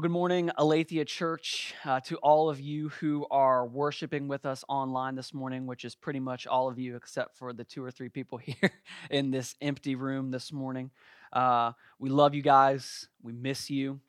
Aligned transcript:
Well, 0.00 0.08
good 0.08 0.12
morning, 0.12 0.50
Aletheia 0.56 1.04
Church, 1.04 1.74
uh, 1.84 2.00
to 2.06 2.16
all 2.22 2.48
of 2.48 2.58
you 2.58 2.88
who 2.88 3.26
are 3.30 3.66
worshiping 3.66 4.28
with 4.28 4.46
us 4.46 4.64
online 4.66 5.14
this 5.14 5.34
morning, 5.34 5.66
which 5.66 5.84
is 5.84 5.94
pretty 5.94 6.20
much 6.20 6.46
all 6.46 6.68
of 6.68 6.78
you 6.78 6.96
except 6.96 7.36
for 7.36 7.52
the 7.52 7.64
two 7.64 7.84
or 7.84 7.90
three 7.90 8.08
people 8.08 8.38
here 8.42 8.72
in 9.10 9.30
this 9.30 9.56
empty 9.60 9.96
room 9.96 10.30
this 10.30 10.54
morning. 10.54 10.90
Uh, 11.34 11.72
we 11.98 12.08
love 12.08 12.34
you 12.34 12.40
guys, 12.40 13.08
we 13.22 13.34
miss 13.34 13.68
you, 13.68 14.00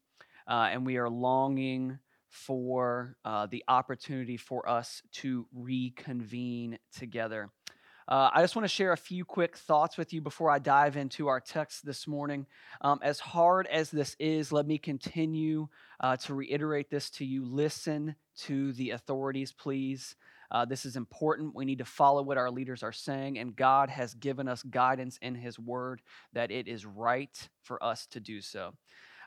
uh, 0.48 0.70
and 0.72 0.86
we 0.86 0.96
are 0.96 1.10
longing 1.10 2.00
for 2.30 3.18
uh, 3.26 3.48
the 3.48 3.62
opportunity 3.68 4.38
for 4.38 4.70
us 4.70 5.02
to 5.12 5.46
reconvene 5.54 6.80
together. 6.98 7.50
Uh, 8.12 8.30
I 8.34 8.42
just 8.42 8.58
want 8.58 8.66
to 8.66 8.76
share 8.76 8.92
a 8.92 8.98
few 8.98 9.24
quick 9.24 9.56
thoughts 9.56 9.98
with 9.98 10.12
you 10.12 10.20
before 10.20 10.52
I 10.52 10.60
dive 10.60 10.98
into 10.98 11.30
our 11.30 11.40
text 11.40 11.86
this 11.86 12.10
morning. 12.10 12.46
Um, 12.82 13.00
as 13.02 13.22
hard 13.22 13.68
as 13.68 13.90
this 13.90 14.18
is, 14.20 14.52
let 14.52 14.68
me 14.68 14.78
continue 14.78 15.70
uh, 16.02 16.18
to 16.18 16.34
reiterate 16.34 16.90
this 16.90 17.10
to 17.12 17.26
you. 17.26 17.46
Listen 17.46 18.18
to 18.40 18.74
the 18.74 18.90
authorities, 18.90 19.54
please. 19.54 20.18
Uh, 20.52 20.66
this 20.66 20.86
is 20.86 20.98
important. 20.98 21.56
We 21.56 21.64
need 21.64 21.78
to 21.78 21.86
follow 21.86 22.22
what 22.22 22.38
our 22.38 22.52
leaders 22.52 22.84
are 22.84 22.92
saying, 22.92 23.40
and 23.40 23.56
God 23.56 23.90
has 23.90 24.14
given 24.14 24.50
us 24.50 24.62
guidance 24.62 25.18
in 25.22 25.34
His 25.34 25.58
Word 25.58 26.02
that 26.34 26.52
it 26.52 26.68
is 26.68 26.86
right 26.86 27.50
for 27.64 27.82
us 27.82 28.08
to 28.08 28.20
do 28.20 28.42
so. 28.42 28.74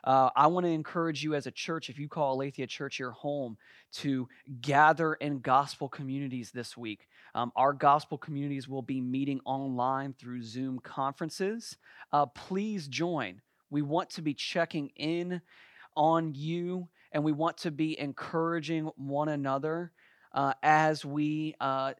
Uh, 0.05 0.29
I 0.35 0.47
want 0.47 0.65
to 0.65 0.71
encourage 0.71 1.23
you 1.23 1.33
as 1.33 1.47
a 1.47 1.51
church, 1.51 1.89
if 1.89 1.97
you 1.97 2.07
call 2.07 2.35
Aletheia 2.35 2.67
Church 2.67 2.99
your 2.99 3.11
home, 3.11 3.57
to 3.93 4.27
gather 4.61 5.15
in 5.15 5.39
gospel 5.39 5.89
communities 5.89 6.51
this 6.51 6.77
week. 6.77 7.07
Um, 7.33 7.51
our 7.55 7.73
gospel 7.73 8.17
communities 8.17 8.67
will 8.67 8.83
be 8.83 9.01
meeting 9.01 9.41
online 9.45 10.13
through 10.13 10.43
Zoom 10.43 10.79
conferences. 10.79 11.75
Uh, 12.13 12.27
please 12.27 12.87
join. 12.87 13.41
We 13.69 13.81
want 13.81 14.11
to 14.11 14.21
be 14.21 14.33
checking 14.33 14.89
in 14.95 15.41
on 15.97 16.33
you 16.35 16.87
and 17.11 17.23
we 17.23 17.31
want 17.31 17.57
to 17.59 17.71
be 17.71 17.99
encouraging 17.99 18.91
one 18.97 19.29
another 19.29 19.91
uh, 20.33 20.53
as 20.61 21.03
we 21.03 21.55
uh, 21.59 21.93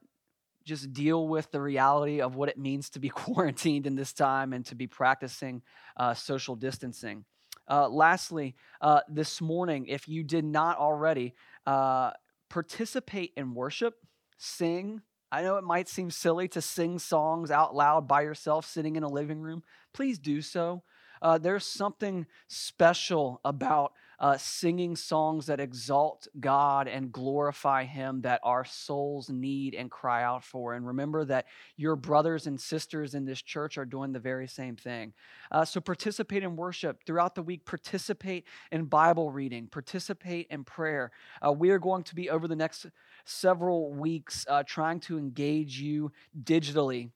just 0.64 0.92
deal 0.92 1.26
with 1.26 1.50
the 1.50 1.60
reality 1.60 2.20
of 2.20 2.36
what 2.36 2.48
it 2.48 2.58
means 2.58 2.90
to 2.90 2.98
be 2.98 3.08
quarantined 3.08 3.86
in 3.86 3.96
this 3.96 4.12
time 4.12 4.52
and 4.52 4.64
to 4.66 4.74
be 4.74 4.86
practicing 4.86 5.62
uh, 5.96 6.14
social 6.14 6.54
distancing. 6.54 7.24
Uh, 7.68 7.88
lastly, 7.88 8.54
uh, 8.80 9.00
this 9.08 9.40
morning, 9.40 9.86
if 9.86 10.08
you 10.08 10.22
did 10.22 10.44
not 10.44 10.78
already, 10.78 11.34
uh, 11.66 12.12
participate 12.48 13.32
in 13.36 13.54
worship, 13.54 13.94
sing. 14.38 15.02
I 15.32 15.42
know 15.42 15.56
it 15.56 15.64
might 15.64 15.88
seem 15.88 16.10
silly 16.10 16.48
to 16.48 16.62
sing 16.62 16.98
songs 16.98 17.50
out 17.50 17.74
loud 17.74 18.06
by 18.06 18.22
yourself 18.22 18.64
sitting 18.66 18.96
in 18.96 19.02
a 19.02 19.08
living 19.08 19.40
room. 19.40 19.62
Please 19.92 20.18
do 20.18 20.40
so. 20.40 20.82
Uh, 21.20 21.38
there's 21.38 21.66
something 21.66 22.26
special 22.46 23.40
about 23.44 23.92
uh, 24.18 24.36
singing 24.36 24.96
songs 24.96 25.46
that 25.46 25.60
exalt 25.60 26.26
God 26.40 26.88
and 26.88 27.12
glorify 27.12 27.84
Him 27.84 28.22
that 28.22 28.40
our 28.42 28.64
souls 28.64 29.28
need 29.28 29.74
and 29.74 29.90
cry 29.90 30.22
out 30.22 30.44
for. 30.44 30.74
And 30.74 30.86
remember 30.86 31.24
that 31.26 31.46
your 31.76 31.96
brothers 31.96 32.46
and 32.46 32.60
sisters 32.60 33.14
in 33.14 33.24
this 33.24 33.42
church 33.42 33.78
are 33.78 33.84
doing 33.84 34.12
the 34.12 34.20
very 34.20 34.48
same 34.48 34.76
thing. 34.76 35.12
Uh, 35.50 35.64
so 35.64 35.80
participate 35.80 36.42
in 36.42 36.56
worship 36.56 37.04
throughout 37.04 37.34
the 37.34 37.42
week, 37.42 37.64
participate 37.64 38.44
in 38.72 38.84
Bible 38.84 39.30
reading, 39.30 39.66
participate 39.66 40.46
in 40.50 40.64
prayer. 40.64 41.10
Uh, 41.44 41.52
we 41.52 41.70
are 41.70 41.78
going 41.78 42.02
to 42.04 42.14
be 42.14 42.30
over 42.30 42.48
the 42.48 42.56
next 42.56 42.86
several 43.24 43.92
weeks 43.92 44.46
uh, 44.48 44.62
trying 44.66 45.00
to 45.00 45.18
engage 45.18 45.78
you 45.80 46.12
digitally 46.44 47.10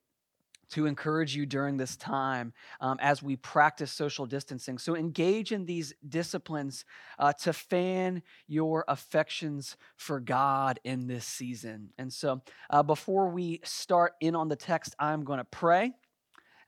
to 0.71 0.87
encourage 0.87 1.35
you 1.35 1.47
during 1.47 1.77
this 1.77 1.97
time 1.97 2.53
um, 2.81 2.97
as 3.01 3.23
we 3.23 3.37
practice 3.37 3.93
social 3.93 4.27
distancing. 4.27 4.79
So 4.79 4.97
engage 4.97 5.53
in 5.53 5.67
these 5.67 5.95
disciplines 6.09 6.85
uh, 7.19 7.33
to 7.35 7.53
fan 7.53 8.23
your 8.47 8.85
affections 8.89 9.77
for 9.97 10.21
God 10.21 10.81
in 10.85 11.07
this 11.07 11.25
season. 11.25 11.91
And 11.99 12.13
so 12.13 12.43
uh, 12.71 12.83
before 12.83 13.29
we 13.29 13.61
start 13.65 14.15
in 14.21 14.35
on 14.35 14.49
the 14.49 14.57
text, 14.57 14.95
I'm 14.99 15.25
going 15.25 15.39
to 15.39 15.45
pray, 15.45 15.93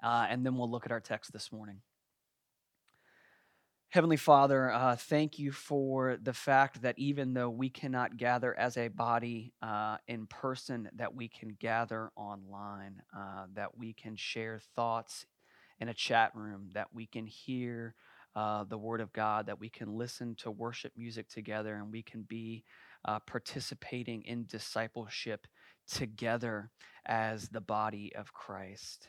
uh, 0.03 0.27
and 0.29 0.45
then 0.45 0.57
we'll 0.57 0.71
look 0.71 0.87
at 0.87 0.93
our 0.93 1.01
text 1.01 1.33
this 1.33 1.53
morning. 1.53 1.81
Heavenly 3.93 4.17
Father, 4.17 4.71
uh, 4.73 4.97
thank 4.97 5.39
you 5.39 5.53
for 5.53 6.17
the 6.17 6.33
fact 6.33 6.81
that 6.81 6.99
even 6.99 7.35
though 7.35 7.51
we 7.51 7.69
cannot 7.69 8.17
gather 8.17 8.59
as 8.59 8.79
a 8.79 8.89
body 8.89 9.53
uh, 9.61 9.99
in 10.09 10.27
person, 10.29 10.89
that 10.97 11.15
we 11.15 11.29
can 11.29 11.51
gather 11.61 12.11
online, 12.17 13.03
uh, 13.15 13.45
that 13.53 13.77
we 13.77 13.93
can 13.93 14.17
share 14.17 14.63
thoughts 14.75 15.27
in 15.79 15.91
a 15.91 15.95
chat 15.95 16.33
room, 16.35 16.71
that 16.73 16.89
we 16.95 17.05
can 17.05 17.27
hear 17.27 17.95
uh, 18.35 18.65
the 18.65 18.79
Word 18.79 19.03
of 19.03 19.13
God, 19.13 19.45
that 19.45 19.61
we 19.61 19.69
can 19.69 19.99
listen 19.99 20.37
to 20.37 20.51
worship 20.51 20.95
music 20.97 21.29
together, 21.29 21.75
and 21.75 21.93
we 21.93 22.03
can 22.03 22.23
be 22.23 22.65
uh, 23.05 23.19
participating 23.19 24.23
in 24.23 24.47
discipleship 24.47 25.47
together 25.87 26.71
as 27.05 27.51
the 27.51 27.61
body 27.61 28.11
of 28.17 28.33
Christ. 28.33 29.09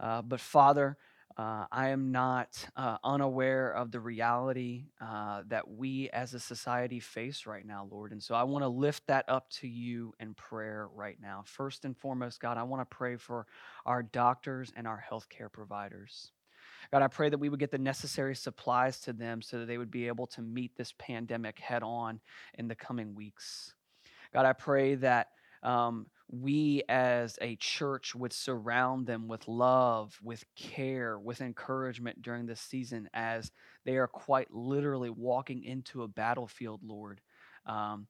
Uh, 0.00 0.20
but 0.20 0.40
Father, 0.40 0.96
uh, 1.36 1.66
I 1.70 1.88
am 1.88 2.12
not 2.12 2.66
uh, 2.76 2.96
unaware 3.04 3.70
of 3.70 3.90
the 3.90 4.00
reality 4.00 4.84
uh, 5.00 5.42
that 5.48 5.68
we 5.68 6.08
as 6.10 6.32
a 6.32 6.40
society 6.40 6.98
face 6.98 7.44
right 7.44 7.66
now, 7.66 7.86
Lord. 7.90 8.12
And 8.12 8.22
so 8.22 8.34
I 8.34 8.42
want 8.44 8.62
to 8.62 8.68
lift 8.68 9.06
that 9.08 9.26
up 9.28 9.50
to 9.50 9.68
you 9.68 10.14
in 10.18 10.32
prayer 10.32 10.88
right 10.94 11.18
now. 11.20 11.42
First 11.44 11.84
and 11.84 11.94
foremost, 11.94 12.40
God, 12.40 12.56
I 12.56 12.62
want 12.62 12.88
to 12.88 12.96
pray 12.96 13.16
for 13.16 13.46
our 13.84 14.02
doctors 14.02 14.72
and 14.76 14.86
our 14.86 15.04
healthcare 15.10 15.52
providers. 15.52 16.32
God, 16.90 17.02
I 17.02 17.08
pray 17.08 17.28
that 17.28 17.38
we 17.38 17.50
would 17.50 17.60
get 17.60 17.70
the 17.70 17.78
necessary 17.78 18.34
supplies 18.34 19.00
to 19.00 19.12
them 19.12 19.42
so 19.42 19.58
that 19.58 19.66
they 19.66 19.76
would 19.76 19.90
be 19.90 20.06
able 20.06 20.26
to 20.28 20.40
meet 20.40 20.74
this 20.76 20.94
pandemic 20.98 21.58
head 21.58 21.82
on 21.82 22.20
in 22.54 22.66
the 22.66 22.74
coming 22.74 23.14
weeks. 23.14 23.74
God, 24.32 24.46
I 24.46 24.54
pray 24.54 24.94
that 24.96 25.28
um, 25.62 26.06
we 26.28 26.82
as 26.88 27.38
a 27.40 27.56
church 27.56 28.14
would 28.14 28.32
surround 28.32 29.06
them 29.06 29.28
with 29.28 29.46
love, 29.46 30.18
with 30.22 30.44
care, 30.56 31.18
with 31.18 31.40
encouragement 31.40 32.20
during 32.22 32.46
this 32.46 32.60
season 32.60 33.08
as 33.14 33.52
they 33.84 33.96
are 33.96 34.08
quite 34.08 34.52
literally 34.52 35.10
walking 35.10 35.62
into 35.62 36.02
a 36.02 36.08
battlefield, 36.08 36.80
Lord, 36.82 37.20
um, 37.64 38.08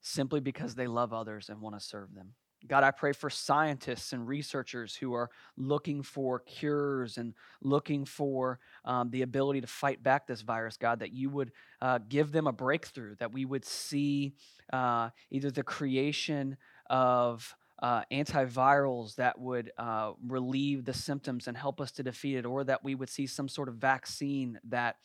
simply 0.00 0.40
because 0.40 0.74
they 0.74 0.86
love 0.86 1.12
others 1.12 1.48
and 1.48 1.60
want 1.60 1.76
to 1.76 1.84
serve 1.84 2.14
them. 2.14 2.34
God, 2.66 2.84
I 2.84 2.90
pray 2.90 3.12
for 3.12 3.30
scientists 3.30 4.12
and 4.12 4.26
researchers 4.26 4.96
who 4.96 5.12
are 5.14 5.30
looking 5.56 6.02
for 6.02 6.40
cures 6.40 7.18
and 7.18 7.34
looking 7.62 8.04
for 8.04 8.58
um, 8.84 9.10
the 9.10 9.22
ability 9.22 9.60
to 9.60 9.66
fight 9.66 10.02
back 10.02 10.26
this 10.26 10.40
virus, 10.40 10.76
God, 10.76 11.00
that 11.00 11.12
you 11.12 11.30
would 11.30 11.52
uh, 11.80 11.98
give 12.08 12.32
them 12.32 12.46
a 12.46 12.52
breakthrough, 12.52 13.14
that 13.16 13.32
we 13.32 13.44
would 13.44 13.64
see 13.64 14.34
uh, 14.72 15.10
either 15.30 15.50
the 15.50 15.62
creation 15.62 16.56
of 16.90 17.54
uh, 17.82 18.02
antivirals 18.10 19.16
that 19.16 19.38
would 19.38 19.70
uh, 19.76 20.12
relieve 20.26 20.84
the 20.84 20.94
symptoms 20.94 21.46
and 21.46 21.56
help 21.56 21.80
us 21.80 21.92
to 21.92 22.02
defeat 22.02 22.36
it, 22.36 22.46
or 22.46 22.64
that 22.64 22.82
we 22.82 22.94
would 22.94 23.10
see 23.10 23.26
some 23.26 23.48
sort 23.48 23.68
of 23.68 23.74
vaccine 23.74 24.58
that 24.64 24.96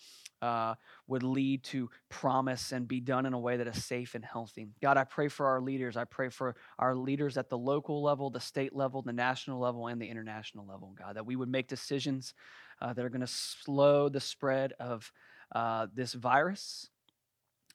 uh, 0.41 0.74
would 1.08 1.22
lead 1.22 1.64
to 1.64 1.90
promise 2.09 2.72
and 2.72 2.88
be 2.88 3.00
done 3.00 3.25
in 3.25 3.34
a 3.34 3.40
way 3.40 3.58
that 3.58 3.68
is 3.68 3.84
safe 3.84 4.16
and 4.16 4.25
healthy. 4.25 4.68
God, 4.81 4.97
I 4.97 5.03
pray 5.03 5.28
for 5.28 5.46
our 5.47 5.62
leaders. 5.62 5.97
I 5.97 6.06
pray 6.06 6.30
for 6.30 6.56
our 6.80 6.96
leaders 6.96 7.38
at 7.38 7.50
the 7.50 7.58
local 7.58 8.02
level, 8.02 8.30
the 8.30 8.40
state 8.40 8.75
level, 8.75 9.02
the 9.02 9.14
national 9.14 9.59
level, 9.59 9.88
and 9.88 10.02
the 10.02 10.08
international 10.08 10.66
level, 10.66 10.96
God, 10.97 11.16
that 11.16 11.25
we 11.25 11.36
would 11.36 11.50
make 11.50 11.68
decisions 11.68 12.34
uh, 12.81 12.94
that 12.94 13.06
are 13.06 13.09
going 13.09 13.22
to 13.22 13.28
slow 13.28 14.09
the 14.09 14.20
spread 14.20 14.74
of 14.80 15.12
uh, 15.53 15.88
this 15.94 16.14
virus 16.14 16.90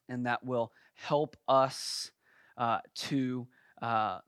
and 0.09 0.27
that 0.27 0.45
will 0.45 0.73
help 0.95 1.37
us 1.47 2.11
uh, 2.57 2.79
to 2.95 3.47
uh, 3.83 4.19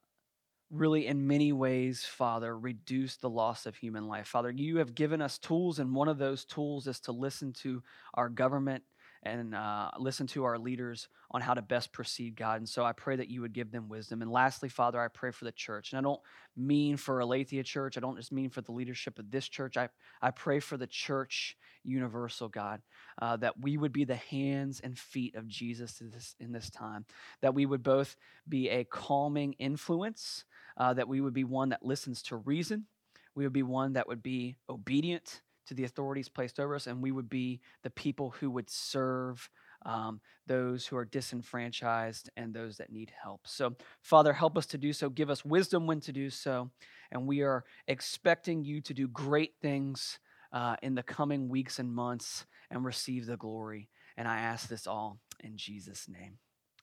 really, 0.71 1.07
in 1.07 1.27
many 1.27 1.53
ways, 1.53 2.05
Father, 2.05 2.59
reduce 2.59 3.17
the 3.17 3.31
loss 3.31 3.67
of 3.67 3.77
human 3.77 4.07
life. 4.07 4.29
Father, 4.29 4.51
you 4.51 4.79
have 4.79 4.95
given 4.95 5.23
us 5.23 5.39
tools, 5.39 5.79
and 5.79 5.95
one 5.95 6.09
of 6.09 6.19
those 6.19 6.45
tools 6.45 6.87
is 6.87 7.01
to 7.01 7.13
listen 7.13 7.53
to 7.55 7.83
our 8.15 8.29
government 8.29 8.85
and 9.28 9.55
uh, 9.55 9.91
listen 9.99 10.26
to 10.29 10.44
our 10.44 10.58
leaders 10.58 11.08
on 11.31 11.41
how 11.41 11.55
to 11.55 11.62
best 11.62 11.93
proceed, 11.93 12.37
God. 12.37 12.58
And 12.58 12.69
so 12.69 12.85
I 12.85 12.93
pray 12.93 13.17
that 13.17 13.29
you 13.29 13.43
would 13.43 13.53
give 13.53 13.70
them 13.70 13.88
wisdom. 13.88 14.23
And 14.23 14.31
lastly, 14.31 14.69
Father, 14.69 15.00
I 15.00 15.08
pray 15.08 15.31
for 15.31 15.44
the 15.44 15.53
church. 15.53 15.93
And 15.93 15.99
I 15.99 16.03
don't 16.03 16.20
mean 16.56 16.97
for 16.97 17.20
Aletheia 17.20 17.62
Church, 17.62 17.97
I 17.97 18.00
don't 18.00 18.17
just 18.17 18.32
mean 18.32 18.50
for 18.50 18.61
the 18.61 18.73
leadership 18.73 19.19
of 19.19 19.31
this 19.31 19.49
church. 19.49 19.76
I, 19.76 19.88
I 20.23 20.31
pray 20.31 20.61
for 20.61 20.76
the 20.76 20.87
church 20.87 21.56
universal, 21.85 22.49
God, 22.49 22.81
uh, 23.20 23.37
that 23.37 23.61
we 23.61 23.76
would 23.76 23.93
be 23.93 24.05
the 24.05 24.17
hands 24.17 24.81
and 24.82 24.99
feet 24.99 25.35
of 25.35 25.47
Jesus 25.47 26.00
in 26.00 26.11
this, 26.11 26.35
in 26.41 26.53
this 26.53 26.70
time, 26.70 27.05
that 27.41 27.55
we 27.55 27.67
would 27.67 27.82
both 27.82 28.17
be 28.49 28.69
a 28.70 28.85
calming 28.85 29.55
influence, 29.55 30.44
uh, 30.76 30.94
that 30.94 31.08
we 31.08 31.20
would 31.20 31.35
be 31.35 31.44
one 31.44 31.69
that 31.70 31.85
listens 31.85 32.23
to 32.25 32.37
reason, 32.37 32.87
we 33.35 33.44
would 33.44 33.53
be 33.53 33.62
one 33.62 33.93
that 33.93 34.08
would 34.08 34.23
be 34.23 34.56
obedient 34.69 35.43
to 35.69 35.75
the 35.75 35.85
authorities 35.85 36.29
placed 36.29 36.59
over 36.59 36.75
us, 36.75 36.87
and 36.87 37.03
we 37.03 37.12
would 37.12 37.29
be 37.29 37.61
the 37.82 37.91
people 37.91 38.31
who 38.41 38.50
would 38.50 38.69
serve 38.69 39.49
um, 39.87 40.20
those 40.47 40.87
who 40.87 40.97
are 40.97 41.05
disenfranchised 41.05 42.31
and 42.37 42.53
those 42.53 42.79
that 42.79 42.91
need 42.91 43.12
help. 43.23 43.43
So, 43.47 43.76
Father, 44.03 44.32
help 44.32 44.59
us 44.59 44.67
to 44.67 44.79
do 44.79 44.93
so. 44.93 45.09
Give 45.09 45.31
us 45.31 45.44
wisdom 45.44 45.87
when 45.87 46.00
to 46.00 46.12
do 46.12 46.31
so. 46.31 46.70
And 47.12 47.26
we 47.26 47.43
are 47.43 47.65
expecting 47.87 48.65
you 48.65 48.81
to 48.82 48.94
do 48.94 49.09
great 49.09 49.53
things 49.62 50.19
uh, 50.53 50.76
in 50.82 50.94
the 50.94 51.03
coming 51.03 51.49
weeks 51.49 51.79
and 51.79 51.93
months 51.93 52.44
and 52.70 52.85
receive 52.85 53.26
the 53.26 53.37
glory. 53.37 53.88
And 54.17 54.26
I 54.26 54.41
ask 54.41 54.69
this 54.69 54.87
all 54.87 55.20
in 55.41 55.56
Jesus' 55.56 56.09
name. 56.09 56.38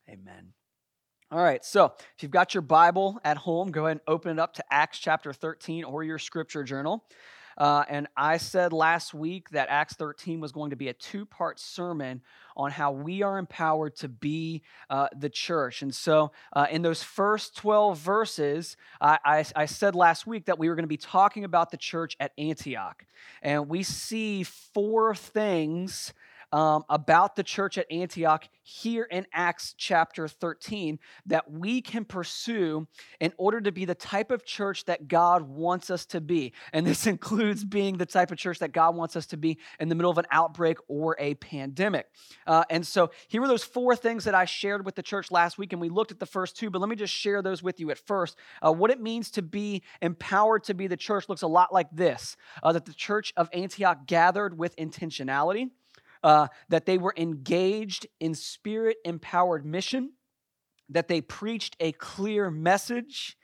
Amen. 0.09 0.53
All 1.31 1.43
right, 1.43 1.65
so 1.65 1.93
if 2.15 2.21
you've 2.21 2.31
got 2.31 2.53
your 2.53 2.61
Bible 2.61 3.19
at 3.23 3.37
home, 3.37 3.71
go 3.71 3.87
ahead 3.87 3.97
and 3.97 4.01
open 4.07 4.31
it 4.31 4.39
up 4.39 4.53
to 4.53 4.63
Acts 4.71 4.99
chapter 4.99 5.33
13 5.33 5.83
or 5.83 6.03
your 6.03 6.19
scripture 6.19 6.63
journal. 6.63 7.03
Uh, 7.57 7.83
and 7.87 8.07
I 8.17 8.37
said 8.37 8.73
last 8.73 9.13
week 9.13 9.49
that 9.51 9.69
Acts 9.69 9.93
13 9.95 10.39
was 10.39 10.51
going 10.51 10.71
to 10.71 10.75
be 10.75 10.89
a 10.89 10.93
two 10.93 11.25
part 11.25 11.59
sermon 11.59 12.21
on 12.57 12.71
how 12.71 12.91
we 12.91 13.21
are 13.21 13.37
empowered 13.37 13.95
to 13.97 14.07
be 14.07 14.61
uh, 14.89 15.07
the 15.15 15.29
church. 15.29 15.81
And 15.81 15.93
so, 15.93 16.31
uh, 16.53 16.67
in 16.69 16.81
those 16.81 17.03
first 17.03 17.55
12 17.57 17.97
verses, 17.97 18.77
I, 18.99 19.19
I, 19.25 19.45
I 19.55 19.65
said 19.65 19.95
last 19.95 20.25
week 20.25 20.45
that 20.45 20.59
we 20.59 20.69
were 20.69 20.75
going 20.75 20.83
to 20.83 20.87
be 20.87 20.97
talking 20.97 21.43
about 21.43 21.71
the 21.71 21.77
church 21.77 22.15
at 22.19 22.31
Antioch. 22.37 23.05
And 23.41 23.67
we 23.67 23.83
see 23.83 24.43
four 24.43 25.15
things 25.15 26.13
um, 26.55 26.85
about 26.87 27.35
the 27.35 27.43
church 27.43 27.77
at 27.77 27.85
Antioch 27.91 28.47
here 28.63 29.03
in 29.03 29.27
Acts 29.33 29.75
chapter 29.77 30.29
13 30.29 30.99
that 31.25 31.51
we 31.51 31.81
can 31.81 32.05
pursue 32.05 32.87
in 33.19 33.33
order 33.35 33.59
to 33.59 33.73
be 33.73 33.83
the 33.83 33.93
type 33.93 34.31
of 34.31 34.45
church 34.45 34.85
that 34.85 35.09
God 35.09 35.41
wants 35.41 35.89
us 35.89 36.05
to 36.07 36.21
be. 36.21 36.53
And 36.71 36.87
this 36.87 37.07
includes 37.15 37.65
being 37.65 37.97
the 37.97 38.05
type 38.05 38.31
of 38.31 38.37
church 38.37 38.59
that 38.59 38.71
God 38.71 38.95
wants 38.95 39.17
us 39.17 39.25
to 39.27 39.37
be 39.37 39.57
in 39.81 39.89
the 39.89 39.95
middle 39.95 40.09
of 40.09 40.17
an 40.17 40.27
outbreak 40.31 40.77
or 40.87 41.17
a 41.19 41.33
pandemic. 41.35 42.07
Uh, 42.47 42.63
and 42.69 42.87
so 42.87 43.11
here 43.27 43.43
are 43.43 43.49
those 43.49 43.65
four 43.65 43.93
things 43.97 44.23
that 44.23 44.33
I 44.33 44.45
shared 44.45 44.85
with 44.85 44.95
the 44.95 45.03
church 45.03 45.31
last 45.31 45.57
week, 45.57 45.73
and 45.73 45.81
we 45.81 45.89
looked 45.89 46.13
at 46.13 46.19
the 46.19 46.25
first 46.25 46.55
two, 46.55 46.69
but 46.69 46.79
let 46.79 46.89
me 46.89 46.95
just 46.95 47.13
share 47.13 47.41
those 47.41 47.61
with 47.61 47.81
you 47.81 47.91
at 47.91 47.97
first. 47.97 48.37
Uh, 48.65 48.71
what 48.71 48.91
it 48.91 49.01
means 49.01 49.29
to 49.31 49.41
be 49.41 49.83
empowered 50.01 50.63
to 50.63 50.73
be 50.73 50.87
the 50.87 50.95
church 50.95 51.27
looks 51.27 51.41
a 51.41 51.47
lot 51.47 51.73
like 51.73 51.89
this 51.91 52.37
uh, 52.63 52.71
that 52.71 52.85
the 52.85 52.93
church 52.93 53.33
of 53.35 53.49
Antioch 53.51 54.07
gathered 54.07 54.57
with 54.57 54.73
intentionality 54.77 55.71
uh, 56.25 56.47
that 56.69 56.87
they 56.87 56.97
were 56.97 57.13
engaged 57.15 58.07
in 58.19 58.33
spirit 58.33 58.97
empowered 59.05 59.63
mission, 59.63 60.11
that 60.89 61.07
they 61.07 61.21
preached 61.21 61.75
a 61.79 61.91
clear 61.91 62.49
message, 62.49 63.37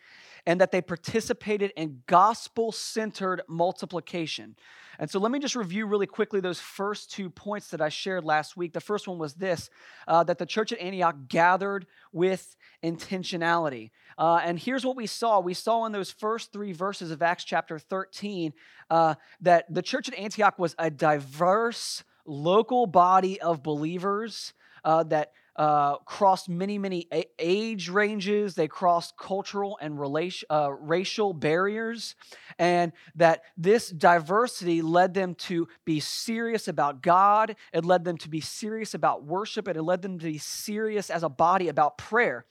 and 0.47 0.59
that 0.59 0.71
they 0.71 0.81
participated 0.81 1.71
in 1.75 2.01
gospel 2.07 2.71
centered 2.71 3.43
multiplication. 3.47 4.55
And 4.97 5.11
so 5.11 5.19
let 5.19 5.31
me 5.31 5.37
just 5.37 5.55
review 5.55 5.85
really 5.85 6.07
quickly 6.07 6.39
those 6.39 6.59
first 6.59 7.11
two 7.11 7.29
points 7.29 7.67
that 7.67 7.81
I 7.81 7.89
shared 7.89 8.23
last 8.23 8.57
week. 8.57 8.73
The 8.73 8.81
first 8.81 9.07
one 9.07 9.19
was 9.19 9.35
this 9.35 9.69
uh, 10.07 10.23
that 10.23 10.39
the 10.39 10.47
church 10.47 10.71
at 10.71 10.79
Antioch 10.79 11.15
gathered 11.27 11.85
with 12.11 12.55
intentionality. 12.83 13.91
Uh, 14.17 14.41
and 14.43 14.57
here's 14.57 14.83
what 14.83 14.95
we 14.95 15.05
saw 15.05 15.39
we 15.39 15.53
saw 15.53 15.85
in 15.85 15.91
those 15.91 16.09
first 16.09 16.51
three 16.51 16.73
verses 16.73 17.11
of 17.11 17.21
Acts 17.21 17.43
chapter 17.43 17.77
13 17.77 18.53
uh, 18.89 19.13
that 19.41 19.71
the 19.71 19.83
church 19.83 20.07
at 20.07 20.17
Antioch 20.17 20.57
was 20.57 20.73
a 20.79 20.89
diverse, 20.89 22.03
local 22.25 22.88
body 22.88 23.39
of 23.41 23.63
believers 23.63 24.53
uh, 24.83 25.03
that 25.03 25.33
uh, 25.56 25.97
crossed 25.97 26.47
many, 26.47 26.77
many 26.77 27.07
age 27.38 27.89
ranges. 27.89 28.56
They 28.56 28.68
crossed 28.68 29.18
cultural 29.18 29.77
and 29.81 30.00
relation, 30.00 30.47
uh, 30.50 30.71
racial 30.71 31.33
barriers. 31.33 32.15
And 32.57 32.94
that 33.15 33.44
this 33.57 33.89
diversity 33.89 34.81
led 34.81 35.13
them 35.13 35.35
to 35.35 35.68
be 35.83 36.00
serious 36.00 36.68
about 36.68 37.01
God. 37.01 37.56
It 37.73 37.83
led 37.83 38.06
them 38.06 38.18
to 38.19 38.29
be 38.29 38.41
serious 38.41 38.94
about 38.94 39.24
worship. 39.25 39.67
And 39.67 39.77
it 39.77 39.83
led 39.83 40.01
them 40.01 40.19
to 40.19 40.25
be 40.25 40.38
serious 40.38 41.09
as 41.09 41.24
a 41.24 41.29
body 41.29 41.67
about 41.67 41.97
prayer. 41.97 42.45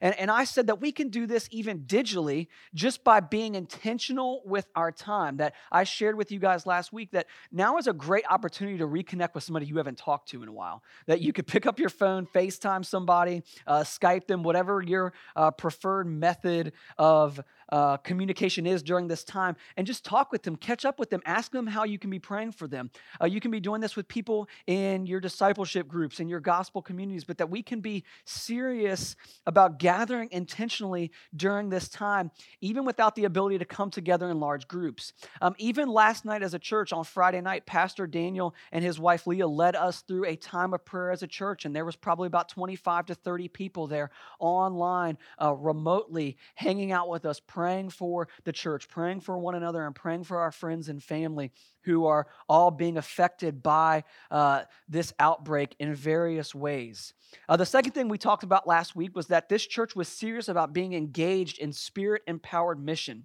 And, 0.00 0.18
and 0.18 0.30
I 0.30 0.44
said 0.44 0.66
that 0.68 0.80
we 0.80 0.92
can 0.92 1.08
do 1.08 1.26
this 1.26 1.48
even 1.50 1.80
digitally 1.80 2.48
just 2.74 3.04
by 3.04 3.20
being 3.20 3.54
intentional 3.54 4.42
with 4.44 4.66
our 4.74 4.92
time. 4.92 5.38
That 5.38 5.54
I 5.70 5.84
shared 5.84 6.16
with 6.16 6.30
you 6.30 6.38
guys 6.38 6.66
last 6.66 6.92
week 6.92 7.10
that 7.12 7.26
now 7.52 7.76
is 7.78 7.86
a 7.86 7.92
great 7.92 8.24
opportunity 8.28 8.78
to 8.78 8.86
reconnect 8.86 9.34
with 9.34 9.44
somebody 9.44 9.66
you 9.66 9.76
haven't 9.76 9.98
talked 9.98 10.28
to 10.30 10.42
in 10.42 10.48
a 10.48 10.52
while. 10.52 10.82
That 11.06 11.20
you 11.20 11.32
could 11.32 11.46
pick 11.46 11.66
up 11.66 11.78
your 11.78 11.88
phone, 11.88 12.26
FaceTime 12.26 12.84
somebody, 12.84 13.42
uh, 13.66 13.80
Skype 13.80 14.26
them, 14.26 14.42
whatever 14.42 14.82
your 14.82 15.12
uh, 15.34 15.50
preferred 15.50 16.06
method 16.06 16.72
of 16.98 17.40
uh, 17.70 17.96
communication 17.98 18.66
is 18.66 18.82
during 18.82 19.08
this 19.08 19.24
time 19.24 19.56
and 19.76 19.86
just 19.86 20.04
talk 20.04 20.32
with 20.32 20.42
them, 20.42 20.56
catch 20.56 20.84
up 20.84 20.98
with 20.98 21.10
them, 21.10 21.20
ask 21.26 21.52
them 21.52 21.66
how 21.66 21.84
you 21.84 21.98
can 21.98 22.10
be 22.10 22.18
praying 22.18 22.52
for 22.52 22.68
them. 22.68 22.90
Uh, 23.20 23.26
you 23.26 23.40
can 23.40 23.50
be 23.50 23.60
doing 23.60 23.80
this 23.80 23.96
with 23.96 24.06
people 24.08 24.48
in 24.66 25.06
your 25.06 25.20
discipleship 25.20 25.88
groups, 25.88 26.20
in 26.20 26.28
your 26.28 26.40
gospel 26.40 26.82
communities, 26.82 27.24
but 27.24 27.38
that 27.38 27.50
we 27.50 27.62
can 27.62 27.80
be 27.80 28.04
serious 28.24 29.16
about 29.46 29.78
gathering 29.78 30.28
intentionally 30.32 31.10
during 31.34 31.68
this 31.68 31.88
time, 31.88 32.30
even 32.60 32.84
without 32.84 33.14
the 33.14 33.24
ability 33.24 33.58
to 33.58 33.64
come 33.64 33.90
together 33.90 34.30
in 34.30 34.40
large 34.40 34.68
groups. 34.68 35.12
Um, 35.40 35.54
even 35.58 35.88
last 35.88 36.24
night 36.24 36.42
as 36.42 36.54
a 36.54 36.58
church 36.58 36.92
on 36.92 37.04
Friday 37.04 37.40
night, 37.40 37.66
Pastor 37.66 38.06
Daniel 38.06 38.54
and 38.72 38.84
his 38.84 38.98
wife 38.98 39.26
Leah 39.26 39.46
led 39.46 39.76
us 39.76 40.02
through 40.02 40.24
a 40.26 40.36
time 40.36 40.74
of 40.74 40.84
prayer 40.84 41.10
as 41.10 41.22
a 41.22 41.26
church, 41.26 41.64
and 41.64 41.74
there 41.74 41.84
was 41.84 41.96
probably 41.96 42.26
about 42.26 42.48
25 42.48 43.06
to 43.06 43.14
30 43.14 43.48
people 43.48 43.86
there 43.86 44.10
online, 44.38 45.18
uh, 45.42 45.52
remotely, 45.54 46.36
hanging 46.54 46.92
out 46.92 47.08
with 47.08 47.26
us 47.26 47.40
praying 47.56 47.88
for 47.88 48.28
the 48.44 48.52
church, 48.52 48.86
praying 48.86 49.18
for 49.18 49.38
one 49.38 49.54
another, 49.54 49.86
and 49.86 49.94
praying 49.94 50.22
for 50.22 50.40
our 50.40 50.52
friends 50.52 50.90
and 50.90 51.02
family 51.02 51.50
who 51.84 52.04
are 52.04 52.26
all 52.50 52.70
being 52.70 52.98
affected 52.98 53.62
by 53.62 54.04
uh, 54.30 54.60
this 54.90 55.14
outbreak 55.18 55.74
in 55.78 55.94
various 55.94 56.54
ways. 56.54 57.14
Uh, 57.48 57.56
the 57.56 57.64
second 57.64 57.92
thing 57.92 58.08
we 58.08 58.18
talked 58.18 58.42
about 58.42 58.66
last 58.66 58.94
week 58.94 59.16
was 59.16 59.28
that 59.28 59.48
this 59.48 59.66
church 59.66 59.96
was 59.96 60.06
serious 60.06 60.48
about 60.48 60.74
being 60.74 60.92
engaged 60.92 61.58
in 61.58 61.72
spirit 61.72 62.20
empowered 62.26 62.78
mission. 62.78 63.24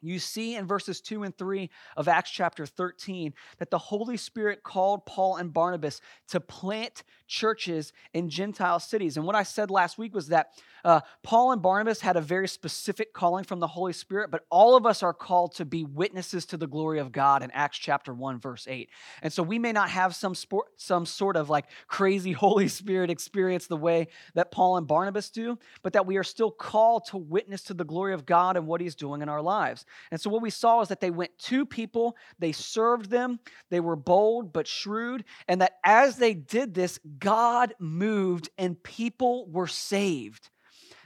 You 0.00 0.18
see 0.18 0.56
in 0.56 0.66
verses 0.66 1.02
2 1.02 1.24
and 1.24 1.36
3 1.36 1.68
of 1.98 2.08
Acts 2.08 2.30
chapter 2.30 2.64
13 2.64 3.34
that 3.58 3.70
the 3.70 3.76
Holy 3.76 4.16
Spirit 4.16 4.62
called 4.62 5.04
Paul 5.04 5.36
and 5.36 5.52
Barnabas 5.52 6.00
to 6.28 6.40
plant 6.40 7.02
churches 7.28 7.92
in 8.12 8.28
Gentile 8.28 8.80
cities. 8.80 9.16
And 9.16 9.26
what 9.26 9.36
I 9.36 9.44
said 9.44 9.70
last 9.70 9.98
week 9.98 10.14
was 10.14 10.28
that 10.28 10.52
uh, 10.84 11.00
Paul 11.22 11.52
and 11.52 11.62
Barnabas 11.62 12.00
had 12.00 12.16
a 12.16 12.20
very 12.20 12.48
specific 12.48 13.12
calling 13.12 13.44
from 13.44 13.60
the 13.60 13.66
Holy 13.66 13.92
Spirit, 13.92 14.30
but 14.30 14.44
all 14.50 14.76
of 14.76 14.86
us 14.86 15.02
are 15.02 15.12
called 15.12 15.54
to 15.56 15.64
be 15.64 15.84
witnesses 15.84 16.46
to 16.46 16.56
the 16.56 16.66
glory 16.66 16.98
of 16.98 17.12
God 17.12 17.42
in 17.42 17.50
Acts 17.50 17.78
chapter 17.78 18.14
1, 18.14 18.38
verse 18.38 18.66
8. 18.68 18.88
And 19.22 19.32
so 19.32 19.42
we 19.42 19.58
may 19.58 19.72
not 19.72 19.90
have 19.90 20.14
some, 20.14 20.34
sport, 20.34 20.68
some 20.76 21.04
sort 21.04 21.36
of 21.36 21.50
like 21.50 21.66
crazy 21.86 22.32
Holy 22.38 22.68
Spirit 22.68 23.10
experience 23.10 23.66
the 23.66 23.76
way 23.76 24.08
that 24.34 24.50
Paul 24.50 24.76
and 24.76 24.86
Barnabas 24.86 25.30
do, 25.30 25.58
but 25.82 25.92
that 25.92 26.06
we 26.06 26.16
are 26.16 26.24
still 26.24 26.50
called 26.50 27.06
to 27.06 27.18
witness 27.18 27.62
to 27.64 27.74
the 27.74 27.84
glory 27.84 28.14
of 28.14 28.24
God 28.24 28.56
and 28.56 28.66
what 28.66 28.80
He's 28.80 28.94
doing 28.94 29.22
in 29.22 29.28
our 29.28 29.42
lives. 29.42 29.84
And 30.10 30.20
so 30.20 30.30
what 30.30 30.42
we 30.42 30.50
saw 30.50 30.80
is 30.80 30.88
that 30.88 31.00
they 31.00 31.10
went 31.10 31.36
to 31.38 31.66
people, 31.66 32.16
they 32.38 32.52
served 32.52 33.10
them, 33.10 33.40
they 33.70 33.80
were 33.80 33.96
bold 33.96 34.52
but 34.52 34.66
shrewd, 34.66 35.24
and 35.48 35.60
that 35.60 35.78
as 35.84 36.16
they 36.16 36.34
did 36.34 36.74
this, 36.74 36.98
God 37.18 37.74
moved 37.78 38.48
and 38.58 38.82
people 38.82 39.46
were 39.48 39.66
saved. 39.66 40.50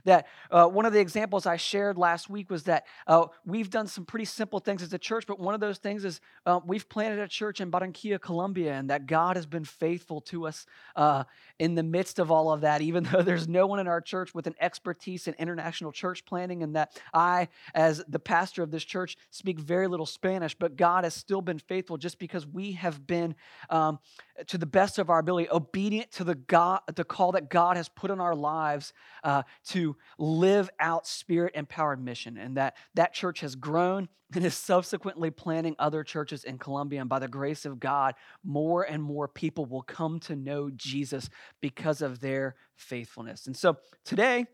That 0.05 0.27
uh, 0.51 0.67
one 0.67 0.85
of 0.85 0.93
the 0.93 0.99
examples 0.99 1.47
I 1.47 1.57
shared 1.57 1.97
last 1.97 2.29
week 2.29 2.51
was 2.51 2.65
that 2.65 2.87
uh, 3.07 3.27
we've 3.45 3.71
done 3.71 3.87
some 3.87 4.05
pretty 4.05 4.25
simple 4.25 4.59
things 4.59 4.83
as 4.83 4.93
a 4.93 4.99
church, 4.99 5.27
but 5.29 5.39
one 5.39 5.55
of 5.55 5.61
those 5.61 5.79
things 5.79 6.05
is 6.05 6.21
uh, 6.45 6.59
we've 6.65 6.89
planted 6.89 7.21
a 7.21 7.29
church 7.29 7.61
in 7.61 7.71
Barranquilla, 7.71 8.21
Colombia, 8.21 8.73
and 8.73 8.91
that 8.91 9.07
God 9.07 9.37
has 9.37 9.47
been 9.47 9.65
faithful 9.65 10.21
to 10.23 10.47
us 10.47 10.67
uh, 10.97 11.25
in 11.61 11.77
the 11.77 11.85
midst 11.85 12.19
of 12.19 12.33
all 12.33 12.53
of 12.53 12.63
that, 12.63 12.81
even 12.83 13.05
though 13.05 13.23
there's 13.23 13.47
no 13.47 13.67
one 13.67 13.79
in 13.79 13.87
our 13.87 14.01
church 14.01 14.35
with 14.35 14.47
an 14.47 14.55
expertise 14.61 15.29
in 15.29 15.35
international 15.35 15.93
church 15.93 16.25
planting, 16.25 16.63
and 16.65 16.75
that 16.75 17.01
I, 17.15 17.49
as 17.75 18.03
the 18.09 18.19
pastor 18.19 18.63
of 18.63 18.73
this 18.73 18.85
church, 18.85 19.17
speak 19.31 19.61
very 19.61 19.87
little 19.87 20.07
Spanish, 20.07 20.55
but 20.55 20.77
God 20.77 21.05
has 21.05 21.15
still 21.15 21.43
been 21.43 21.59
faithful 21.61 21.97
just 21.97 22.19
because 22.19 22.45
we 22.45 22.73
have 22.73 23.07
been, 23.07 23.37
um, 23.71 24.01
to 24.49 24.59
the 24.59 24.67
best 24.67 24.99
of 24.99 25.11
our 25.11 25.19
ability, 25.19 25.49
obedient 25.51 26.11
to 26.13 26.25
the 26.25 26.35
God, 26.35 26.81
the 26.95 27.05
call 27.05 27.33
that 27.33 27.51
God 27.51 27.77
has 27.77 27.89
put 27.89 28.11
in 28.11 28.21
our 28.21 28.35
lives 28.35 28.93
uh, 29.25 29.43
to 29.69 29.97
live 30.19 30.71
out 30.79 31.07
spirit 31.07 31.53
empowered 31.55 32.03
mission 32.03 32.37
and 32.37 32.57
that 32.57 32.77
that 32.95 33.13
church 33.13 33.41
has 33.41 33.55
grown 33.55 34.09
and 34.35 34.45
is 34.45 34.55
subsequently 34.55 35.31
planting 35.31 35.77
other 35.79 36.03
churches 36.03 36.45
in 36.45 36.59
Colombia 36.59 37.01
and 37.01 37.09
by 37.09 37.19
the 37.19 37.29
grace 37.29 37.65
of 37.65 37.79
God 37.79 38.15
more 38.43 38.83
and 38.83 39.03
more 39.03 39.29
people 39.29 39.67
will 39.67 39.83
come 39.83 40.21
to 40.21 40.37
know 40.37 40.71
Jesus 40.71 41.29
because 41.61 42.01
of 42.01 42.21
their 42.21 42.57
faithfulness. 42.75 43.47
And 43.47 43.57
so 43.57 43.77
today 44.05 44.47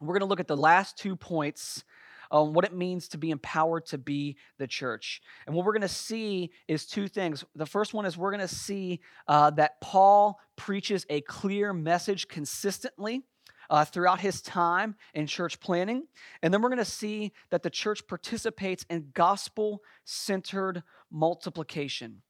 we're 0.00 0.14
going 0.14 0.20
to 0.20 0.26
look 0.26 0.40
at 0.40 0.48
the 0.48 0.56
last 0.56 0.96
two 0.98 1.14
points 1.14 1.84
on 2.32 2.54
what 2.54 2.64
it 2.64 2.74
means 2.74 3.08
to 3.08 3.18
be 3.18 3.30
empowered 3.30 3.86
to 3.86 3.98
be 3.98 4.36
the 4.58 4.66
church. 4.66 5.20
And 5.46 5.54
what 5.54 5.64
we're 5.64 5.72
going 5.72 5.82
to 5.82 5.88
see 5.88 6.50
is 6.66 6.86
two 6.86 7.06
things. 7.06 7.44
The 7.54 7.66
first 7.66 7.94
one 7.94 8.06
is 8.06 8.16
we're 8.16 8.32
going 8.32 8.40
to 8.40 8.48
see 8.48 9.00
uh, 9.28 9.50
that 9.50 9.80
Paul 9.80 10.40
preaches 10.56 11.06
a 11.10 11.20
clear 11.20 11.72
message 11.72 12.26
consistently 12.28 13.22
uh, 13.70 13.84
throughout 13.84 14.20
his 14.20 14.42
time 14.42 14.96
in 15.14 15.26
church 15.26 15.60
planting. 15.60 16.04
And 16.42 16.52
then 16.52 16.62
we're 16.62 16.68
going 16.68 16.78
to 16.78 16.84
see 16.84 17.32
that 17.50 17.62
the 17.62 17.70
church 17.70 18.06
participates 18.06 18.84
in 18.90 19.10
gospel 19.14 19.82
centered 20.04 20.82
multiplication. 21.10 22.22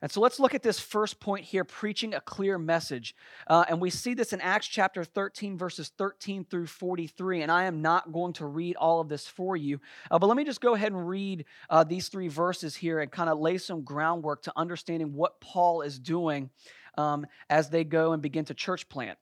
And 0.00 0.10
so 0.10 0.20
let's 0.20 0.38
look 0.38 0.54
at 0.54 0.62
this 0.62 0.78
first 0.78 1.18
point 1.18 1.44
here 1.44 1.64
preaching 1.64 2.14
a 2.14 2.20
clear 2.20 2.56
message. 2.58 3.14
Uh, 3.46 3.64
and 3.68 3.80
we 3.80 3.90
see 3.90 4.14
this 4.14 4.32
in 4.32 4.40
Acts 4.40 4.68
chapter 4.68 5.02
13, 5.02 5.58
verses 5.58 5.90
13 5.98 6.44
through 6.44 6.66
43. 6.66 7.42
And 7.42 7.50
I 7.50 7.64
am 7.64 7.82
not 7.82 8.12
going 8.12 8.32
to 8.34 8.46
read 8.46 8.76
all 8.76 9.00
of 9.00 9.08
this 9.08 9.26
for 9.26 9.56
you, 9.56 9.80
uh, 10.10 10.18
but 10.18 10.26
let 10.26 10.36
me 10.36 10.44
just 10.44 10.60
go 10.60 10.74
ahead 10.74 10.92
and 10.92 11.08
read 11.08 11.44
uh, 11.68 11.82
these 11.84 12.08
three 12.08 12.28
verses 12.28 12.76
here 12.76 13.00
and 13.00 13.10
kind 13.10 13.28
of 13.28 13.38
lay 13.38 13.58
some 13.58 13.82
groundwork 13.82 14.42
to 14.42 14.52
understanding 14.56 15.14
what 15.14 15.40
Paul 15.40 15.82
is 15.82 15.98
doing 15.98 16.50
um, 16.96 17.26
as 17.50 17.70
they 17.70 17.84
go 17.84 18.12
and 18.12 18.22
begin 18.22 18.44
to 18.46 18.54
church 18.54 18.88
plant. 18.88 19.18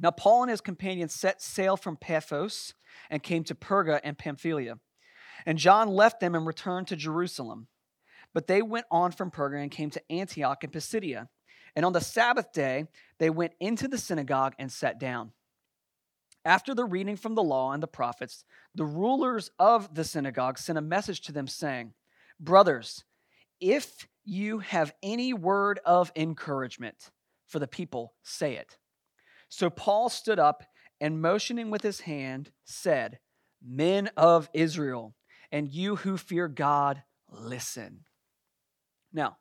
Now, 0.00 0.12
Paul 0.12 0.42
and 0.42 0.50
his 0.50 0.60
companions 0.60 1.12
set 1.12 1.42
sail 1.42 1.76
from 1.76 1.96
Paphos 1.96 2.74
and 3.10 3.22
came 3.22 3.42
to 3.44 3.54
Perga 3.54 4.00
and 4.04 4.16
Pamphylia. 4.16 4.78
And 5.44 5.58
John 5.58 5.88
left 5.88 6.20
them 6.20 6.34
and 6.34 6.46
returned 6.46 6.86
to 6.88 6.96
Jerusalem. 6.96 7.66
But 8.38 8.46
they 8.46 8.62
went 8.62 8.86
on 8.88 9.10
from 9.10 9.32
Perga 9.32 9.60
and 9.60 9.68
came 9.68 9.90
to 9.90 10.12
Antioch 10.12 10.62
and 10.62 10.72
Pisidia. 10.72 11.28
And 11.74 11.84
on 11.84 11.92
the 11.92 12.00
Sabbath 12.00 12.52
day, 12.52 12.84
they 13.18 13.30
went 13.30 13.54
into 13.58 13.88
the 13.88 13.98
synagogue 13.98 14.54
and 14.60 14.70
sat 14.70 15.00
down. 15.00 15.32
After 16.44 16.72
the 16.72 16.84
reading 16.84 17.16
from 17.16 17.34
the 17.34 17.42
law 17.42 17.72
and 17.72 17.82
the 17.82 17.88
prophets, 17.88 18.44
the 18.76 18.84
rulers 18.84 19.50
of 19.58 19.92
the 19.92 20.04
synagogue 20.04 20.56
sent 20.56 20.78
a 20.78 20.80
message 20.80 21.22
to 21.22 21.32
them 21.32 21.48
saying, 21.48 21.94
Brothers, 22.38 23.02
if 23.60 24.06
you 24.24 24.60
have 24.60 24.94
any 25.02 25.34
word 25.34 25.80
of 25.84 26.12
encouragement 26.14 27.10
for 27.48 27.58
the 27.58 27.66
people, 27.66 28.14
say 28.22 28.54
it. 28.54 28.78
So 29.48 29.68
Paul 29.68 30.10
stood 30.10 30.38
up 30.38 30.62
and 31.00 31.20
motioning 31.20 31.72
with 31.72 31.82
his 31.82 32.02
hand 32.02 32.52
said, 32.64 33.18
Men 33.60 34.10
of 34.16 34.48
Israel, 34.54 35.16
and 35.50 35.66
you 35.66 35.96
who 35.96 36.16
fear 36.16 36.46
God, 36.46 37.02
listen. 37.28 38.04
Now, 39.12 39.36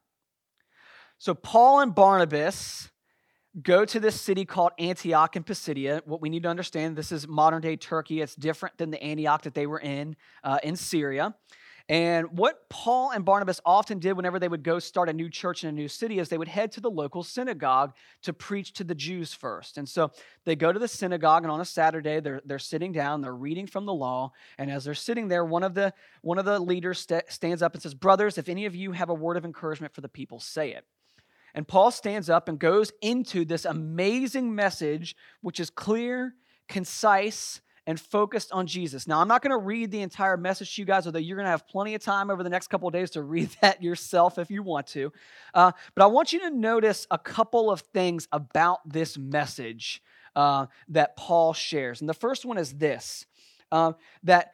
so 1.17 1.33
Paul 1.33 1.79
and 1.79 1.93
Barnabas 1.93 2.89
go 3.61 3.85
to 3.85 3.99
this 3.99 4.19
city 4.19 4.45
called 4.45 4.71
Antioch 4.77 5.35
in 5.35 5.43
Pisidia. 5.43 6.01
What 6.05 6.21
we 6.21 6.29
need 6.29 6.43
to 6.43 6.49
understand, 6.49 6.95
this 6.95 7.11
is 7.11 7.27
modern 7.27 7.61
day 7.61 7.75
Turkey. 7.75 8.21
It's 8.21 8.35
different 8.35 8.77
than 8.77 8.91
the 8.91 9.01
Antioch 9.01 9.41
that 9.43 9.55
they 9.55 9.65
were 9.65 9.79
in 9.79 10.15
uh, 10.43 10.59
in 10.63 10.75
Syria. 10.75 11.35
And 11.89 12.37
what 12.37 12.67
Paul 12.69 13.11
and 13.11 13.23
Barnabas 13.23 13.61
often 13.65 13.99
did 13.99 14.13
whenever 14.13 14.39
they 14.39 14.49
would 14.49 14.63
go 14.63 14.77
start 14.77 15.07
a 15.07 15.13
new 15.13 15.29
church 15.29 15.63
in 15.63 15.69
a 15.69 15.71
new 15.71 15.87
city 15.87 16.19
is 16.19 16.27
they 16.27 16.37
would 16.37 16.49
head 16.49 16.73
to 16.73 16.81
the 16.81 16.91
local 16.91 17.23
synagogue 17.23 17.95
to 18.23 18.33
preach 18.33 18.73
to 18.73 18.83
the 18.83 18.95
Jews 18.95 19.33
first. 19.33 19.77
And 19.77 19.87
so 19.87 20.11
they 20.43 20.57
go 20.57 20.73
to 20.73 20.79
the 20.79 20.87
synagogue, 20.87 21.43
and 21.43 21.51
on 21.51 21.61
a 21.61 21.65
Saturday, 21.65 22.19
they're, 22.19 22.41
they're 22.43 22.59
sitting 22.59 22.91
down, 22.91 23.21
they're 23.21 23.33
reading 23.33 23.67
from 23.67 23.85
the 23.85 23.93
law. 23.93 24.33
And 24.57 24.69
as 24.69 24.83
they're 24.83 24.95
sitting 24.95 25.29
there, 25.29 25.45
one 25.45 25.63
of 25.63 25.75
the, 25.75 25.93
one 26.21 26.37
of 26.37 26.43
the 26.45 26.59
leaders 26.59 26.99
st- 26.99 27.31
stands 27.31 27.61
up 27.61 27.73
and 27.73 27.81
says, 27.81 27.93
Brothers, 27.93 28.37
if 28.37 28.49
any 28.49 28.65
of 28.65 28.75
you 28.75 28.91
have 28.91 29.09
a 29.09 29.13
word 29.13 29.37
of 29.37 29.45
encouragement 29.45 29.93
for 29.93 30.01
the 30.01 30.09
people, 30.09 30.41
say 30.41 30.73
it. 30.73 30.83
And 31.53 31.65
Paul 31.65 31.91
stands 31.91 32.29
up 32.29 32.49
and 32.49 32.59
goes 32.59 32.91
into 33.01 33.45
this 33.45 33.63
amazing 33.63 34.53
message, 34.53 35.15
which 35.41 35.59
is 35.59 35.69
clear, 35.69 36.35
concise, 36.67 37.61
and 37.87 37.97
focused 37.99 38.51
on 38.51 38.67
Jesus. 38.67 39.07
Now, 39.07 39.21
I'm 39.21 39.29
not 39.29 39.41
going 39.41 39.57
to 39.57 39.65
read 39.65 39.91
the 39.91 40.01
entire 40.01 40.35
message 40.35 40.75
to 40.75 40.81
you 40.81 40.85
guys, 40.85 41.05
although 41.05 41.19
you're 41.19 41.37
going 41.37 41.45
to 41.45 41.51
have 41.51 41.65
plenty 41.67 41.95
of 41.95 42.01
time 42.01 42.29
over 42.29 42.43
the 42.43 42.49
next 42.49 42.67
couple 42.67 42.87
of 42.89 42.93
days 42.93 43.11
to 43.11 43.21
read 43.23 43.49
that 43.61 43.81
yourself 43.81 44.37
if 44.37 44.51
you 44.51 44.61
want 44.61 44.87
to. 44.87 45.11
Uh, 45.53 45.71
but 45.95 46.03
I 46.03 46.07
want 46.07 46.33
you 46.33 46.39
to 46.41 46.49
notice 46.49 47.07
a 47.09 47.17
couple 47.17 47.71
of 47.71 47.79
things 47.79 48.27
about 48.33 48.79
this 48.85 49.17
message 49.17 50.03
uh, 50.35 50.67
that 50.89 51.15
Paul 51.15 51.53
shares. 51.53 52.01
And 52.01 52.09
the 52.09 52.13
first 52.13 52.45
one 52.45 52.57
is 52.57 52.73
this 52.73 53.25
uh, 53.71 53.93
that 54.23 54.51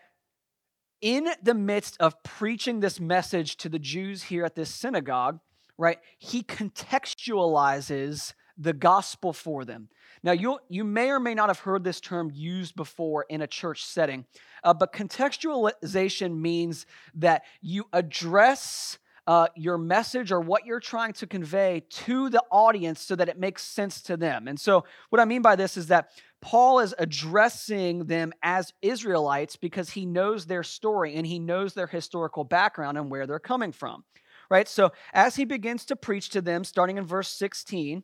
in 1.02 1.28
the 1.42 1.56
midst 1.56 1.98
of 2.00 2.22
preaching 2.24 2.80
this 2.80 3.00
message 3.00 3.58
to 3.58 3.68
the 3.68 3.80
Jews 3.80 4.24
here 4.24 4.46
at 4.46 4.56
this 4.56 4.70
synagogue, 4.70 5.40
right, 5.78 6.00
he 6.20 6.44
contextualizes 6.44 8.34
the 8.58 8.74
gospel 8.74 9.34
for 9.34 9.66
them. 9.66 9.90
Now, 10.24 10.32
you, 10.32 10.60
you 10.70 10.86
may 10.86 11.10
or 11.10 11.20
may 11.20 11.36
not 11.36 11.50
have 11.50 11.60
heard 11.60 11.84
this 11.84 12.00
term 12.00 12.32
used 12.34 12.76
before 12.76 13.26
in 13.30 13.42
a 13.42 13.48
church 13.48 13.84
setting, 13.84 14.26
uh, 14.64 14.74
but 14.74 14.94
contextualization 14.94 16.40
means 16.40 16.86
that 17.16 17.44
you 17.62 17.86
address 17.92 18.98
uh, 19.28 19.48
your 19.56 19.78
message 19.78 20.32
or 20.32 20.40
what 20.40 20.66
you're 20.66 20.80
trying 20.80 21.14
to 21.14 21.28
convey 21.28 21.84
to 21.90 22.30
the 22.30 22.44
audience 22.52 23.02
so 23.02 23.16
that 23.16 23.30
it 23.30 23.40
makes 23.40 23.64
sense 23.64 24.02
to 24.02 24.18
them. 24.18 24.48
And 24.48 24.60
so, 24.60 24.84
what 25.10 25.22
I 25.22 25.26
mean 25.26 25.42
by 25.42 25.56
this 25.56 25.78
is 25.78 25.88
that 25.88 26.10
Paul 26.42 26.80
is 26.80 26.94
addressing 26.98 28.06
them 28.06 28.34
as 28.42 28.74
Israelites 28.82 29.56
because 29.56 29.92
he 29.92 30.06
knows 30.06 30.46
their 30.46 30.64
story 30.64 31.16
and 31.16 31.26
he 31.26 31.40
knows 31.40 31.74
their 31.74 31.88
historical 31.88 32.44
background 32.44 32.98
and 32.98 33.10
where 33.10 33.26
they're 33.26 33.40
coming 33.40 33.72
from. 33.72 34.04
Right? 34.50 34.68
So, 34.68 34.92
as 35.14 35.38
he 35.38 35.46
begins 35.46 35.86
to 35.86 35.96
preach 35.96 36.30
to 36.32 36.42
them, 36.42 36.66
starting 36.66 36.98
in 36.98 37.06
verse 37.06 37.30
16, 37.30 38.04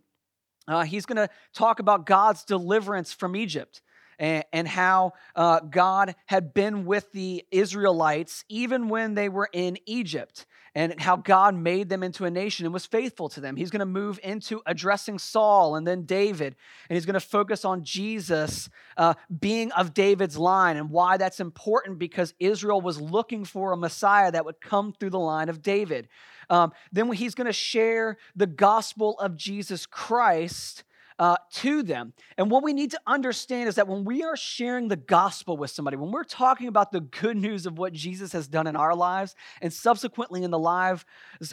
uh, 0.70 0.84
he's 0.84 1.06
going 1.06 1.18
to 1.18 1.30
talk 1.54 1.80
about 1.80 2.06
God's 2.06 2.44
deliverance 2.44 3.12
from 3.12 3.36
Egypt 3.36 3.82
and, 4.20 4.44
and 4.54 4.68
how 4.68 5.14
uh, 5.36 5.62
God 5.62 6.16
had 6.28 6.54
been 6.54 6.86
with 6.86 7.12
the 7.12 7.46
Israelites 7.52 8.46
even 8.50 8.90
when 8.90 9.16
they 9.16 9.30
were 9.30 9.50
in 9.52 9.78
Egypt 9.86 10.46
and 10.80 10.98
how 10.98 11.18
God 11.18 11.56
made 11.56 11.90
them 11.90 12.04
into 12.04 12.24
a 12.24 12.32
nation 12.32 12.66
and 12.66 12.74
was 12.74 12.86
faithful 12.86 13.28
to 13.30 13.42
them. 13.42 13.58
He's 13.58 13.70
going 13.70 13.82
to 13.82 13.86
move 13.86 14.18
into 14.24 14.62
addressing 14.66 15.20
Saul 15.20 15.76
and 15.76 15.86
then 15.86 16.04
David, 16.04 16.56
and 16.88 16.96
he's 16.96 17.06
going 17.06 17.16
to 17.16 17.20
focus 17.20 17.66
on 17.66 17.84
Jesus 17.84 18.70
uh, 18.96 19.16
being 19.42 19.74
of 19.74 19.94
David's 19.94 20.38
line 20.38 20.78
and 20.78 20.90
why 20.90 21.18
that's 21.18 21.42
important 21.42 22.00
because 22.00 22.34
Israel 22.40 22.80
was 22.80 23.02
looking 23.02 23.44
for 23.44 23.74
a 23.74 23.78
Messiah 23.78 24.32
that 24.32 24.46
would 24.46 24.62
come 24.62 24.94
through 24.94 25.10
the 25.10 25.20
line 25.20 25.50
of 25.50 25.62
David. 25.62 26.08
Um, 26.50 26.72
then 26.94 27.12
he's 27.12 27.36
going 27.36 27.48
to 27.48 27.52
share 27.52 28.18
the 28.38 28.48
gospel 28.48 29.20
of 29.20 29.36
Jesus 29.36 29.86
Christ. 29.86 30.86
Uh, 31.20 31.36
to 31.52 31.84
them. 31.84 32.14
And 32.38 32.50
what 32.50 32.64
we 32.64 32.72
need 32.72 32.92
to 32.92 33.00
understand 33.06 33.68
is 33.68 33.76
that 33.76 33.90
when 33.90 34.06
we 34.06 34.24
are 34.24 34.38
sharing 34.38 34.88
the 34.88 34.96
gospel 34.96 35.58
with 35.58 35.70
somebody, 35.70 35.98
when 35.98 36.12
we're 36.12 36.24
talking 36.24 36.70
about 36.70 36.94
the 36.94 37.02
good 37.02 37.36
news 37.36 37.66
of 37.66 37.78
what 37.78 37.92
Jesus 37.92 38.32
has 38.32 38.48
done 38.48 38.68
in 38.68 38.78
our 38.78 38.96
lives 38.96 39.36
and 39.62 39.74
subsequently 39.74 40.44
in 40.44 40.50
the 40.50 40.58
lives 40.58 41.04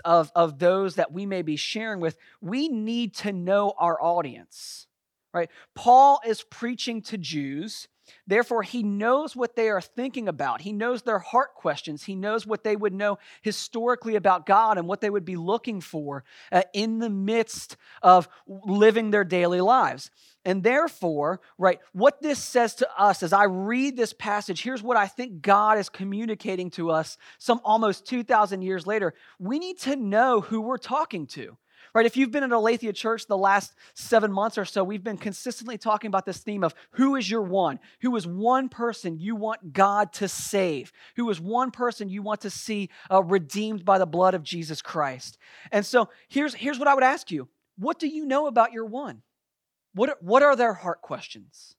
of, 0.05 0.31
of 0.37 0.61
those 0.61 0.95
that 0.95 1.11
we 1.11 1.27
may 1.27 1.43
be 1.43 1.57
sharing 1.57 1.99
with, 1.99 2.17
we 2.41 2.69
need 2.69 3.13
to 3.17 3.33
know 3.33 3.75
our 3.77 4.01
audience, 4.01 4.87
right? 5.35 5.51
Paul 5.75 6.21
is 6.25 6.45
preaching 6.45 7.03
to 7.03 7.19
Jews 7.19 7.89
Therefore, 8.27 8.63
he 8.63 8.83
knows 8.83 9.37
what 9.37 9.57
they 9.57 9.69
are 9.69 9.81
thinking 9.81 10.29
about. 10.29 10.61
He 10.61 10.73
knows 10.73 11.03
their 11.03 11.19
heart 11.19 11.55
questions. 11.55 12.05
He 12.05 12.15
knows 12.15 12.47
what 12.47 12.65
they 12.65 12.77
would 12.77 12.93
know 12.93 13.19
historically 13.43 14.17
about 14.17 14.47
God 14.47 14.79
and 14.79 14.87
what 14.87 15.01
they 15.01 15.11
would 15.11 15.25
be 15.25 15.37
looking 15.37 15.81
for 15.81 16.25
uh, 16.51 16.63
in 16.73 16.99
the 16.99 17.11
midst 17.11 17.77
of 18.03 18.29
living 18.47 19.11
their 19.11 19.25
daily 19.25 19.61
lives. 19.61 20.11
And 20.45 20.63
therefore, 20.63 21.41
right, 21.59 21.81
what 21.93 22.23
this 22.23 22.39
says 22.39 22.77
to 22.77 22.89
us 22.97 23.23
as 23.23 23.33
I 23.33 23.45
read 23.45 23.97
this 23.97 24.13
passage, 24.13 24.63
here's 24.63 24.83
what 24.83 24.97
I 24.97 25.09
think 25.09 25.43
God 25.43 25.79
is 25.79 25.89
communicating 25.89 26.71
to 26.71 26.91
us 26.91 27.19
some 27.39 27.61
almost 27.65 28.07
2,000 28.07 28.63
years 28.63 28.87
later. 28.87 29.15
We 29.41 29.59
need 29.59 29.79
to 29.81 29.97
know 29.97 30.41
who 30.41 30.61
we're 30.61 30.77
talking 30.77 31.27
to 31.29 31.57
right? 31.97 32.05
If 32.05 32.15
you've 32.15 32.31
been 32.31 32.45
at 32.45 32.53
Aletheia 32.53 32.93
Church 32.93 33.27
the 33.27 33.39
last 33.39 33.73
seven 33.95 34.31
months 34.31 34.59
or 34.59 34.67
so, 34.67 34.85
we've 34.85 35.03
been 35.03 35.17
consistently 35.17 35.79
talking 35.79 36.09
about 36.09 36.27
this 36.27 36.37
theme 36.37 36.63
of 36.63 36.75
who 36.91 37.17
is 37.17 37.31
your 37.31 37.41
one? 37.41 37.79
Who 38.03 38.15
is 38.17 38.27
one 38.27 38.69
person 38.69 39.19
you 39.19 39.35
want 39.35 39.73
God 39.73 40.13
to 40.15 40.29
save? 40.29 40.93
Who 41.17 41.31
is 41.31 41.41
one 41.41 41.71
person 41.71 42.11
you 42.11 42.21
want 42.21 42.43
to 42.43 42.51
see 42.51 42.91
uh, 43.11 43.23
redeemed 43.23 43.87
by 43.87 43.97
the 43.97 44.05
blood 44.05 44.35
of 44.35 44.43
Jesus 44.43 44.83
Christ? 44.83 45.39
And 45.73 45.87
so 45.87 46.11
here's, 46.29 46.53
here's 46.53 46.79
what 46.79 46.87
I 46.87 46.93
would 46.93 47.03
ask 47.03 47.31
you 47.31 47.49
What 47.79 47.99
do 47.99 48.09
you 48.09 48.27
know 48.27 48.47
about 48.47 48.73
your 48.73 48.85
one? 48.85 49.23
What 49.95 50.23
what 50.23 50.43
are 50.43 50.55
their 50.55 50.75
heart 50.75 51.01
questions? 51.01 51.77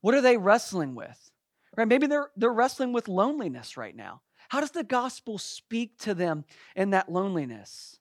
What 0.00 0.14
are 0.14 0.22
they 0.22 0.38
wrestling 0.38 0.94
with? 0.94 1.30
Right? 1.76 1.86
Maybe 1.86 2.06
they're, 2.06 2.30
they're 2.34 2.50
wrestling 2.50 2.94
with 2.94 3.08
loneliness 3.08 3.76
right 3.76 3.94
now. 3.94 4.22
How 4.48 4.60
does 4.60 4.70
the 4.70 4.84
gospel 4.84 5.36
speak 5.36 5.98
to 5.98 6.14
them 6.14 6.46
in 6.74 6.90
that 6.90 7.12
loneliness? 7.12 7.99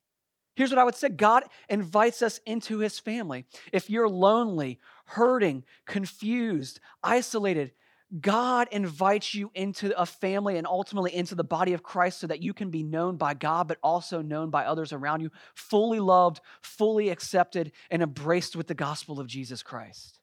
Here's 0.60 0.72
what 0.72 0.78
I 0.80 0.84
would 0.84 0.96
say 0.96 1.08
God 1.08 1.46
invites 1.70 2.22
us 2.22 2.42
into 2.46 2.80
his 2.80 3.00
family. 3.00 3.46
If 3.72 3.90
you're 3.90 4.10
lonely, 4.10 4.78
hurting, 5.06 5.64
confused, 5.86 6.82
isolated, 7.02 7.72
God 8.20 8.68
invites 8.70 9.34
you 9.34 9.52
into 9.56 9.98
a 9.98 10.06
family 10.06 10.58
and 10.58 10.68
ultimately 10.68 11.16
into 11.16 11.34
the 11.34 11.46
body 11.46 11.72
of 11.72 11.82
Christ 11.82 12.20
so 12.20 12.28
that 12.28 12.44
you 12.44 12.54
can 12.54 12.72
be 12.72 12.84
known 12.84 13.16
by 13.16 13.36
God, 13.36 13.70
but 13.70 13.78
also 13.82 14.22
known 14.22 14.50
by 14.50 14.66
others 14.66 14.92
around 14.92 15.22
you, 15.22 15.32
fully 15.56 16.02
loved, 16.02 16.42
fully 16.62 17.08
accepted, 17.08 17.72
and 17.90 18.04
embraced 18.04 18.58
with 18.58 18.68
the 18.68 18.74
gospel 18.74 19.18
of 19.18 19.28
Jesus 19.28 19.64
Christ. 19.64 20.20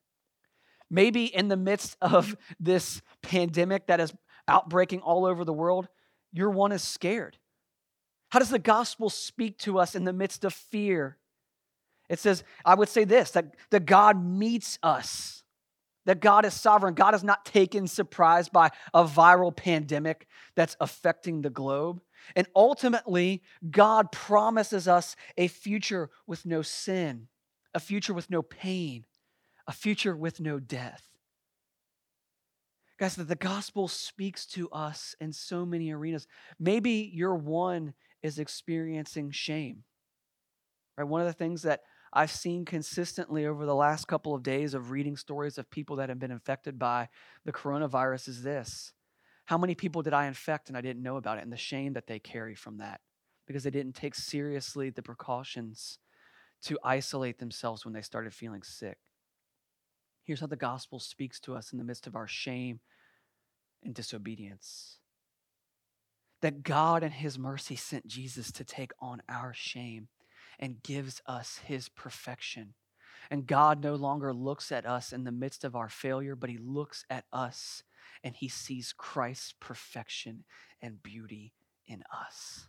Maybe 0.90 1.34
in 1.34 1.48
the 1.48 1.56
midst 1.56 1.96
of 2.02 2.36
this 2.60 3.00
pandemic 3.22 3.86
that 3.86 4.00
is 4.00 4.12
outbreaking 4.46 5.00
all 5.00 5.24
over 5.24 5.46
the 5.46 5.54
world, 5.54 5.88
your 6.30 6.50
one 6.50 6.72
is 6.72 6.82
scared. 6.82 7.38
How 8.30 8.38
does 8.38 8.50
the 8.50 8.58
gospel 8.58 9.08
speak 9.10 9.58
to 9.58 9.78
us 9.78 9.94
in 9.94 10.04
the 10.04 10.12
midst 10.12 10.44
of 10.44 10.52
fear? 10.52 11.16
It 12.08 12.18
says, 12.18 12.44
I 12.64 12.74
would 12.74 12.88
say 12.88 13.04
this 13.04 13.32
that, 13.32 13.54
that 13.70 13.86
God 13.86 14.22
meets 14.22 14.78
us, 14.82 15.44
that 16.04 16.20
God 16.20 16.44
is 16.44 16.54
sovereign. 16.54 16.94
God 16.94 17.14
is 17.14 17.24
not 17.24 17.44
taken 17.44 17.86
surprised 17.86 18.52
by 18.52 18.70
a 18.94 19.04
viral 19.04 19.54
pandemic 19.54 20.26
that's 20.54 20.76
affecting 20.80 21.42
the 21.42 21.50
globe. 21.50 22.00
And 22.34 22.46
ultimately, 22.56 23.42
God 23.70 24.10
promises 24.10 24.88
us 24.88 25.14
a 25.36 25.48
future 25.48 26.10
with 26.26 26.46
no 26.46 26.62
sin, 26.62 27.28
a 27.74 27.80
future 27.80 28.14
with 28.14 28.30
no 28.30 28.42
pain, 28.42 29.04
a 29.66 29.72
future 29.72 30.16
with 30.16 30.40
no 30.40 30.58
death. 30.58 31.02
Guys, 32.98 33.16
that 33.16 33.28
the 33.28 33.36
gospel 33.36 33.88
speaks 33.88 34.46
to 34.46 34.70
us 34.70 35.14
in 35.20 35.32
so 35.32 35.66
many 35.66 35.92
arenas. 35.92 36.26
Maybe 36.58 37.10
your 37.12 37.34
one 37.34 37.92
is 38.26 38.38
experiencing 38.38 39.30
shame. 39.30 39.84
Right? 40.98 41.04
One 41.04 41.20
of 41.20 41.26
the 41.26 41.32
things 41.32 41.62
that 41.62 41.82
I've 42.12 42.30
seen 42.30 42.64
consistently 42.64 43.46
over 43.46 43.64
the 43.64 43.74
last 43.74 44.06
couple 44.08 44.34
of 44.34 44.42
days 44.42 44.74
of 44.74 44.90
reading 44.90 45.16
stories 45.16 45.58
of 45.58 45.70
people 45.70 45.96
that 45.96 46.08
have 46.08 46.18
been 46.18 46.30
infected 46.30 46.78
by 46.78 47.08
the 47.44 47.52
coronavirus 47.52 48.28
is 48.28 48.42
this. 48.42 48.92
How 49.46 49.58
many 49.58 49.74
people 49.74 50.02
did 50.02 50.12
I 50.12 50.26
infect 50.26 50.68
and 50.68 50.76
I 50.76 50.80
didn't 50.80 51.02
know 51.02 51.16
about 51.16 51.38
it? 51.38 51.44
And 51.44 51.52
the 51.52 51.56
shame 51.56 51.92
that 51.92 52.06
they 52.06 52.18
carry 52.18 52.54
from 52.54 52.78
that 52.78 53.00
because 53.46 53.62
they 53.62 53.70
didn't 53.70 53.94
take 53.94 54.14
seriously 54.14 54.90
the 54.90 55.02
precautions 55.02 55.98
to 56.62 56.78
isolate 56.82 57.38
themselves 57.38 57.84
when 57.84 57.94
they 57.94 58.02
started 58.02 58.34
feeling 58.34 58.62
sick. 58.62 58.98
Here's 60.24 60.40
how 60.40 60.48
the 60.48 60.56
gospel 60.56 60.98
speaks 60.98 61.38
to 61.40 61.54
us 61.54 61.70
in 61.70 61.78
the 61.78 61.84
midst 61.84 62.08
of 62.08 62.16
our 62.16 62.26
shame 62.26 62.80
and 63.84 63.94
disobedience 63.94 64.98
that 66.42 66.62
God 66.62 67.02
and 67.02 67.12
His 67.12 67.38
mercy 67.38 67.76
sent 67.76 68.06
Jesus 68.06 68.52
to 68.52 68.64
take 68.64 68.92
on 69.00 69.22
our 69.28 69.52
shame 69.54 70.08
and 70.58 70.82
gives 70.82 71.22
us 71.26 71.60
His 71.64 71.88
perfection. 71.88 72.74
And 73.30 73.46
God 73.46 73.82
no 73.82 73.94
longer 73.94 74.32
looks 74.32 74.70
at 74.70 74.86
us 74.86 75.12
in 75.12 75.24
the 75.24 75.32
midst 75.32 75.64
of 75.64 75.74
our 75.74 75.88
failure, 75.88 76.36
but 76.36 76.50
He 76.50 76.58
looks 76.58 77.04
at 77.10 77.24
us 77.32 77.82
and 78.22 78.36
He 78.36 78.48
sees 78.48 78.94
Christ's 78.96 79.54
perfection 79.60 80.44
and 80.80 81.02
beauty 81.02 81.52
in 81.86 82.02
us. 82.12 82.68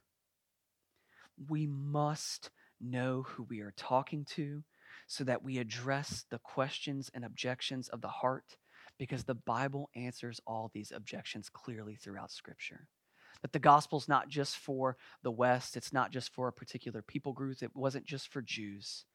We 1.49 1.67
must 1.67 2.49
know 2.81 3.23
who 3.27 3.43
we 3.43 3.61
are 3.61 3.73
talking 3.75 4.25
to 4.35 4.63
so 5.07 5.23
that 5.23 5.43
we 5.43 5.57
address 5.57 6.25
the 6.29 6.39
questions 6.39 7.11
and 7.13 7.23
objections 7.23 7.89
of 7.89 8.01
the 8.01 8.07
heart 8.07 8.57
because 8.97 9.23
the 9.23 9.35
Bible 9.35 9.89
answers 9.95 10.41
all 10.47 10.71
these 10.73 10.91
objections 10.91 11.49
clearly 11.49 11.95
throughout 11.95 12.31
Scripture. 12.31 12.87
That 13.41 13.53
the 13.53 13.59
gospel's 13.59 14.07
not 14.07 14.29
just 14.29 14.57
for 14.57 14.97
the 15.23 15.31
West, 15.31 15.77
it's 15.77 15.93
not 15.93 16.11
just 16.11 16.33
for 16.33 16.47
a 16.47 16.53
particular 16.53 17.01
people 17.01 17.33
group, 17.33 17.61
it 17.61 17.75
wasn't 17.75 18.05
just 18.05 18.31
for 18.31 18.41
Jews. 18.41 19.05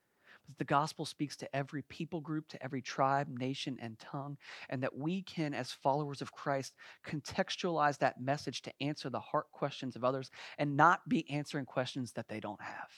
But 0.46 0.58
the 0.58 0.64
gospel 0.64 1.04
speaks 1.04 1.36
to 1.36 1.56
every 1.56 1.82
people 1.82 2.20
group, 2.20 2.48
to 2.48 2.62
every 2.62 2.82
tribe, 2.82 3.28
nation, 3.28 3.78
and 3.80 3.98
tongue, 3.98 4.36
and 4.68 4.82
that 4.82 4.96
we 4.96 5.22
can, 5.22 5.54
as 5.54 5.72
followers 5.72 6.20
of 6.20 6.32
Christ, 6.32 6.74
contextualize 7.06 7.98
that 7.98 8.20
message 8.20 8.62
to 8.62 8.72
answer 8.80 9.08
the 9.08 9.20
heart 9.20 9.50
questions 9.52 9.96
of 9.96 10.04
others 10.04 10.30
and 10.58 10.76
not 10.76 11.08
be 11.08 11.28
answering 11.30 11.64
questions 11.64 12.12
that 12.12 12.28
they 12.28 12.40
don't 12.40 12.60
have. 12.60 12.90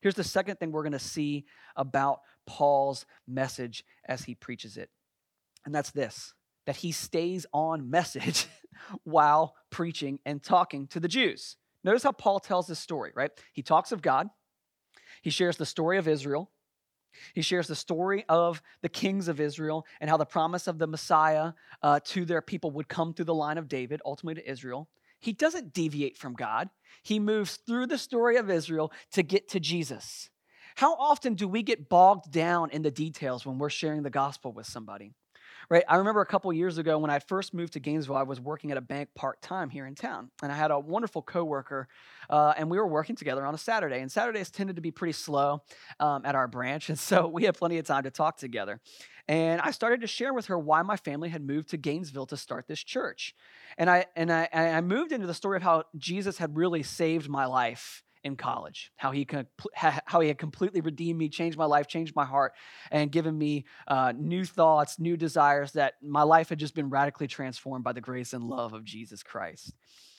Here's 0.00 0.14
the 0.14 0.24
second 0.24 0.58
thing 0.58 0.72
we're 0.72 0.82
going 0.82 0.92
to 0.92 0.98
see 0.98 1.44
about 1.76 2.20
Paul's 2.46 3.06
message 3.26 3.84
as 4.06 4.24
he 4.24 4.34
preaches 4.34 4.76
it, 4.76 4.90
and 5.64 5.74
that's 5.74 5.90
this 5.90 6.34
that 6.66 6.76
he 6.76 6.92
stays 6.92 7.46
on 7.52 7.90
message 7.90 8.46
while 9.04 9.54
preaching 9.70 10.18
and 10.24 10.42
talking 10.42 10.86
to 10.88 11.00
the 11.00 11.08
Jews. 11.08 11.56
Notice 11.82 12.02
how 12.02 12.12
Paul 12.12 12.40
tells 12.40 12.66
this 12.66 12.78
story, 12.78 13.12
right? 13.14 13.30
He 13.52 13.62
talks 13.62 13.92
of 13.92 14.02
God, 14.02 14.28
he 15.22 15.30
shares 15.30 15.56
the 15.56 15.66
story 15.66 15.98
of 15.98 16.08
Israel, 16.08 16.50
he 17.34 17.42
shares 17.42 17.66
the 17.68 17.76
story 17.76 18.24
of 18.28 18.62
the 18.82 18.88
kings 18.88 19.28
of 19.28 19.40
Israel 19.40 19.86
and 20.00 20.10
how 20.10 20.16
the 20.16 20.26
promise 20.26 20.66
of 20.66 20.78
the 20.78 20.86
Messiah 20.86 21.52
uh, 21.82 22.00
to 22.04 22.24
their 22.24 22.42
people 22.42 22.70
would 22.72 22.88
come 22.88 23.14
through 23.14 23.26
the 23.26 23.34
line 23.34 23.58
of 23.58 23.68
David, 23.68 24.00
ultimately 24.04 24.42
to 24.42 24.50
Israel. 24.50 24.88
He 25.20 25.32
doesn't 25.32 25.72
deviate 25.72 26.18
from 26.18 26.34
God. 26.34 26.68
He 27.02 27.18
moves 27.18 27.56
through 27.66 27.86
the 27.86 27.98
story 27.98 28.36
of 28.36 28.50
Israel 28.50 28.92
to 29.12 29.22
get 29.22 29.48
to 29.50 29.60
Jesus. 29.60 30.30
How 30.76 30.94
often 30.94 31.34
do 31.34 31.46
we 31.46 31.62
get 31.62 31.88
bogged 31.88 32.30
down 32.32 32.70
in 32.70 32.82
the 32.82 32.90
details 32.90 33.46
when 33.46 33.58
we're 33.58 33.70
sharing 33.70 34.02
the 34.02 34.10
gospel 34.10 34.52
with 34.52 34.66
somebody? 34.66 35.14
Right? 35.70 35.84
I 35.88 35.96
remember 35.96 36.20
a 36.20 36.26
couple 36.26 36.52
years 36.52 36.78
ago 36.78 36.98
when 36.98 37.10
I 37.10 37.18
first 37.18 37.54
moved 37.54 37.72
to 37.74 37.80
Gainesville, 37.80 38.16
I 38.16 38.22
was 38.22 38.40
working 38.40 38.70
at 38.70 38.76
a 38.76 38.80
bank 38.80 39.08
part 39.14 39.40
time 39.42 39.70
here 39.70 39.86
in 39.86 39.94
town, 39.94 40.30
and 40.42 40.52
I 40.52 40.56
had 40.56 40.70
a 40.70 40.78
wonderful 40.78 41.22
coworker, 41.22 41.88
uh, 42.30 42.54
and 42.56 42.70
we 42.70 42.78
were 42.78 42.86
working 42.86 43.16
together 43.16 43.44
on 43.44 43.54
a 43.54 43.58
Saturday. 43.58 44.00
And 44.00 44.10
Saturdays 44.10 44.50
tended 44.50 44.76
to 44.76 44.82
be 44.82 44.90
pretty 44.90 45.12
slow 45.12 45.62
um, 46.00 46.24
at 46.24 46.34
our 46.34 46.46
branch, 46.46 46.88
and 46.90 46.98
so 46.98 47.26
we 47.26 47.44
had 47.44 47.56
plenty 47.56 47.78
of 47.78 47.86
time 47.86 48.04
to 48.04 48.10
talk 48.10 48.36
together. 48.36 48.80
And 49.26 49.60
I 49.62 49.70
started 49.70 50.02
to 50.02 50.06
share 50.06 50.34
with 50.34 50.46
her 50.46 50.58
why 50.58 50.82
my 50.82 50.96
family 50.96 51.30
had 51.30 51.42
moved 51.42 51.70
to 51.70 51.78
Gainesville 51.78 52.26
to 52.26 52.36
start 52.36 52.68
this 52.68 52.84
church. 52.84 53.34
And 53.78 53.88
I 53.88 54.06
and 54.14 54.30
I, 54.30 54.48
I 54.52 54.80
moved 54.82 55.12
into 55.12 55.26
the 55.26 55.34
story 55.34 55.56
of 55.56 55.62
how 55.62 55.84
Jesus 55.96 56.38
had 56.38 56.56
really 56.56 56.82
saved 56.82 57.28
my 57.28 57.46
life 57.46 58.03
in 58.24 58.36
college, 58.36 58.90
how 58.96 59.12
he 59.12 59.26
how 59.74 60.20
he 60.20 60.28
had 60.28 60.38
completely 60.38 60.80
redeemed 60.80 61.18
me, 61.18 61.28
changed 61.28 61.58
my 61.58 61.66
life, 61.66 61.86
changed 61.86 62.16
my 62.16 62.24
heart, 62.24 62.54
and 62.90 63.12
given 63.12 63.36
me 63.36 63.66
uh, 63.86 64.12
new 64.16 64.44
thoughts, 64.44 64.98
new 64.98 65.16
desires. 65.16 65.72
That 65.72 65.94
my 66.02 66.22
life 66.22 66.48
had 66.48 66.58
just 66.58 66.74
been 66.74 66.88
radically 66.90 67.26
transformed 67.26 67.84
by 67.84 67.92
the 67.92 68.00
grace 68.00 68.32
and 68.32 68.42
love 68.44 68.72
of 68.72 68.84
Jesus 68.84 69.22
Christ. 69.22 69.74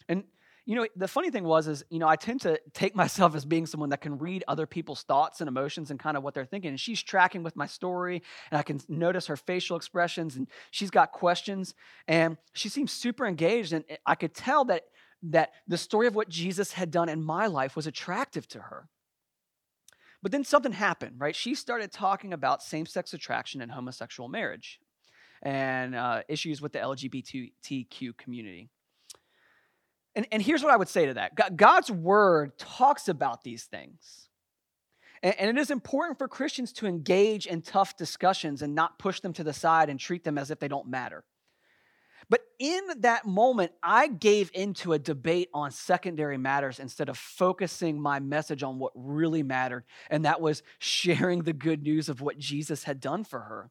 And 0.08 0.24
you 0.68 0.76
know, 0.76 0.88
the 0.96 1.08
funny 1.08 1.30
thing 1.30 1.44
was, 1.44 1.68
is, 1.68 1.84
you 1.92 2.00
know, 2.00 2.08
I 2.08 2.16
tend 2.16 2.42
to 2.42 2.60
take 2.74 2.96
myself 3.04 3.36
as 3.36 3.46
being 3.46 3.66
someone 3.66 3.90
that 3.90 4.02
can 4.02 4.18
read 4.18 4.44
other 4.48 4.66
people's 4.66 5.04
thoughts 5.04 5.42
and 5.42 5.48
emotions 5.48 5.92
and 5.92 6.00
kind 6.00 6.18
of 6.18 6.24
what 6.24 6.34
they're 6.34 6.46
thinking. 6.46 6.70
And 6.70 6.80
she's 6.80 7.02
tracking 7.02 7.44
with 7.44 7.56
my 7.56 7.68
story, 7.68 8.24
and 8.52 8.60
I 8.60 8.64
can 8.64 8.80
notice 8.88 9.28
her 9.28 9.38
facial 9.38 9.78
expressions, 9.78 10.36
and 10.36 10.48
she's 10.72 10.90
got 10.90 11.12
questions, 11.12 11.76
and 12.08 12.38
she 12.54 12.70
seems 12.70 12.92
super 12.92 13.26
engaged. 13.26 13.74
And 13.74 13.86
I 14.06 14.16
could 14.16 14.34
tell 14.34 14.66
that 14.66 14.84
that 15.32 15.52
the 15.68 15.78
story 15.78 16.08
of 16.08 16.16
what 16.16 16.30
Jesus 16.30 16.74
had 16.74 16.92
done 16.92 17.10
in 17.10 17.24
my 17.24 17.48
life 17.48 17.76
was 17.76 17.88
attractive 17.88 18.48
to 18.50 18.60
her. 18.60 18.88
But 20.22 20.32
then 20.32 20.44
something 20.44 20.72
happened, 20.72 21.16
right? 21.20 21.36
She 21.36 21.54
started 21.56 21.92
talking 21.92 22.34
about 22.34 22.64
same 22.64 22.86
sex 22.86 23.14
attraction 23.14 23.62
and 23.62 23.72
homosexual 23.72 24.28
marriage 24.28 24.80
and 25.42 25.96
uh, 25.96 26.24
issues 26.28 26.62
with 26.62 26.74
the 26.74 26.80
LGBTQ 26.80 28.18
community. 28.18 28.70
And, 30.16 30.26
and 30.32 30.42
here's 30.42 30.64
what 30.64 30.74
I 30.74 30.78
would 30.78 30.90
say 30.90 31.06
to 31.08 31.14
that 31.16 31.56
God's 31.56 31.92
word 31.92 32.58
talks 32.58 33.08
about 33.08 33.44
these 33.44 33.66
things. 33.66 34.30
And, 35.22 35.36
and 35.38 35.50
it 35.58 35.62
is 35.62 35.70
important 35.70 36.18
for 36.18 36.28
Christians 36.28 36.72
to 36.74 36.88
engage 36.88 37.46
in 37.46 37.62
tough 37.62 37.98
discussions 37.98 38.62
and 38.62 38.74
not 38.74 38.98
push 38.98 39.20
them 39.20 39.34
to 39.34 39.44
the 39.44 39.54
side 39.54 39.90
and 39.90 40.00
treat 40.00 40.24
them 40.24 40.38
as 40.38 40.50
if 40.50 40.60
they 40.60 40.68
don't 40.68 40.88
matter. 40.88 41.24
But 42.30 42.42
in 42.60 42.82
that 43.02 43.26
moment, 43.26 43.72
I 43.84 44.08
gave 44.08 44.50
into 44.54 44.94
a 44.94 45.00
debate 45.00 45.50
on 45.54 45.72
secondary 45.72 46.38
matters 46.38 46.80
instead 46.80 47.10
of 47.10 47.18
focusing 47.18 48.02
my 48.02 48.20
message 48.20 48.64
on 48.64 48.80
what 48.80 48.94
really 48.96 49.44
mattered, 49.44 49.84
and 50.10 50.26
that 50.26 50.42
was 50.42 50.64
sharing 50.80 51.44
the 51.44 51.54
good 51.54 51.84
news 51.84 52.10
of 52.10 52.22
what 52.22 52.38
Jesus 52.38 52.84
had 52.86 53.00
done 53.00 53.24
for 53.24 53.42
her. 53.42 53.70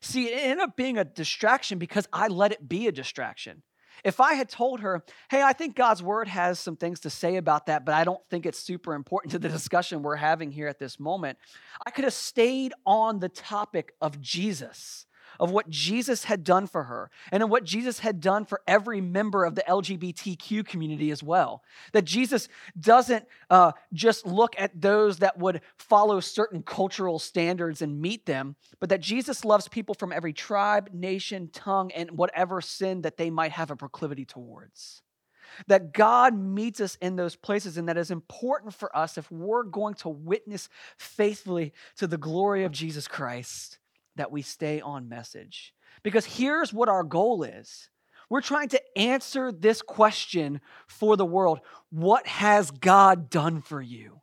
See, 0.00 0.26
it 0.26 0.38
ended 0.42 0.60
up 0.60 0.76
being 0.76 0.98
a 0.98 1.04
distraction 1.04 1.78
because 1.78 2.06
I 2.12 2.28
let 2.28 2.52
it 2.52 2.68
be 2.68 2.86
a 2.86 2.92
distraction. 2.92 3.62
If 4.04 4.20
I 4.20 4.34
had 4.34 4.50
told 4.50 4.80
her, 4.80 5.02
hey, 5.30 5.42
I 5.42 5.54
think 5.54 5.74
God's 5.74 6.02
word 6.02 6.28
has 6.28 6.58
some 6.60 6.76
things 6.76 7.00
to 7.00 7.10
say 7.10 7.36
about 7.36 7.66
that, 7.66 7.86
but 7.86 7.94
I 7.94 8.04
don't 8.04 8.20
think 8.28 8.44
it's 8.44 8.58
super 8.58 8.94
important 8.94 9.32
to 9.32 9.38
the 9.38 9.48
discussion 9.48 10.02
we're 10.02 10.16
having 10.16 10.50
here 10.50 10.68
at 10.68 10.78
this 10.78 11.00
moment, 11.00 11.38
I 11.86 11.90
could 11.90 12.04
have 12.04 12.12
stayed 12.12 12.74
on 12.84 13.20
the 13.20 13.30
topic 13.30 13.94
of 14.02 14.20
Jesus 14.20 15.05
of 15.38 15.50
what 15.50 15.68
Jesus 15.68 16.24
had 16.24 16.44
done 16.44 16.66
for 16.66 16.84
her 16.84 17.10
and 17.30 17.42
of 17.42 17.50
what 17.50 17.64
Jesus 17.64 18.00
had 18.00 18.20
done 18.20 18.44
for 18.44 18.60
every 18.66 19.00
member 19.00 19.44
of 19.44 19.54
the 19.54 19.64
LGBTQ 19.68 20.66
community 20.66 21.10
as 21.10 21.22
well. 21.22 21.62
That 21.92 22.04
Jesus 22.04 22.48
doesn't 22.78 23.26
uh, 23.50 23.72
just 23.92 24.26
look 24.26 24.54
at 24.58 24.80
those 24.80 25.18
that 25.18 25.38
would 25.38 25.60
follow 25.78 26.20
certain 26.20 26.62
cultural 26.62 27.18
standards 27.18 27.82
and 27.82 28.00
meet 28.00 28.26
them, 28.26 28.56
but 28.80 28.88
that 28.88 29.00
Jesus 29.00 29.44
loves 29.44 29.68
people 29.68 29.94
from 29.94 30.12
every 30.12 30.32
tribe, 30.32 30.90
nation, 30.92 31.48
tongue, 31.52 31.90
and 31.92 32.12
whatever 32.12 32.60
sin 32.60 33.02
that 33.02 33.16
they 33.16 33.30
might 33.30 33.52
have 33.52 33.70
a 33.70 33.76
proclivity 33.76 34.24
towards 34.24 35.02
that 35.68 35.92
God 35.92 36.34
meets 36.34 36.80
us 36.80 36.96
in 36.96 37.16
those 37.16 37.36
places, 37.36 37.76
and 37.76 37.88
that 37.88 37.96
is 37.96 38.10
important 38.10 38.74
for 38.74 38.94
us 38.96 39.16
if 39.16 39.30
we're 39.30 39.62
going 39.62 39.94
to 39.94 40.08
witness 40.08 40.68
faithfully 40.98 41.72
to 41.96 42.06
the 42.06 42.18
glory 42.18 42.64
of 42.64 42.72
Jesus 42.72 43.08
Christ 43.08 43.78
that 44.16 44.32
we 44.32 44.42
stay 44.42 44.80
on 44.80 45.08
message. 45.08 45.74
Because 46.02 46.24
here's 46.24 46.72
what 46.72 46.88
our 46.88 47.04
goal 47.04 47.42
is 47.42 47.90
we're 48.28 48.40
trying 48.40 48.68
to 48.70 48.98
answer 48.98 49.52
this 49.52 49.82
question 49.82 50.60
for 50.88 51.16
the 51.16 51.26
world 51.26 51.60
What 51.90 52.26
has 52.26 52.70
God 52.70 53.30
done 53.30 53.62
for 53.62 53.80
you? 53.80 54.20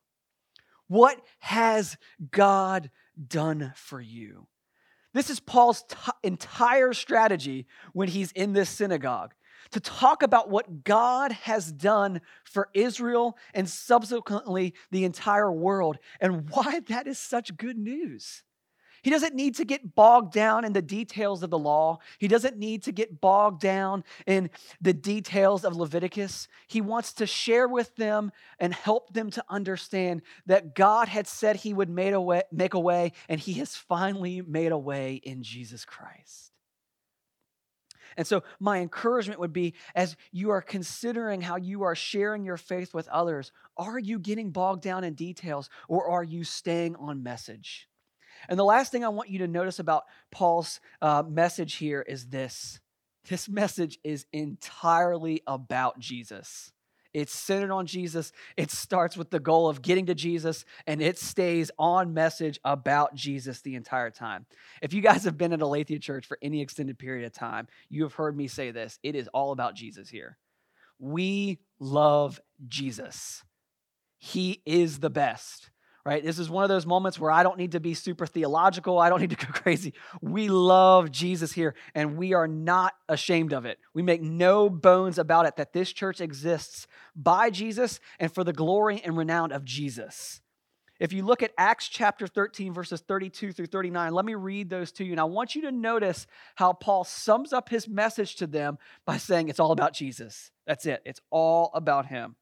What 0.87 1.19
has 1.39 1.97
God 2.31 2.91
done 3.27 3.73
for 3.75 4.01
you? 4.01 4.47
This 5.13 5.29
is 5.29 5.39
Paul's 5.39 5.83
t- 5.83 5.95
entire 6.23 6.93
strategy 6.93 7.67
when 7.93 8.07
he's 8.07 8.31
in 8.31 8.53
this 8.53 8.69
synagogue 8.69 9.33
to 9.71 9.79
talk 9.79 10.23
about 10.23 10.49
what 10.49 10.83
God 10.83 11.31
has 11.31 11.71
done 11.71 12.21
for 12.43 12.69
Israel 12.73 13.37
and 13.53 13.69
subsequently 13.69 14.73
the 14.91 15.05
entire 15.05 15.51
world 15.51 15.97
and 16.19 16.49
why 16.51 16.81
that 16.87 17.07
is 17.07 17.19
such 17.19 17.55
good 17.57 17.77
news. 17.77 18.43
He 19.03 19.09
doesn't 19.09 19.35
need 19.35 19.55
to 19.55 19.65
get 19.65 19.95
bogged 19.95 20.33
down 20.33 20.63
in 20.63 20.71
the 20.71 20.81
details 20.81 21.43
of 21.43 21.49
the 21.49 21.59
law. 21.59 21.99
He 22.19 22.29
doesn't 22.29 22.57
need 22.57 22.83
to 22.83 22.93
get 22.93 23.19
bogged 23.19 23.61
down 23.61 24.05
in 24.25 24.49
the 24.81 24.93
details 24.93 25.65
of 25.65 25.75
Leviticus. 25.75 26.47
He 26.67 26.79
wants 26.79 27.11
to 27.13 27.27
share 27.27 27.67
with 27.67 27.93
them 27.97 28.31
and 28.59 28.73
help 28.73 29.13
them 29.13 29.29
to 29.31 29.43
understand 29.49 30.21
that 30.45 30.73
God 30.73 31.09
had 31.09 31.27
said 31.27 31.57
he 31.57 31.73
would 31.73 31.89
make 31.89 32.13
a 32.13 32.21
way, 32.21 32.43
make 32.51 32.73
a 32.73 32.79
way 32.79 33.11
and 33.27 33.39
he 33.39 33.53
has 33.55 33.75
finally 33.75 34.41
made 34.41 34.71
a 34.71 34.77
way 34.77 35.15
in 35.15 35.43
Jesus 35.43 35.83
Christ. 35.83 36.51
And 38.15 38.25
so, 38.25 38.43
my 38.59 38.79
encouragement 38.79 39.39
would 39.39 39.53
be 39.53 39.73
as 39.95 40.15
you 40.31 40.51
are 40.51 40.61
considering 40.61 41.41
how 41.41 41.57
you 41.57 41.83
are 41.83 41.95
sharing 41.95 42.45
your 42.45 42.57
faith 42.57 42.93
with 42.93 43.07
others, 43.09 43.51
are 43.75 43.99
you 43.99 44.19
getting 44.19 44.51
bogged 44.51 44.83
down 44.83 45.03
in 45.03 45.15
details 45.15 45.69
or 45.89 46.07
are 46.07 46.23
you 46.23 46.43
staying 46.43 46.95
on 46.95 47.23
message? 47.23 47.89
And 48.49 48.59
the 48.59 48.63
last 48.63 48.91
thing 48.91 49.03
I 49.03 49.09
want 49.09 49.29
you 49.29 49.39
to 49.39 49.47
notice 49.47 49.79
about 49.79 50.03
Paul's 50.31 50.79
uh, 51.01 51.23
message 51.27 51.75
here 51.75 52.01
is 52.01 52.27
this 52.27 52.79
this 53.29 53.47
message 53.47 53.99
is 54.03 54.25
entirely 54.33 55.43
about 55.47 55.97
Jesus. 55.99 56.71
It's 57.13 57.33
centered 57.33 57.71
on 57.71 57.85
Jesus. 57.85 58.31
It 58.57 58.71
starts 58.71 59.15
with 59.15 59.29
the 59.29 59.39
goal 59.39 59.69
of 59.69 59.81
getting 59.81 60.07
to 60.07 60.15
Jesus, 60.15 60.65
and 60.87 61.01
it 61.01 61.19
stays 61.19 61.69
on 61.77 62.13
message 62.13 62.59
about 62.65 63.13
Jesus 63.13 63.61
the 63.61 63.75
entire 63.75 64.09
time. 64.09 64.47
If 64.81 64.93
you 64.93 65.01
guys 65.01 65.23
have 65.25 65.37
been 65.37 65.53
at 65.53 65.61
Aletheia 65.61 65.99
Church 65.99 66.25
for 66.25 66.39
any 66.41 66.61
extended 66.61 66.97
period 66.97 67.25
of 67.25 67.31
time, 67.31 67.67
you 67.87 68.03
have 68.03 68.15
heard 68.15 68.35
me 68.35 68.47
say 68.47 68.71
this. 68.71 68.97
It 69.03 69.15
is 69.15 69.27
all 69.27 69.51
about 69.51 69.75
Jesus 69.75 70.09
here. 70.09 70.37
We 70.97 71.59
love 71.79 72.39
Jesus, 72.67 73.43
He 74.17 74.61
is 74.65 74.99
the 74.99 75.09
best 75.09 75.69
right? 76.05 76.23
This 76.23 76.37
is 76.37 76.49
one 76.49 76.63
of 76.63 76.69
those 76.69 76.85
moments 76.85 77.17
where 77.17 77.31
I 77.31 77.43
don't 77.43 77.57
need 77.57 77.71
to 77.73 77.79
be 77.79 77.93
super 77.93 78.25
theological. 78.25 78.99
I 78.99 79.09
don't 79.09 79.21
need 79.21 79.29
to 79.29 79.45
go 79.45 79.47
crazy. 79.53 79.93
We 80.21 80.49
love 80.49 81.11
Jesus 81.11 81.53
here, 81.53 81.75
and 81.95 82.17
we 82.17 82.33
are 82.33 82.47
not 82.47 82.93
ashamed 83.07 83.53
of 83.53 83.65
it. 83.65 83.79
We 83.93 84.01
make 84.01 84.21
no 84.21 84.69
bones 84.69 85.17
about 85.17 85.45
it 85.45 85.55
that 85.55 85.73
this 85.73 85.93
church 85.93 86.19
exists 86.19 86.87
by 87.15 87.49
Jesus 87.49 87.99
and 88.19 88.33
for 88.33 88.43
the 88.43 88.53
glory 88.53 89.01
and 89.03 89.15
renown 89.15 89.51
of 89.51 89.63
Jesus. 89.63 90.41
If 90.99 91.11
you 91.11 91.23
look 91.23 91.41
at 91.41 91.51
Acts 91.57 91.87
chapter 91.87 92.27
13, 92.27 92.73
verses 92.73 93.01
32 93.01 93.51
through 93.51 93.65
39, 93.65 94.13
let 94.13 94.25
me 94.25 94.35
read 94.35 94.69
those 94.69 94.91
to 94.93 95.03
you. 95.03 95.11
And 95.11 95.19
I 95.19 95.25
want 95.25 95.55
you 95.55 95.63
to 95.63 95.71
notice 95.71 96.27
how 96.55 96.73
Paul 96.73 97.03
sums 97.03 97.51
up 97.51 97.67
his 97.69 97.87
message 97.87 98.35
to 98.37 98.47
them 98.47 98.77
by 99.05 99.17
saying 99.17 99.49
it's 99.49 99.59
all 99.59 99.71
about 99.71 99.93
Jesus. 99.93 100.51
That's 100.67 100.85
it, 100.85 101.01
it's 101.05 101.19
all 101.29 101.71
about 101.73 102.05
him. 102.05 102.35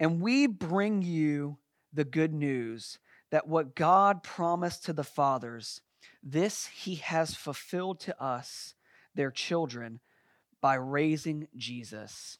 And 0.00 0.20
we 0.20 0.46
bring 0.46 1.02
you 1.02 1.58
the 1.94 2.04
good 2.04 2.34
news 2.34 2.98
that 3.30 3.48
what 3.48 3.74
God 3.74 4.22
promised 4.22 4.84
to 4.84 4.92
the 4.92 5.04
fathers, 5.04 5.80
this 6.22 6.66
he 6.66 6.96
has 6.96 7.34
fulfilled 7.34 8.00
to 8.00 8.22
us, 8.22 8.74
their 9.14 9.30
children, 9.30 10.00
by 10.60 10.74
raising 10.74 11.48
Jesus. 11.56 12.38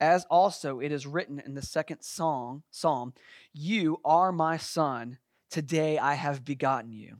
As 0.00 0.24
also 0.30 0.80
it 0.80 0.92
is 0.92 1.06
written 1.06 1.42
in 1.44 1.54
the 1.54 1.62
second 1.62 2.02
song, 2.02 2.62
psalm, 2.70 3.12
You 3.52 4.00
are 4.04 4.32
my 4.32 4.56
son, 4.56 5.18
today 5.50 5.98
I 5.98 6.14
have 6.14 6.44
begotten 6.44 6.92
you. 6.92 7.16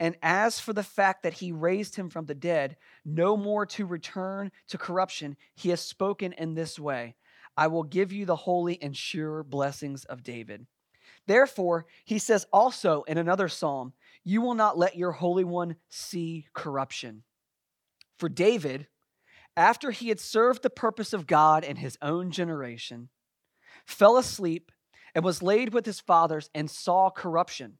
And 0.00 0.16
as 0.22 0.58
for 0.58 0.72
the 0.72 0.82
fact 0.82 1.22
that 1.22 1.34
he 1.34 1.52
raised 1.52 1.94
him 1.94 2.08
from 2.08 2.24
the 2.24 2.34
dead, 2.34 2.76
no 3.04 3.36
more 3.36 3.66
to 3.66 3.84
return 3.84 4.50
to 4.68 4.78
corruption, 4.78 5.36
he 5.54 5.68
has 5.68 5.80
spoken 5.80 6.32
in 6.32 6.54
this 6.54 6.78
way 6.78 7.14
I 7.56 7.66
will 7.66 7.82
give 7.82 8.10
you 8.12 8.24
the 8.24 8.36
holy 8.36 8.80
and 8.80 8.96
sure 8.96 9.42
blessings 9.42 10.04
of 10.06 10.22
David. 10.22 10.66
Therefore, 11.26 11.86
he 12.04 12.18
says 12.18 12.46
also 12.52 13.02
in 13.02 13.18
another 13.18 13.48
psalm, 13.48 13.92
You 14.24 14.40
will 14.40 14.54
not 14.54 14.78
let 14.78 14.96
your 14.96 15.12
Holy 15.12 15.44
One 15.44 15.76
see 15.88 16.46
corruption. 16.54 17.22
For 18.18 18.28
David, 18.28 18.88
after 19.56 19.90
he 19.90 20.08
had 20.08 20.20
served 20.20 20.62
the 20.62 20.70
purpose 20.70 21.12
of 21.12 21.26
God 21.26 21.64
in 21.64 21.76
his 21.76 21.98
own 22.02 22.30
generation, 22.30 23.08
fell 23.84 24.16
asleep 24.16 24.72
and 25.14 25.24
was 25.24 25.42
laid 25.42 25.72
with 25.72 25.86
his 25.86 26.00
fathers 26.00 26.50
and 26.54 26.70
saw 26.70 27.10
corruption. 27.10 27.78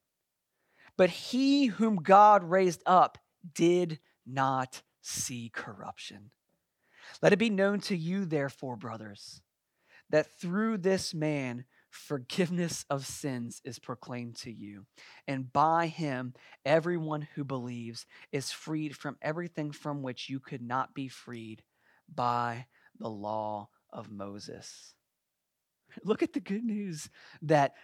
But 0.97 1.11
he 1.11 1.67
whom 1.67 1.97
God 1.97 2.45
raised 2.45 2.83
up 2.87 3.19
did 3.55 4.01
not 4.27 4.83
see 5.01 5.51
corruption. 5.53 6.31
Let 7.23 7.33
it 7.33 7.39
be 7.39 7.51
known 7.51 7.81
to 7.81 7.97
you, 7.97 8.25
therefore, 8.25 8.77
brothers, 8.77 9.43
that 10.11 10.39
through 10.41 10.79
this 10.79 11.15
man, 11.15 11.65
forgiveness 11.91 12.85
of 12.89 13.05
sins 13.05 13.61
is 13.65 13.79
proclaimed 13.79 14.37
to 14.37 14.53
you. 14.53 14.87
And 15.27 15.53
by 15.53 15.89
him, 15.89 16.35
everyone 16.65 17.29
who 17.35 17.45
believes 17.45 18.07
is 18.33 18.53
freed 18.53 18.97
from 18.97 19.17
everything 19.21 19.73
from 19.73 20.03
which 20.03 20.29
you 20.29 20.41
could 20.41 20.63
not 20.63 20.95
be 20.95 21.09
freed 21.09 21.63
by 22.13 22.67
the 22.99 23.11
law 23.11 23.69
of 23.93 24.11
Moses. 24.11 24.95
Look 26.05 26.23
at 26.23 26.33
the 26.33 26.41
good 26.41 26.65
news 26.65 27.11
that 27.43 27.75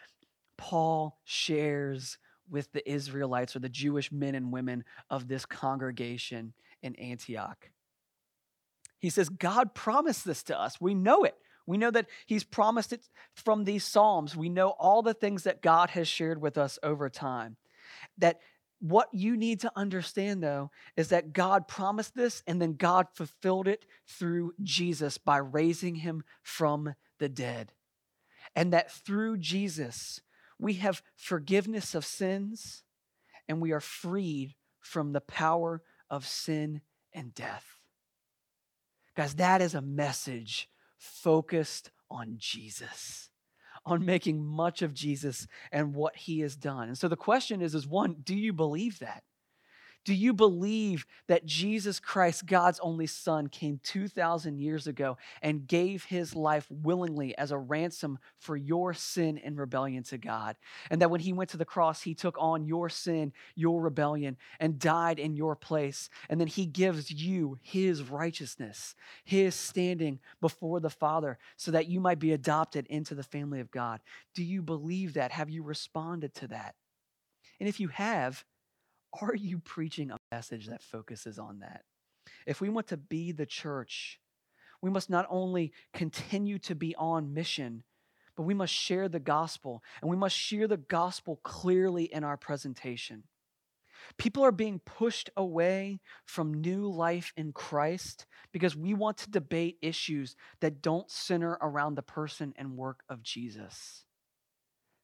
Paul 0.57 1.19
shares 1.25 2.19
with 2.49 2.71
the 2.73 2.89
Israelites 2.89 3.57
or 3.57 3.59
the 3.59 3.69
Jewish 3.69 4.13
men 4.13 4.35
and 4.37 4.53
women 4.53 4.85
of 5.11 5.27
this 5.27 5.45
congregation 5.45 6.55
in 6.83 6.95
Antioch. 6.97 7.71
He 8.99 9.11
says, 9.11 9.29
God 9.29 9.75
promised 9.75 10.25
this 10.25 10.43
to 10.45 10.59
us. 10.59 10.81
We 10.81 10.95
know 10.95 11.25
it. 11.25 11.35
We 11.67 11.77
know 11.77 11.91
that 11.91 12.07
He's 12.27 12.45
promised 12.45 12.93
it 12.93 13.09
from 13.35 13.65
these 13.65 13.85
Psalms. 13.85 14.37
We 14.37 14.49
know 14.49 14.71
all 14.71 15.03
the 15.03 15.15
things 15.15 15.43
that 15.45 15.63
God 15.63 15.91
has 15.91 16.09
shared 16.09 16.41
with 16.41 16.57
us 16.57 16.79
over 16.83 17.09
time. 17.11 17.57
That 18.19 18.41
what 18.81 19.09
you 19.13 19.37
need 19.37 19.61
to 19.61 19.73
understand, 19.75 20.43
though, 20.43 20.71
is 20.97 21.09
that 21.09 21.33
God 21.33 21.67
promised 21.67 22.15
this 22.15 22.43
and 22.47 22.61
then 22.61 22.75
God 22.75 23.07
fulfilled 23.15 23.69
it 23.69 23.85
through 24.07 24.53
Jesus 24.63 25.19
by 25.19 25.39
raising 25.39 25.97
Him 25.97 26.23
from 26.43 26.95
the 27.19 27.29
dead. 27.29 27.73
And 28.55 28.73
that 28.73 28.93
through 28.93 29.39
Jesus, 29.39 30.21
we 30.59 30.75
have 30.75 31.03
forgiveness 31.17 31.95
of 31.95 32.05
sins 32.05 32.85
and 33.49 33.61
we 33.61 33.73
are 33.73 33.81
freed 33.81 34.55
from 34.81 35.13
the 35.13 35.21
power 35.21 35.83
of 36.11 36.27
sin 36.27 36.81
and 37.13 37.35
death. 37.35 37.65
Guys, 39.17 39.35
that 39.35 39.63
is 39.63 39.75
a 39.75 39.81
message 39.81 40.69
focused 41.07 41.91
on 42.11 42.35
Jesus, 42.39 43.31
on 43.85 44.05
making 44.05 44.45
much 44.45 44.83
of 44.83 44.95
Jesus 44.95 45.47
and 45.73 45.95
what 45.95 46.17
he 46.17 46.41
has 46.41 46.57
done. 46.57 46.89
And 46.89 46.99
so 46.99 47.09
the 47.09 47.17
question 47.17 47.63
is 47.63 47.75
is 47.75 47.87
one, 47.87 48.17
do 48.23 48.35
you 48.35 48.53
believe 48.53 48.99
that? 48.99 49.23
Do 50.07 50.15
you 50.15 50.33
believe 50.33 51.05
that 51.27 51.47
Jesus 51.47 51.99
Christ, 51.99 52.47
God's 52.47 52.79
only 52.79 53.09
Son, 53.09 53.49
came 53.49 53.81
2,000 53.83 54.57
years 54.57 54.87
ago 54.87 55.19
and 55.43 55.67
gave 55.67 56.05
his 56.05 56.37
life 56.37 56.65
willingly 56.71 57.37
as 57.37 57.51
a 57.51 57.59
ransom 57.59 58.21
for 58.39 58.57
your 58.57 58.95
sin 58.95 59.37
and 59.37 59.59
rebellion 59.59 60.05
to 60.05 60.17
God? 60.17 60.55
And 60.93 61.03
that 61.03 61.11
when 61.11 61.19
he 61.19 61.33
went 61.33 61.51
to 61.51 61.57
the 61.57 61.65
cross, 61.65 62.03
he 62.03 62.15
took 62.15 62.37
on 62.39 62.65
your 62.65 62.89
sin, 62.89 63.33
your 63.57 63.81
rebellion, 63.81 64.37
and 64.61 64.79
died 64.79 65.19
in 65.19 65.35
your 65.35 65.57
place. 65.57 66.09
And 66.31 66.41
then 66.41 66.47
he 66.47 66.67
gives 66.67 67.11
you 67.11 67.59
his 67.61 68.05
righteousness, 68.05 68.95
his 69.25 69.57
standing 69.57 70.21
before 70.41 70.79
the 70.79 70.89
Father, 70.89 71.37
so 71.57 71.73
that 71.73 71.89
you 71.89 71.99
might 71.99 72.21
be 72.21 72.31
adopted 72.31 72.87
into 72.87 73.17
the 73.17 73.25
family 73.25 73.59
of 73.59 73.73
God. 73.73 73.99
Do 74.37 74.45
you 74.45 74.63
believe 74.63 75.15
that? 75.15 75.33
Have 75.33 75.51
you 75.51 75.65
responded 75.65 76.33
to 76.35 76.47
that? 76.47 76.77
And 77.59 77.69
if 77.69 77.81
you 77.81 77.89
have, 77.89 78.45
are 79.21 79.35
you 79.35 79.59
preaching 79.59 80.11
a 80.11 80.17
message 80.33 80.67
that 80.67 80.83
focuses 80.83 81.39
on 81.39 81.61
that? 81.61 81.83
If 82.47 82.61
we 82.61 82.69
want 82.69 82.89
to 82.89 82.97
be 82.97 83.33
the 83.33 83.47
church, 83.47 84.21
we 84.83 84.91
must 84.91 85.11
not 85.11 85.27
only 85.29 85.73
continue 85.93 86.59
to 86.61 86.75
be 86.75 86.95
on 86.97 87.35
mission, 87.35 87.83
but 88.37 88.43
we 88.43 88.55
must 88.55 88.73
share 88.73 89.09
the 89.09 89.21
gospel, 89.21 89.83
and 90.01 90.11
we 90.11 90.17
must 90.17 90.37
share 90.37 90.69
the 90.69 90.77
gospel 90.77 91.41
clearly 91.43 92.05
in 92.05 92.25
our 92.25 92.37
presentation. 92.37 93.25
People 94.19 94.45
are 94.45 94.53
being 94.53 94.79
pushed 94.81 95.31
away 95.37 96.01
from 96.27 96.61
new 96.61 96.87
life 96.87 97.33
in 97.37 97.53
Christ 97.53 98.27
because 98.53 98.77
we 98.77 98.95
want 98.95 99.17
to 99.19 99.31
debate 99.31 99.79
issues 99.81 100.37
that 100.61 100.83
don't 100.83 101.11
center 101.11 101.59
around 101.61 101.95
the 101.95 102.03
person 102.03 102.53
and 102.57 102.77
work 102.77 103.03
of 103.09 103.23
Jesus. 103.23 104.05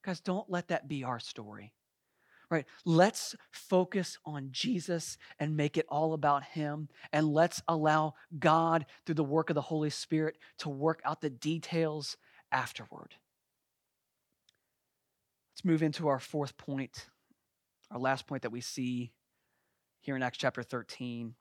Guys, 0.05 0.21
don't 0.21 0.51
let 0.51 0.69
that 0.69 0.89
be 0.89 1.05
our 1.05 1.19
story 1.19 1.73
right? 2.53 2.67
Let's 2.85 3.35
focus 3.51 4.19
on 4.27 4.49
Jesus 4.53 5.17
and 5.41 5.57
make 5.57 5.79
it 5.79 5.87
all 5.89 6.13
about 6.13 6.45
Him. 6.45 6.89
And 7.13 7.33
let's 7.33 7.63
allow 7.67 8.15
God, 8.39 8.85
through 9.05 9.15
the 9.17 9.25
work 9.25 9.51
of 9.51 9.55
the 9.55 9.63
Holy 9.63 9.91
Spirit, 9.91 10.37
to 10.59 10.69
work 10.69 11.01
out 11.05 11.23
the 11.23 11.31
details 11.31 12.19
afterward. 12.53 13.15
Let's 15.53 15.65
move 15.65 15.83
into 15.83 16.09
our 16.09 16.21
fourth 16.21 16.59
point, 16.59 17.07
our 17.91 17.99
last 17.99 18.27
point 18.27 18.43
that 18.43 18.53
we 18.53 18.61
see 18.61 19.13
here 20.01 20.15
in 20.15 20.23
Acts 20.23 20.39
chapter 20.39 20.63
13 20.63 21.35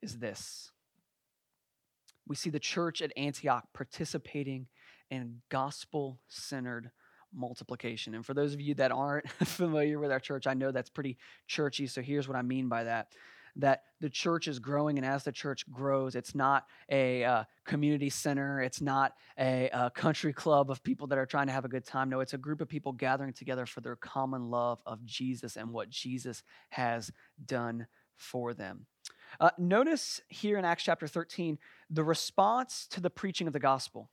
is 0.00 0.18
this. 0.18 0.70
We 2.28 2.36
see 2.36 2.50
the 2.50 2.60
church 2.60 3.02
at 3.02 3.12
Antioch 3.16 3.64
participating 3.72 4.66
in 5.10 5.40
gospel 5.48 6.20
centered 6.28 6.90
multiplication. 7.36 8.14
And 8.14 8.24
for 8.24 8.34
those 8.34 8.54
of 8.54 8.60
you 8.60 8.74
that 8.74 8.92
aren't 8.92 9.28
familiar 9.44 9.98
with 9.98 10.10
our 10.10 10.20
church, 10.20 10.46
I 10.46 10.54
know 10.54 10.72
that's 10.72 10.90
pretty 10.90 11.18
churchy. 11.46 11.86
So 11.86 12.02
here's 12.02 12.26
what 12.26 12.36
I 12.36 12.42
mean 12.42 12.68
by 12.68 12.84
that 12.84 13.08
that 13.58 13.84
the 14.00 14.10
church 14.10 14.48
is 14.48 14.58
growing, 14.58 14.98
and 14.98 15.06
as 15.06 15.24
the 15.24 15.32
church 15.32 15.64
grows, 15.70 16.14
it's 16.14 16.34
not 16.34 16.66
a 16.90 17.24
uh, 17.24 17.44
community 17.64 18.10
center, 18.10 18.60
it's 18.60 18.82
not 18.82 19.14
a, 19.38 19.70
a 19.72 19.90
country 19.90 20.32
club 20.32 20.70
of 20.70 20.82
people 20.82 21.06
that 21.06 21.18
are 21.18 21.26
trying 21.26 21.46
to 21.46 21.52
have 21.52 21.64
a 21.64 21.68
good 21.68 21.84
time. 21.84 22.10
No, 22.10 22.20
it's 22.20 22.34
a 22.34 22.38
group 22.38 22.60
of 22.60 22.68
people 22.68 22.92
gathering 22.92 23.32
together 23.32 23.64
for 23.64 23.80
their 23.80 23.96
common 23.96 24.50
love 24.50 24.82
of 24.84 25.04
Jesus 25.04 25.56
and 25.56 25.72
what 25.72 25.88
Jesus 25.88 26.42
has 26.68 27.10
done 27.46 27.86
for 28.14 28.52
them. 28.52 28.86
Uh, 29.40 29.50
notice 29.58 30.20
here 30.28 30.58
in 30.58 30.64
Acts 30.64 30.84
chapter 30.84 31.06
13 31.06 31.58
the 31.90 32.04
response 32.04 32.86
to 32.90 33.00
the 33.00 33.10
preaching 33.10 33.46
of 33.46 33.52
the 33.52 33.60
gospel. 33.60 34.10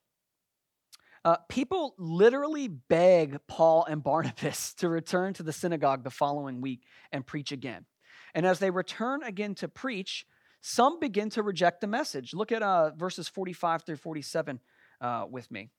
Uh, 1.26 1.38
people 1.48 1.96
literally 1.98 2.68
beg 2.68 3.40
Paul 3.48 3.86
and 3.86 4.04
Barnabas 4.04 4.74
to 4.80 4.90
return 4.90 5.34
to 5.36 5.44
the 5.44 5.54
synagogue 5.54 6.04
the 6.04 6.10
following 6.10 6.62
week 6.62 6.82
and 7.12 7.26
preach 7.26 7.52
again. 7.52 7.86
And 8.34 8.46
as 8.46 8.60
they 8.60 8.72
return 8.72 9.24
again 9.24 9.56
to 9.56 9.68
preach, 9.68 10.26
some 10.62 11.00
begin 11.00 11.30
to 11.32 11.44
reject 11.44 11.82
the 11.82 11.88
message. 11.88 12.34
Look 12.34 12.52
at 12.52 12.64
uh, 12.64 12.92
verses 12.96 13.28
45 13.28 13.84
through 13.84 13.98
47 13.98 14.60
uh, 15.02 15.26
with 15.30 15.50
me. 15.52 15.70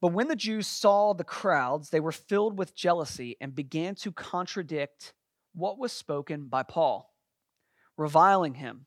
But 0.00 0.12
when 0.12 0.28
the 0.28 0.36
Jews 0.36 0.66
saw 0.66 1.14
the 1.14 1.24
crowds, 1.24 1.90
they 1.90 2.00
were 2.00 2.12
filled 2.12 2.58
with 2.58 2.76
jealousy 2.76 3.36
and 3.40 3.54
began 3.54 3.94
to 3.96 4.12
contradict 4.12 5.14
what 5.54 5.78
was 5.78 5.92
spoken 5.92 6.46
by 6.46 6.62
Paul, 6.62 7.12
reviling 7.96 8.54
him. 8.54 8.86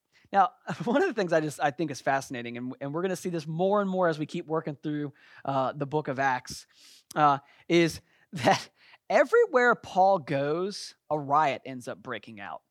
Now, 0.31 0.51
one 0.85 1.01
of 1.01 1.07
the 1.07 1.13
things 1.13 1.33
I 1.33 1.41
just 1.41 1.59
I 1.61 1.71
think 1.71 1.91
is 1.91 2.01
fascinating, 2.01 2.57
and, 2.57 2.73
and 2.81 2.93
we're 2.93 3.01
going 3.01 3.09
to 3.09 3.15
see 3.15 3.29
this 3.29 3.47
more 3.47 3.81
and 3.81 3.89
more 3.89 4.07
as 4.07 4.17
we 4.17 4.25
keep 4.25 4.47
working 4.47 4.77
through 4.81 5.13
uh, 5.45 5.73
the 5.73 5.85
book 5.85 6.07
of 6.07 6.19
Acts, 6.19 6.65
uh, 7.15 7.39
is 7.67 8.01
that 8.33 8.69
everywhere 9.09 9.75
Paul 9.75 10.19
goes, 10.19 10.95
a 11.09 11.19
riot 11.19 11.61
ends 11.65 11.87
up 11.87 12.01
breaking 12.01 12.39
out. 12.39 12.61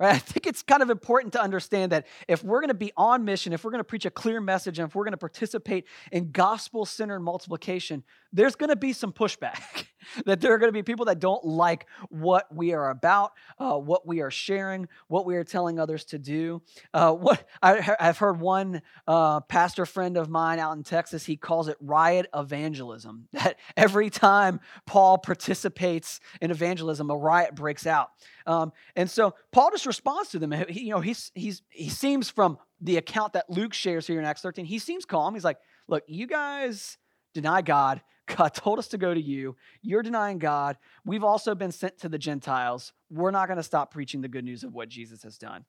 Right? 0.00 0.16
I 0.16 0.18
think 0.18 0.48
it's 0.48 0.62
kind 0.62 0.82
of 0.82 0.90
important 0.90 1.34
to 1.34 1.40
understand 1.40 1.92
that 1.92 2.08
if 2.26 2.42
we're 2.42 2.60
going 2.60 2.68
to 2.68 2.74
be 2.74 2.92
on 2.96 3.24
mission, 3.24 3.52
if 3.52 3.62
we're 3.62 3.70
going 3.70 3.78
to 3.78 3.84
preach 3.84 4.04
a 4.04 4.10
clear 4.10 4.40
message, 4.40 4.80
and 4.80 4.88
if 4.88 4.94
we're 4.96 5.04
going 5.04 5.12
to 5.12 5.18
participate 5.18 5.86
in 6.10 6.32
gospel 6.32 6.84
centered 6.84 7.20
multiplication, 7.20 8.02
there's 8.32 8.56
going 8.56 8.70
to 8.70 8.76
be 8.76 8.92
some 8.92 9.12
pushback. 9.12 9.86
that 10.26 10.40
there 10.40 10.52
are 10.54 10.58
going 10.58 10.68
to 10.68 10.72
be 10.72 10.82
people 10.82 11.06
that 11.06 11.18
don't 11.18 11.44
like 11.44 11.86
what 12.08 12.54
we 12.54 12.72
are 12.72 12.90
about, 12.90 13.32
uh, 13.58 13.76
what 13.76 14.06
we 14.06 14.20
are 14.20 14.30
sharing, 14.30 14.88
what 15.08 15.26
we 15.26 15.36
are 15.36 15.44
telling 15.44 15.78
others 15.78 16.04
to 16.06 16.18
do. 16.18 16.62
Uh, 16.92 17.12
what 17.12 17.46
I, 17.62 17.80
have 17.98 18.18
heard 18.18 18.40
one 18.40 18.82
uh, 19.06 19.40
pastor 19.40 19.86
friend 19.86 20.16
of 20.16 20.28
mine 20.28 20.58
out 20.58 20.76
in 20.76 20.82
Texas, 20.82 21.24
he 21.24 21.36
calls 21.36 21.68
it 21.68 21.76
riot 21.80 22.26
evangelism. 22.34 23.28
That 23.44 23.58
every 23.76 24.08
time 24.10 24.60
Paul 24.86 25.18
participates 25.18 26.20
in 26.40 26.50
evangelism, 26.50 27.10
a 27.10 27.16
riot 27.16 27.54
breaks 27.54 27.86
out. 27.86 28.10
Um, 28.46 28.72
and 28.96 29.10
so 29.10 29.34
Paul 29.52 29.70
just 29.70 29.86
responds 29.86 30.30
to 30.30 30.38
them. 30.38 30.52
He, 30.68 30.84
you 30.84 30.90
know, 30.90 31.00
he's, 31.00 31.30
he's, 31.34 31.62
he 31.68 31.90
seems 31.90 32.30
from 32.30 32.58
the 32.80 32.96
account 32.96 33.32
that 33.32 33.50
Luke 33.50 33.74
shares 33.74 34.06
here 34.06 34.18
in 34.18 34.24
Acts 34.24 34.42
13, 34.42 34.64
he 34.64 34.78
seems 34.78 35.04
calm. 35.04 35.34
He's 35.34 35.44
like, 35.44 35.58
look, 35.88 36.04
you 36.06 36.26
guys 36.26 36.96
deny 37.34 37.62
God 37.62 38.02
God 38.26 38.54
told 38.54 38.78
us 38.78 38.88
to 38.88 38.98
go 38.98 39.12
to 39.12 39.20
you. 39.20 39.56
You're 39.82 40.02
denying 40.02 40.38
God. 40.38 40.78
We've 41.04 41.24
also 41.24 41.54
been 41.54 41.72
sent 41.72 41.98
to 41.98 42.08
the 42.08 42.18
Gentiles. 42.18 42.92
We're 43.10 43.30
not 43.30 43.48
going 43.48 43.58
to 43.58 43.62
stop 43.62 43.92
preaching 43.92 44.22
the 44.22 44.28
good 44.28 44.44
news 44.44 44.64
of 44.64 44.72
what 44.74 44.88
Jesus 44.88 45.22
has 45.24 45.36
done. 45.36 45.64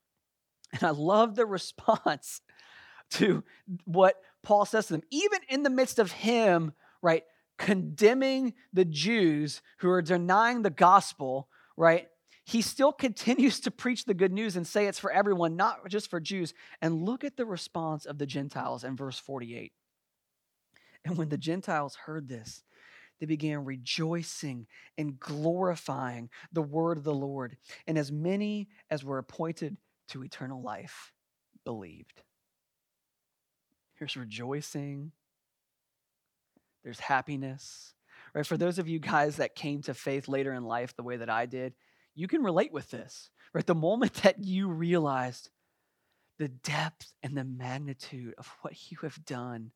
And 0.71 0.83
I 0.83 0.91
love 0.91 1.35
the 1.35 1.45
response 1.45 2.41
to 3.11 3.43
what 3.85 4.15
Paul 4.43 4.65
says 4.65 4.87
to 4.87 4.93
them, 4.93 5.03
even 5.11 5.39
in 5.49 5.63
the 5.63 5.69
midst 5.69 5.99
of 5.99 6.11
him, 6.11 6.73
right, 7.01 7.23
condemning 7.57 8.53
the 8.73 8.85
Jews 8.85 9.61
who 9.79 9.89
are 9.89 10.01
denying 10.01 10.61
the 10.61 10.69
gospel, 10.69 11.49
right? 11.77 12.07
He 12.45 12.61
still 12.61 12.91
continues 12.93 13.59
to 13.61 13.71
preach 13.71 14.05
the 14.05 14.13
good 14.13 14.31
news 14.31 14.55
and 14.55 14.65
say 14.65 14.87
it's 14.87 14.99
for 14.99 15.11
everyone, 15.11 15.55
not 15.55 15.87
just 15.89 16.09
for 16.09 16.19
Jews. 16.19 16.53
And 16.81 17.03
look 17.03 17.23
at 17.23 17.37
the 17.37 17.45
response 17.45 18.05
of 18.05 18.17
the 18.17 18.25
Gentiles 18.25 18.83
in 18.83 18.95
verse 18.95 19.19
48. 19.19 19.73
And 21.05 21.17
when 21.17 21.29
the 21.29 21.37
Gentiles 21.37 21.95
heard 22.05 22.27
this, 22.27 22.63
they 23.19 23.25
began 23.25 23.63
rejoicing 23.63 24.67
and 24.97 25.19
glorifying 25.19 26.29
the 26.51 26.61
word 26.61 26.97
of 26.97 27.03
the 27.03 27.13
Lord. 27.13 27.57
And 27.87 27.97
as 27.97 28.11
many 28.11 28.67
as 28.89 29.03
were 29.03 29.19
appointed 29.19 29.77
to 30.09 30.23
eternal 30.23 30.61
life 30.61 31.13
believed. 31.63 32.23
Here's 33.93 34.17
rejoicing, 34.17 35.13
there's 36.83 36.99
happiness. 36.99 37.93
Right? 38.33 38.45
For 38.45 38.57
those 38.57 38.79
of 38.79 38.89
you 38.89 38.99
guys 38.99 39.37
that 39.37 39.55
came 39.55 39.81
to 39.83 39.93
faith 39.93 40.27
later 40.27 40.53
in 40.53 40.65
life 40.65 40.95
the 40.95 41.03
way 41.03 41.17
that 41.17 41.29
I 41.29 41.45
did, 41.45 41.73
you 42.15 42.27
can 42.27 42.43
relate 42.43 42.73
with 42.73 42.91
this. 42.91 43.29
Right? 43.53 43.65
The 43.65 43.73
moment 43.75 44.15
that 44.23 44.43
you 44.43 44.67
realized 44.67 45.49
the 46.37 46.49
depth 46.49 47.13
and 47.23 47.37
the 47.37 47.45
magnitude 47.45 48.33
of 48.37 48.53
what 48.61 48.91
you 48.91 48.97
have 49.03 49.23
done 49.23 49.71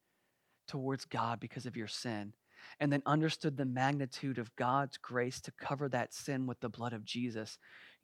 towards 0.70 1.04
God 1.06 1.40
because 1.40 1.66
of 1.66 1.76
your 1.76 1.88
sin, 1.88 2.34
and 2.80 2.94
then 2.94 3.04
understood 3.06 3.58
the 3.58 3.66
magnitude 3.66 4.38
of 4.38 4.56
God's 4.56 4.98
grace 4.98 5.42
to 5.42 5.52
cover 5.52 5.90
that 5.90 6.14
sin 6.14 6.46
with 6.48 6.60
the 6.62 6.70
blood 6.70 6.94
of 6.94 7.04
Jesus, 7.04 7.58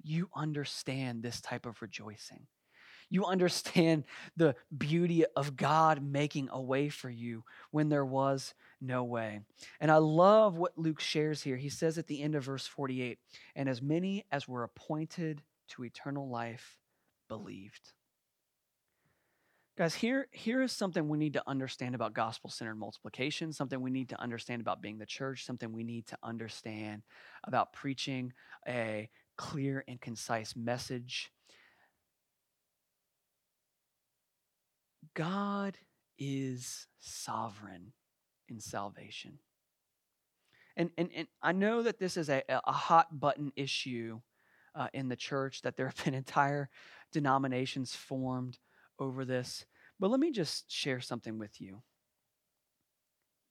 you 0.04 0.30
understand 0.36 1.23
this 1.23 1.39
type 1.39 1.65
of 1.65 1.82
rejoicing. 1.82 2.47
You 3.10 3.25
understand 3.25 4.06
the 4.36 4.56
beauty 4.75 5.25
of 5.36 5.56
God 5.56 6.04
making 6.04 6.49
a 6.51 6.62
way 6.62 6.89
for 6.89 7.10
you 7.10 7.43
when 7.71 7.89
there 7.89 8.06
was 8.06 8.54
no 8.82 9.04
way. 9.04 9.41
And 9.80 9.91
I 9.91 9.97
love 9.97 10.58
what 10.58 10.78
Luke 10.78 10.99
shares 10.99 11.43
here. 11.43 11.56
He 11.56 11.69
says 11.69 11.97
at 11.97 12.08
the 12.08 12.21
end 12.21 12.36
of 12.36 12.45
verse 12.45 12.65
48 12.65 13.19
and 13.56 13.69
as 13.69 13.82
many 13.82 14.25
as 14.32 14.47
were 14.47 14.63
appointed 14.63 15.41
to 15.69 15.86
eternal 15.86 16.30
life 16.30 16.80
believed. 17.28 17.93
Guys, 19.78 19.94
here, 19.94 20.28
here 20.32 20.62
is 20.62 20.72
something 20.72 21.10
we 21.10 21.18
need 21.18 21.34
to 21.34 21.44
understand 21.48 21.96
about 21.96 22.14
gospel 22.14 22.50
centered 22.50 22.76
multiplication, 22.76 23.52
something 23.52 23.82
we 23.82 23.92
need 23.92 24.08
to 24.08 24.22
understand 24.22 24.62
about 24.62 24.82
being 24.82 24.98
the 24.98 25.06
church, 25.06 25.44
something 25.44 25.74
we 25.74 25.84
need 25.84 26.08
to 26.08 26.18
understand 26.24 27.02
about 27.44 27.74
preaching 27.74 28.32
a 28.66 29.10
clear 29.36 29.84
and 29.86 30.00
concise 30.00 30.56
message. 30.56 31.30
God 35.14 35.78
is 36.18 36.88
sovereign 37.00 37.92
in 38.48 38.62
salvation. 38.62 39.40
And, 40.78 40.90
and, 40.98 41.10
and 41.14 41.28
I 41.42 41.52
know 41.52 41.84
that 41.84 42.00
this 42.00 42.16
is 42.16 42.30
a, 42.30 42.44
a 42.48 42.72
hot 42.72 43.20
button 43.20 43.52
issue 43.58 44.22
uh, 44.74 44.88
in 44.94 45.10
the 45.10 45.18
church, 45.18 45.64
that 45.64 45.76
there 45.76 45.88
have 45.88 46.02
been 46.06 46.14
entire 46.14 46.70
denominations 47.12 47.94
formed 47.94 48.58
over 49.00 49.26
this. 49.26 49.66
But 50.00 50.12
let 50.12 50.20
me 50.20 50.32
just 50.32 50.72
share 50.72 51.00
something 51.00 51.38
with 51.38 51.62
you. 51.62 51.82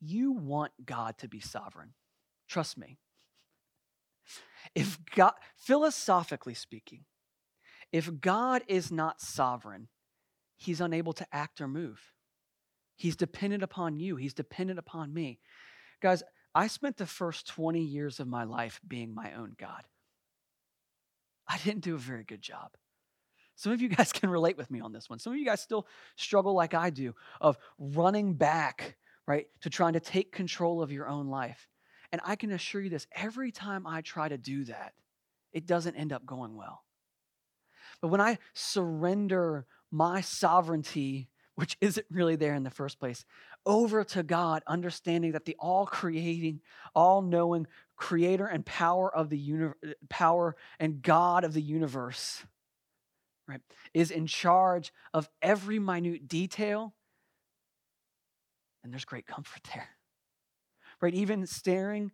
You 0.00 0.32
want 0.32 0.72
God 0.84 1.16
to 1.18 1.28
be 1.28 1.40
sovereign. 1.40 1.94
Trust 2.48 2.76
me. 2.76 2.98
If 4.74 4.98
God, 5.14 5.32
philosophically 5.56 6.54
speaking, 6.54 7.04
if 7.92 8.20
God 8.20 8.62
is 8.66 8.90
not 8.90 9.20
sovereign, 9.20 9.88
he's 10.56 10.80
unable 10.80 11.12
to 11.14 11.26
act 11.32 11.60
or 11.60 11.68
move. 11.68 12.00
He's 12.96 13.16
dependent 13.16 13.62
upon 13.62 13.98
you, 13.98 14.16
he's 14.16 14.34
dependent 14.34 14.78
upon 14.78 15.12
me. 15.12 15.40
Guys, 16.00 16.22
I 16.54 16.68
spent 16.68 16.96
the 16.96 17.06
first 17.06 17.48
20 17.48 17.80
years 17.80 18.20
of 18.20 18.28
my 18.28 18.44
life 18.44 18.80
being 18.86 19.14
my 19.14 19.32
own 19.34 19.54
God. 19.58 19.82
I 21.48 21.58
didn't 21.58 21.82
do 21.82 21.94
a 21.94 21.98
very 21.98 22.24
good 22.24 22.42
job. 22.42 22.70
Some 23.56 23.72
of 23.72 23.80
you 23.80 23.88
guys 23.88 24.12
can 24.12 24.30
relate 24.30 24.56
with 24.56 24.70
me 24.70 24.80
on 24.80 24.92
this 24.92 25.08
one. 25.08 25.18
Some 25.18 25.32
of 25.32 25.38
you 25.38 25.44
guys 25.44 25.60
still 25.60 25.86
struggle 26.16 26.54
like 26.54 26.74
I 26.74 26.90
do 26.90 27.14
of 27.40 27.58
running 27.78 28.34
back, 28.34 28.96
right, 29.26 29.46
to 29.62 29.70
trying 29.70 29.94
to 29.94 30.00
take 30.00 30.32
control 30.32 30.82
of 30.82 30.92
your 30.92 31.08
own 31.08 31.28
life. 31.28 31.68
And 32.12 32.20
I 32.24 32.36
can 32.36 32.52
assure 32.52 32.80
you 32.80 32.90
this 32.90 33.06
every 33.12 33.50
time 33.50 33.86
I 33.86 34.00
try 34.00 34.28
to 34.28 34.38
do 34.38 34.64
that, 34.64 34.92
it 35.52 35.66
doesn't 35.66 35.96
end 35.96 36.12
up 36.12 36.26
going 36.26 36.56
well. 36.56 36.84
But 38.00 38.08
when 38.08 38.20
I 38.20 38.38
surrender 38.52 39.66
my 39.90 40.20
sovereignty, 40.20 41.28
which 41.56 41.76
isn't 41.80 42.06
really 42.10 42.34
there 42.34 42.54
in 42.54 42.64
the 42.64 42.70
first 42.70 42.98
place, 42.98 43.24
over 43.64 44.02
to 44.02 44.24
God, 44.24 44.64
understanding 44.66 45.32
that 45.32 45.44
the 45.44 45.56
all 45.58 45.86
creating, 45.86 46.60
all 46.94 47.22
knowing 47.22 47.68
creator 47.96 48.46
and 48.46 48.66
power 48.66 49.14
of 49.14 49.30
the 49.30 49.38
universe, 49.38 49.76
power 50.08 50.56
and 50.80 51.00
God 51.00 51.44
of 51.44 51.54
the 51.54 51.62
universe, 51.62 52.44
right, 53.48 53.60
is 53.92 54.10
in 54.10 54.26
charge 54.26 54.92
of 55.12 55.28
every 55.42 55.78
minute 55.78 56.28
detail, 56.28 56.94
and 58.82 58.92
there's 58.92 59.04
great 59.04 59.26
comfort 59.26 59.62
there. 59.74 59.88
Right? 61.00 61.14
Even 61.14 61.46
staring 61.46 62.12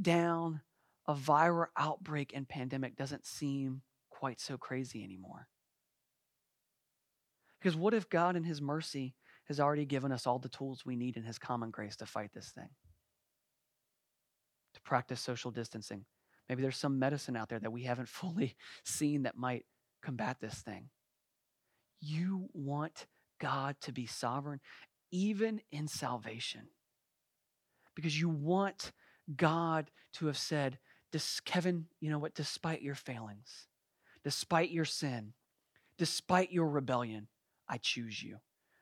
down 0.00 0.60
a 1.06 1.14
viral 1.14 1.66
outbreak 1.76 2.32
and 2.34 2.48
pandemic 2.48 2.96
doesn't 2.96 3.26
seem 3.26 3.82
quite 4.10 4.40
so 4.40 4.56
crazy 4.56 5.02
anymore. 5.02 5.48
Because 7.60 7.76
what 7.76 7.94
if 7.94 8.08
God, 8.08 8.36
in 8.36 8.44
His 8.44 8.60
mercy, 8.60 9.14
has 9.48 9.60
already 9.60 9.84
given 9.84 10.12
us 10.12 10.26
all 10.26 10.38
the 10.38 10.48
tools 10.48 10.84
we 10.84 10.96
need 10.96 11.16
in 11.16 11.22
His 11.22 11.38
common 11.38 11.70
grace 11.70 11.96
to 11.96 12.06
fight 12.06 12.30
this 12.34 12.50
thing? 12.50 12.68
To 14.74 14.80
practice 14.82 15.20
social 15.20 15.50
distancing. 15.50 16.04
Maybe 16.48 16.62
there's 16.62 16.76
some 16.76 16.98
medicine 16.98 17.36
out 17.36 17.48
there 17.48 17.58
that 17.58 17.72
we 17.72 17.84
haven't 17.84 18.08
fully 18.20 18.56
seen 18.84 19.22
that 19.24 19.36
might 19.36 19.64
combat 20.06 20.36
this 20.40 20.54
thing. 20.54 20.88
You 22.00 22.48
want 22.54 23.06
God 23.40 23.74
to 23.82 23.92
be 23.92 24.06
sovereign, 24.06 24.60
even 25.10 25.60
in 25.72 25.88
salvation, 25.88 26.68
because 27.96 28.18
you 28.18 28.28
want 28.28 28.92
God 29.34 29.90
to 30.14 30.26
have 30.26 30.38
said, 30.38 30.78
Kevin, 31.44 31.86
you 31.98 32.10
know 32.10 32.18
what? 32.18 32.34
Despite 32.34 32.82
your 32.82 32.94
failings, 32.94 33.66
despite 34.22 34.70
your 34.70 34.84
sin, 34.84 35.32
despite 35.98 36.52
your 36.52 36.68
rebellion, 36.68 37.26
I 37.68 37.78
choose 37.78 38.22
you. 38.22 38.36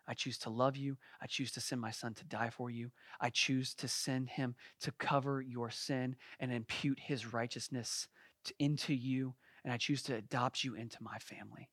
I 0.06 0.12
choose 0.12 0.36
to 0.38 0.50
love 0.50 0.76
you. 0.76 0.98
I 1.22 1.26
choose 1.26 1.52
to 1.52 1.60
send 1.60 1.80
my 1.80 1.92
son 1.92 2.12
to 2.14 2.24
die 2.24 2.50
for 2.50 2.68
you. 2.70 2.90
I 3.20 3.30
choose 3.30 3.74
to 3.76 3.88
send 3.88 4.28
him 4.28 4.56
to 4.82 4.92
cover 4.92 5.40
your 5.40 5.70
sin 5.70 6.16
and 6.38 6.52
impute 6.52 6.98
his 7.00 7.32
righteousness 7.32 8.08
to, 8.44 8.54
into 8.58 8.92
you. 8.92 9.34
And 9.64 9.72
I 9.72 9.76
choose 9.78 10.02
to 10.04 10.14
adopt 10.14 10.62
you 10.62 10.74
into 10.74 10.98
my 11.00 11.18
family, 11.18 11.70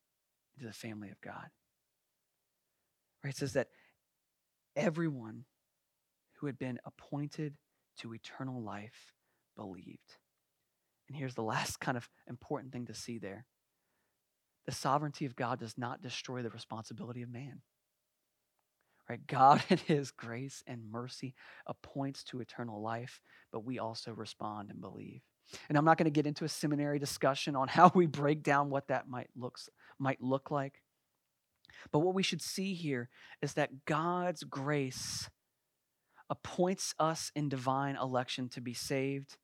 into 0.55 0.67
the 0.67 0.73
family 0.73 1.09
of 1.09 1.19
God. 1.21 1.49
Right? 3.23 3.33
It 3.33 3.37
says 3.37 3.53
that 3.53 3.67
everyone 4.75 5.45
who 6.39 6.47
had 6.47 6.57
been 6.57 6.79
appointed 6.85 7.55
to 7.99 8.13
eternal 8.13 8.61
life 8.61 9.13
believed. 9.55 10.17
And 11.07 11.17
here's 11.17 11.35
the 11.35 11.43
last 11.43 11.79
kind 11.79 11.97
of 11.97 12.09
important 12.27 12.73
thing 12.73 12.85
to 12.87 12.93
see 12.93 13.17
there 13.17 13.45
the 14.65 14.71
sovereignty 14.71 15.25
of 15.25 15.35
God 15.35 15.59
does 15.59 15.75
not 15.75 16.03
destroy 16.03 16.43
the 16.43 16.49
responsibility 16.51 17.23
of 17.23 17.31
man. 17.31 17.61
Right? 19.09 19.25
God, 19.25 19.61
in 19.69 19.79
His 19.79 20.11
grace 20.11 20.63
and 20.67 20.89
mercy, 20.89 21.33
appoints 21.65 22.23
to 22.25 22.41
eternal 22.41 22.81
life, 22.81 23.21
but 23.51 23.65
we 23.65 23.79
also 23.79 24.13
respond 24.13 24.69
and 24.69 24.79
believe. 24.79 25.21
And 25.69 25.77
I'm 25.77 25.85
not 25.85 25.97
going 25.97 26.05
to 26.05 26.11
get 26.11 26.27
into 26.27 26.45
a 26.45 26.49
seminary 26.49 26.99
discussion 26.99 27.55
on 27.55 27.67
how 27.67 27.91
we 27.93 28.05
break 28.05 28.43
down 28.43 28.69
what 28.69 28.87
that 28.87 29.09
might 29.09 29.29
looks 29.35 29.69
might 29.99 30.21
look 30.21 30.51
like. 30.51 30.81
But 31.91 31.99
what 31.99 32.13
we 32.13 32.23
should 32.23 32.41
see 32.41 32.73
here 32.73 33.09
is 33.41 33.53
that 33.53 33.85
God's 33.85 34.43
grace 34.43 35.29
appoints 36.29 36.95
us 36.99 37.31
in 37.35 37.49
divine 37.49 37.97
election 37.97 38.49
to 38.49 38.61
be 38.61 38.73
saved, 38.73 39.37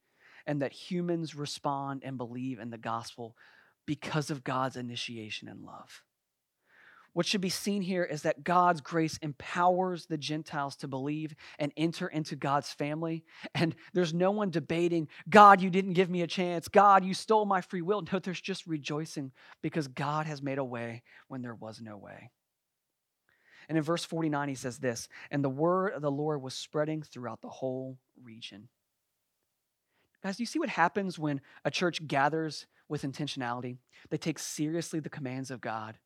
and 0.46 0.62
that 0.62 0.72
humans 0.72 1.36
respond 1.36 2.04
and 2.06 2.18
believe 2.18 2.60
in 2.60 2.70
the 2.70 2.78
gospel 2.78 3.36
because 3.86 4.30
of 4.30 4.44
God's 4.44 4.78
initiation 4.78 5.48
and 5.48 5.64
love. 5.64 6.04
What 7.14 7.26
should 7.26 7.42
be 7.42 7.50
seen 7.50 7.82
here 7.82 8.04
is 8.04 8.22
that 8.24 8.44
God's 8.44 8.82
grace 8.82 9.18
empowers 9.22 10.06
the 10.06 10.18
Gentiles 10.18 10.76
to 10.78 10.88
believe 10.88 11.34
and 11.58 11.72
enter 11.76 12.08
into 12.08 12.36
God's 12.36 12.72
family. 12.72 13.24
And 13.56 13.76
there's 13.94 14.14
no 14.14 14.32
one 14.32 14.52
debating, 14.52 15.08
God, 15.30 15.62
you 15.62 15.70
didn't 15.70 15.94
give 15.94 16.10
me 16.10 16.22
a 16.22 16.28
chance. 16.28 16.68
God, 16.68 17.04
you 17.04 17.14
stole 17.14 17.46
my 17.46 17.62
free 17.62 17.82
will. 17.82 18.04
No, 18.12 18.20
there's 18.20 18.42
just 18.42 18.68
rejoicing 18.68 19.32
because 19.62 19.88
God 19.88 20.28
has 20.28 20.42
made 20.42 20.60
a 20.60 20.64
way 20.64 21.02
when 21.28 21.42
there 21.42 21.56
was 21.56 21.82
no 21.82 21.98
way. 21.98 22.32
And 23.70 23.78
in 23.78 23.84
verse 23.84 24.06
49, 24.06 24.50
he 24.50 24.56
says 24.56 24.78
this 24.78 25.10
And 25.32 25.44
the 25.44 25.50
word 25.50 25.94
of 25.94 26.02
the 26.02 26.12
Lord 26.12 26.42
was 26.42 26.54
spreading 26.54 27.02
throughout 27.02 27.42
the 27.42 27.50
whole 27.50 27.98
region. 28.22 28.70
Guys, 30.24 30.40
you 30.40 30.46
see 30.46 30.60
what 30.60 30.70
happens 30.70 31.20
when 31.20 31.42
a 31.64 31.72
church 31.72 32.06
gathers 32.08 32.68
with 32.90 33.04
intentionality. 33.04 33.78
They 34.10 34.18
take 34.18 34.40
seriously 34.40 35.00
the 35.00 35.10
commands 35.10 35.52
of 35.52 35.62
God 35.62 35.98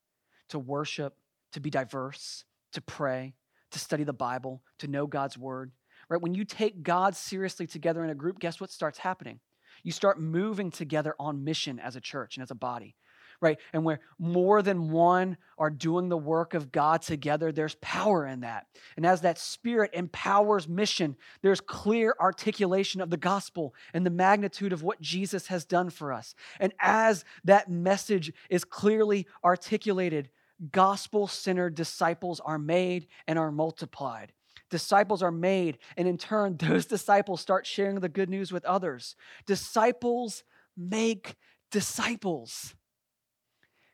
to 0.51 0.59
worship, 0.59 1.15
to 1.53 1.59
be 1.59 1.69
diverse, 1.69 2.45
to 2.73 2.81
pray, 2.81 3.33
to 3.71 3.79
study 3.79 4.03
the 4.03 4.13
Bible, 4.13 4.61
to 4.79 4.87
know 4.87 5.07
God's 5.07 5.37
word. 5.37 5.71
Right? 6.09 6.21
When 6.21 6.35
you 6.35 6.45
take 6.45 6.83
God 6.83 7.15
seriously 7.15 7.67
together 7.67 8.03
in 8.03 8.09
a 8.09 8.15
group, 8.15 8.39
guess 8.39 8.59
what 8.59 8.71
starts 8.71 8.99
happening? 8.99 9.39
You 9.83 9.91
start 9.91 10.19
moving 10.19 10.71
together 10.71 11.15
on 11.19 11.43
mission 11.43 11.79
as 11.79 11.95
a 11.95 12.01
church 12.01 12.37
and 12.37 12.43
as 12.43 12.51
a 12.51 12.55
body 12.55 12.95
right? 13.41 13.57
And 13.73 13.83
where 13.83 13.99
more 14.19 14.61
than 14.61 14.91
one 14.91 15.35
are 15.57 15.71
doing 15.71 16.09
the 16.09 16.17
work 16.17 16.53
of 16.53 16.71
God 16.71 17.01
together, 17.01 17.51
there's 17.51 17.75
power 17.81 18.25
in 18.25 18.41
that. 18.41 18.67
And 18.95 19.05
as 19.05 19.21
that 19.21 19.39
spirit 19.39 19.89
empowers 19.93 20.67
mission, 20.67 21.17
there's 21.41 21.59
clear 21.59 22.15
articulation 22.19 23.01
of 23.01 23.09
the 23.09 23.17
gospel 23.17 23.73
and 23.93 24.05
the 24.05 24.11
magnitude 24.11 24.71
of 24.71 24.83
what 24.83 25.01
Jesus 25.01 25.47
has 25.47 25.65
done 25.65 25.89
for 25.89 26.13
us. 26.13 26.35
And 26.59 26.71
as 26.79 27.25
that 27.43 27.69
message 27.69 28.31
is 28.49 28.63
clearly 28.63 29.25
articulated, 29.43 30.29
gospel 30.71 31.27
centered 31.27 31.75
disciples 31.75 32.39
are 32.39 32.59
made 32.59 33.07
and 33.27 33.39
are 33.39 33.51
multiplied 33.51 34.33
disciples 34.71 35.21
are 35.21 35.31
made, 35.31 35.77
and 35.95 36.07
in 36.07 36.17
turn, 36.17 36.57
those 36.59 36.87
disciples 36.87 37.41
start 37.41 37.67
sharing 37.67 37.99
the 37.99 38.09
good 38.09 38.29
news 38.29 38.51
with 38.51 38.65
others. 38.65 39.15
Disciples 39.45 40.43
make 40.75 41.35
disciples. 41.69 42.73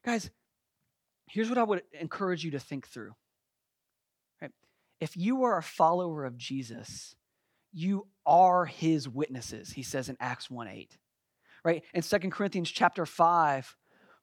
Guys, 0.06 0.30
here's 1.28 1.50
what 1.50 1.58
I 1.58 1.64
would 1.64 1.82
encourage 2.00 2.46
you 2.46 2.52
to 2.52 2.60
think 2.60 2.88
through. 2.88 3.14
Right? 4.42 4.52
If 5.02 5.18
you 5.18 5.44
are 5.44 5.58
a 5.58 5.64
follower 5.64 6.24
of 6.24 6.38
Jesus, 6.38 7.16
you 7.74 8.08
are 8.26 8.66
his 8.66 9.10
witnesses, 9.10 9.72
he 9.72 9.84
says 9.84 10.08
in 10.08 10.16
Acts 10.22 10.50
1 10.50 10.68
8. 10.70 10.98
Right? 11.66 11.84
In 11.94 12.02
2 12.02 12.18
Corinthians 12.30 12.72
chapter 12.72 13.06
5, 13.06 13.76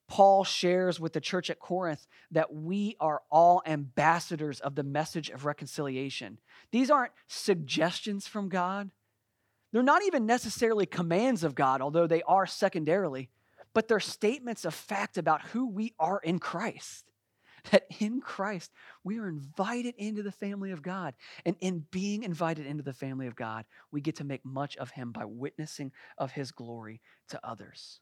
Paul 0.07 0.45
shares 0.45 1.01
with 1.01 1.13
the 1.13 1.21
church 1.21 1.51
at 1.51 1.59
Corinth 1.59 2.07
that 2.31 2.55
we 2.55 2.97
are 3.01 3.23
all 3.31 3.63
ambassadors 3.67 4.61
of 4.61 4.75
the 4.75 4.83
message 4.83 5.31
of 5.31 5.45
reconciliation. 5.45 6.39
These 6.73 6.91
aren't 6.91 7.13
suggestions 7.27 8.27
from 8.27 8.49
God. 8.49 8.91
They're 9.73 9.83
not 9.83 10.05
even 10.05 10.27
necessarily 10.27 10.87
commands 10.87 11.43
of 11.43 11.55
God, 11.55 11.81
although 11.81 12.07
they 12.07 12.23
are 12.23 12.47
secondarily 12.47 13.31
but 13.75 13.89
they're 13.89 14.01
statements 14.01 14.65
of 14.65 14.73
fact 14.73 15.19
about 15.19 15.43
who 15.49 15.69
we 15.69 15.93
are 15.99 16.21
in 16.23 16.39
Christ. 16.39 17.11
That 17.71 17.87
in 17.99 18.21
Christ, 18.21 18.71
we 19.05 19.19
are 19.19 19.27
invited 19.27 19.95
into 19.97 20.23
the 20.23 20.31
family 20.31 20.71
of 20.71 20.83
God. 20.83 21.15
And 21.47 21.57
in 21.61 21.87
being 21.91 22.23
invited 22.23 22.67
into 22.67 22.83
the 22.83 22.93
family 22.93 23.27
of 23.27 23.37
God, 23.37 23.65
we 23.91 24.03
get 24.03 24.17
to 24.17 24.25
make 24.25 24.45
much 24.45 24.77
of 24.77 24.91
Him 24.91 25.13
by 25.13 25.25
witnessing 25.25 25.91
of 26.19 26.33
His 26.33 26.53
glory 26.53 27.01
to 27.29 27.41
others. 27.43 28.01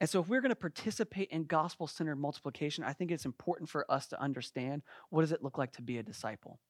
And 0.00 0.08
so, 0.08 0.20
if 0.20 0.28
we're 0.28 0.40
going 0.40 0.50
to 0.50 0.56
participate 0.56 1.30
in 1.30 1.44
gospel 1.44 1.86
centered 1.86 2.16
multiplication, 2.16 2.84
I 2.84 2.92
think 2.92 3.10
it's 3.10 3.24
important 3.24 3.70
for 3.70 3.90
us 3.90 4.06
to 4.08 4.20
understand 4.20 4.82
what 5.10 5.22
does 5.22 5.32
it 5.32 5.42
look 5.42 5.58
like 5.58 5.72
to 5.72 5.82
be 5.82 5.98
a 5.98 6.02
disciple. 6.02 6.60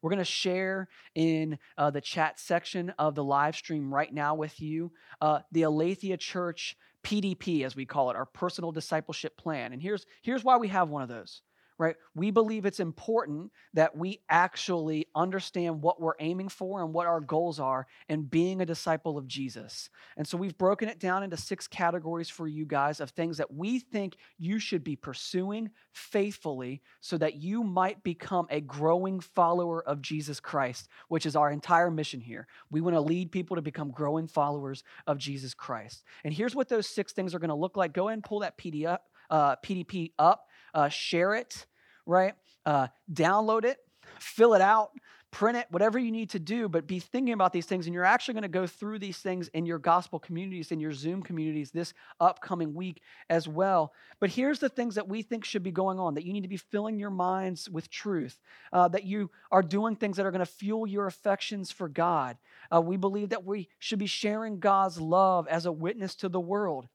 We're 0.00 0.10
going 0.10 0.18
to 0.18 0.24
share 0.24 0.88
in 1.14 1.58
uh, 1.76 1.90
the 1.90 2.00
chat 2.00 2.40
section 2.40 2.90
of 2.98 3.14
the 3.14 3.24
live 3.24 3.56
stream 3.56 3.92
right 3.92 4.12
now 4.12 4.34
with 4.34 4.60
you 4.60 4.92
uh, 5.20 5.40
the 5.52 5.62
Aletheia 5.62 6.16
Church 6.16 6.76
PDP, 7.04 7.64
as 7.64 7.76
we 7.76 7.84
call 7.84 8.10
it, 8.10 8.16
our 8.16 8.26
personal 8.26 8.72
discipleship 8.72 9.36
plan. 9.36 9.72
And 9.72 9.82
here's, 9.82 10.06
here's 10.22 10.44
why 10.44 10.56
we 10.56 10.68
have 10.68 10.88
one 10.88 11.02
of 11.02 11.08
those 11.08 11.42
right? 11.82 11.96
We 12.14 12.30
believe 12.30 12.64
it's 12.64 12.78
important 12.78 13.50
that 13.74 13.96
we 13.96 14.20
actually 14.28 15.08
understand 15.16 15.82
what 15.82 16.00
we're 16.00 16.14
aiming 16.20 16.48
for 16.48 16.80
and 16.80 16.94
what 16.94 17.08
our 17.08 17.20
goals 17.20 17.58
are 17.58 17.88
in 18.08 18.22
being 18.22 18.60
a 18.60 18.66
disciple 18.66 19.18
of 19.18 19.26
Jesus. 19.26 19.90
And 20.16 20.26
so 20.26 20.38
we've 20.38 20.56
broken 20.56 20.88
it 20.88 21.00
down 21.00 21.24
into 21.24 21.36
six 21.36 21.66
categories 21.66 22.30
for 22.30 22.46
you 22.46 22.64
guys 22.64 23.00
of 23.00 23.10
things 23.10 23.36
that 23.38 23.52
we 23.52 23.80
think 23.80 24.16
you 24.38 24.60
should 24.60 24.84
be 24.84 24.94
pursuing 24.94 25.70
faithfully 25.90 26.82
so 27.00 27.18
that 27.18 27.42
you 27.42 27.64
might 27.64 28.04
become 28.04 28.46
a 28.48 28.60
growing 28.60 29.18
follower 29.18 29.82
of 29.82 30.00
Jesus 30.00 30.38
Christ, 30.38 30.88
which 31.08 31.26
is 31.26 31.34
our 31.34 31.50
entire 31.50 31.90
mission 31.90 32.20
here. 32.20 32.46
We 32.70 32.80
want 32.80 32.94
to 32.94 33.00
lead 33.00 33.32
people 33.32 33.56
to 33.56 33.62
become 33.62 33.90
growing 33.90 34.28
followers 34.28 34.84
of 35.08 35.18
Jesus 35.18 35.52
Christ. 35.52 36.04
And 36.22 36.32
here's 36.32 36.54
what 36.54 36.68
those 36.68 36.86
six 36.86 37.12
things 37.12 37.34
are 37.34 37.40
going 37.40 37.48
to 37.48 37.56
look 37.56 37.76
like. 37.76 37.92
Go 37.92 38.06
ahead 38.06 38.18
and 38.18 38.24
pull 38.24 38.38
that 38.40 38.56
PDF, 38.56 38.98
uh, 39.30 39.56
PDP 39.56 40.12
up, 40.16 40.46
uh, 40.74 40.88
share 40.88 41.34
it 41.34 41.66
right? 42.06 42.34
Uh, 42.64 42.88
download 43.12 43.64
it, 43.64 43.78
fill 44.18 44.54
it 44.54 44.60
out, 44.60 44.90
print 45.32 45.56
it, 45.56 45.66
whatever 45.70 45.98
you 45.98 46.12
need 46.12 46.28
to 46.28 46.38
do, 46.38 46.68
but 46.68 46.86
be 46.86 47.00
thinking 47.00 47.32
about 47.32 47.54
these 47.54 47.64
things. 47.64 47.86
And 47.86 47.94
you're 47.94 48.04
actually 48.04 48.34
going 48.34 48.42
to 48.42 48.48
go 48.48 48.66
through 48.66 48.98
these 48.98 49.16
things 49.16 49.48
in 49.48 49.64
your 49.64 49.78
gospel 49.78 50.18
communities, 50.18 50.70
in 50.70 50.78
your 50.78 50.92
Zoom 50.92 51.22
communities 51.22 51.70
this 51.70 51.94
upcoming 52.20 52.74
week 52.74 53.00
as 53.30 53.48
well. 53.48 53.94
But 54.20 54.28
here's 54.30 54.58
the 54.58 54.68
things 54.68 54.94
that 54.94 55.08
we 55.08 55.22
think 55.22 55.44
should 55.44 55.62
be 55.62 55.72
going 55.72 55.98
on 55.98 56.14
that 56.14 56.26
you 56.26 56.34
need 56.34 56.42
to 56.42 56.48
be 56.48 56.58
filling 56.58 56.98
your 56.98 57.10
minds 57.10 57.68
with 57.68 57.90
truth, 57.90 58.38
uh, 58.74 58.88
that 58.88 59.04
you 59.04 59.30
are 59.50 59.62
doing 59.62 59.96
things 59.96 60.18
that 60.18 60.26
are 60.26 60.30
going 60.30 60.44
to 60.44 60.46
fuel 60.46 60.86
your 60.86 61.06
affections 61.06 61.72
for 61.72 61.88
God. 61.88 62.36
Uh, 62.70 62.82
we 62.82 62.98
believe 62.98 63.30
that 63.30 63.44
we 63.44 63.68
should 63.78 63.98
be 63.98 64.06
sharing 64.06 64.60
God's 64.60 65.00
love 65.00 65.48
as 65.48 65.64
a 65.64 65.72
witness 65.72 66.14
to 66.16 66.28
the 66.28 66.40
world. 66.40 66.88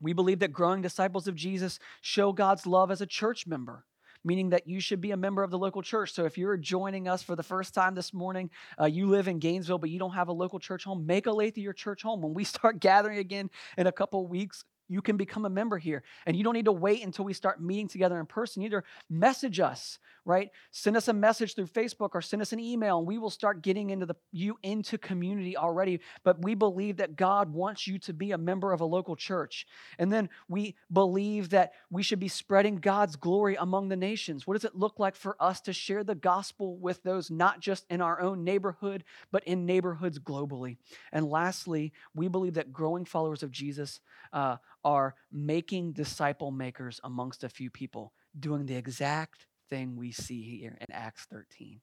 We 0.00 0.12
believe 0.12 0.40
that 0.40 0.52
growing 0.52 0.82
disciples 0.82 1.28
of 1.28 1.36
Jesus 1.36 1.78
show 2.00 2.32
God's 2.32 2.66
love 2.66 2.90
as 2.90 3.00
a 3.00 3.06
church 3.06 3.46
member 3.46 3.84
meaning 4.24 4.50
that 4.50 4.66
you 4.66 4.80
should 4.80 5.00
be 5.00 5.10
a 5.10 5.16
member 5.16 5.42
of 5.42 5.50
the 5.50 5.58
local 5.58 5.82
church. 5.82 6.12
So 6.12 6.24
if 6.24 6.38
you're 6.38 6.56
joining 6.56 7.08
us 7.08 7.22
for 7.22 7.36
the 7.36 7.42
first 7.42 7.74
time 7.74 7.94
this 7.94 8.12
morning, 8.12 8.50
uh, 8.80 8.86
you 8.86 9.06
live 9.08 9.28
in 9.28 9.38
Gainesville, 9.38 9.78
but 9.78 9.90
you 9.90 9.98
don't 9.98 10.14
have 10.14 10.28
a 10.28 10.32
local 10.32 10.58
church 10.58 10.84
home, 10.84 11.06
make 11.06 11.26
Aletheia 11.26 11.62
your 11.62 11.72
church 11.72 12.02
home. 12.02 12.22
When 12.22 12.34
we 12.34 12.44
start 12.52 12.80
gathering 12.80 13.18
again 13.18 13.50
in 13.76 13.86
a 13.86 13.92
couple 13.92 14.26
weeks, 14.26 14.64
you 14.92 15.00
can 15.00 15.16
become 15.16 15.44
a 15.44 15.50
member 15.50 15.78
here. 15.78 16.02
And 16.26 16.36
you 16.36 16.44
don't 16.44 16.54
need 16.54 16.66
to 16.66 16.72
wait 16.72 17.02
until 17.02 17.24
we 17.24 17.32
start 17.32 17.62
meeting 17.62 17.88
together 17.88 18.20
in 18.20 18.26
person 18.26 18.62
either. 18.62 18.84
Message 19.08 19.58
us, 19.58 19.98
right? 20.24 20.50
Send 20.70 20.96
us 20.96 21.08
a 21.08 21.12
message 21.12 21.54
through 21.54 21.68
Facebook 21.68 22.10
or 22.12 22.20
send 22.20 22.42
us 22.42 22.52
an 22.52 22.60
email 22.60 22.98
and 22.98 23.06
we 23.06 23.18
will 23.18 23.30
start 23.30 23.62
getting 23.62 23.90
into 23.90 24.06
the 24.06 24.14
you 24.32 24.58
into 24.62 24.98
community 24.98 25.56
already. 25.56 26.00
But 26.24 26.42
we 26.42 26.54
believe 26.54 26.98
that 26.98 27.16
God 27.16 27.52
wants 27.52 27.86
you 27.86 27.98
to 28.00 28.12
be 28.12 28.32
a 28.32 28.38
member 28.38 28.72
of 28.72 28.80
a 28.80 28.84
local 28.84 29.16
church. 29.16 29.66
And 29.98 30.12
then 30.12 30.28
we 30.48 30.76
believe 30.92 31.50
that 31.50 31.72
we 31.90 32.02
should 32.02 32.20
be 32.20 32.28
spreading 32.28 32.76
God's 32.76 33.16
glory 33.16 33.56
among 33.58 33.88
the 33.88 33.96
nations. 33.96 34.46
What 34.46 34.54
does 34.54 34.64
it 34.64 34.76
look 34.76 34.98
like 34.98 35.16
for 35.16 35.36
us 35.40 35.60
to 35.62 35.72
share 35.72 36.04
the 36.04 36.14
gospel 36.14 36.76
with 36.76 37.02
those 37.02 37.30
not 37.30 37.60
just 37.60 37.86
in 37.88 38.00
our 38.00 38.20
own 38.20 38.44
neighborhood, 38.44 39.04
but 39.30 39.44
in 39.44 39.64
neighborhoods 39.64 40.18
globally? 40.18 40.76
And 41.12 41.28
lastly, 41.28 41.92
we 42.14 42.28
believe 42.28 42.54
that 42.54 42.72
growing 42.72 43.04
followers 43.04 43.42
of 43.42 43.50
Jesus 43.50 44.00
uh, 44.32 44.56
are 44.84 45.14
making 45.30 45.92
disciple 45.92 46.50
makers 46.50 47.00
amongst 47.04 47.44
a 47.44 47.48
few 47.48 47.70
people, 47.70 48.12
doing 48.38 48.66
the 48.66 48.76
exact 48.76 49.46
thing 49.68 49.96
we 49.96 50.12
see 50.12 50.42
here 50.42 50.76
in 50.80 50.92
Acts 50.92 51.26
13 51.30 51.80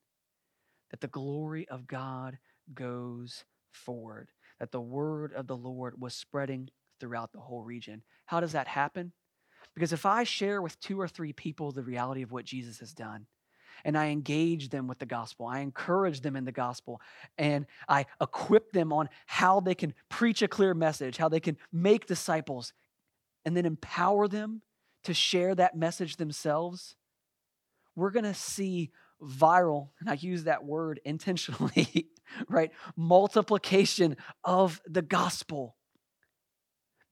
that 0.91 1.01
the 1.01 1.07
glory 1.07 1.67
of 1.69 1.87
God 1.87 2.37
goes 2.73 3.45
forward, 3.71 4.31
that 4.59 4.71
the 4.71 4.81
word 4.81 5.33
of 5.33 5.47
the 5.47 5.55
Lord 5.55 5.99
was 5.99 6.13
spreading 6.13 6.69
throughout 6.99 7.31
the 7.31 7.39
whole 7.39 7.63
region. 7.63 8.03
How 8.25 8.39
does 8.39 8.53
that 8.53 8.67
happen? 8.67 9.11
Because 9.73 9.93
if 9.93 10.05
I 10.05 10.23
share 10.23 10.61
with 10.61 10.79
two 10.79 10.99
or 10.99 11.07
three 11.07 11.33
people 11.33 11.71
the 11.71 11.83
reality 11.83 12.21
of 12.21 12.31
what 12.31 12.45
Jesus 12.45 12.79
has 12.79 12.93
done, 12.93 13.27
and 13.85 13.97
I 13.97 14.07
engage 14.07 14.69
them 14.69 14.87
with 14.87 14.99
the 14.99 15.05
gospel. 15.05 15.45
I 15.45 15.59
encourage 15.59 16.19
them 16.19 16.35
in 16.35 16.43
the 16.43 16.51
gospel 16.51 16.99
and 17.37 17.65
I 17.87 18.07
equip 18.21 18.73
them 18.73 18.91
on 18.91 19.07
how 19.25 19.61
they 19.61 19.75
can 19.75 19.93
preach 20.09 20.41
a 20.41 20.49
clear 20.49 20.73
message, 20.73 21.15
how 21.15 21.29
they 21.29 21.39
can 21.39 21.55
make 21.71 22.05
disciples, 22.05 22.73
and 23.49 23.57
then 23.57 23.65
empower 23.65 24.27
them 24.27 24.61
to 25.03 25.11
share 25.11 25.55
that 25.55 25.75
message 25.75 26.17
themselves, 26.17 26.95
we're 27.95 28.11
going 28.11 28.25
to 28.25 28.33
see 28.35 28.91
viral, 29.19 29.89
and 29.99 30.07
I 30.07 30.13
use 30.13 30.43
that 30.43 30.63
word 30.63 30.99
intentionally, 31.03 32.09
right? 32.47 32.69
Multiplication 32.95 34.17
of 34.43 34.79
the 34.85 35.01
gospel. 35.01 35.77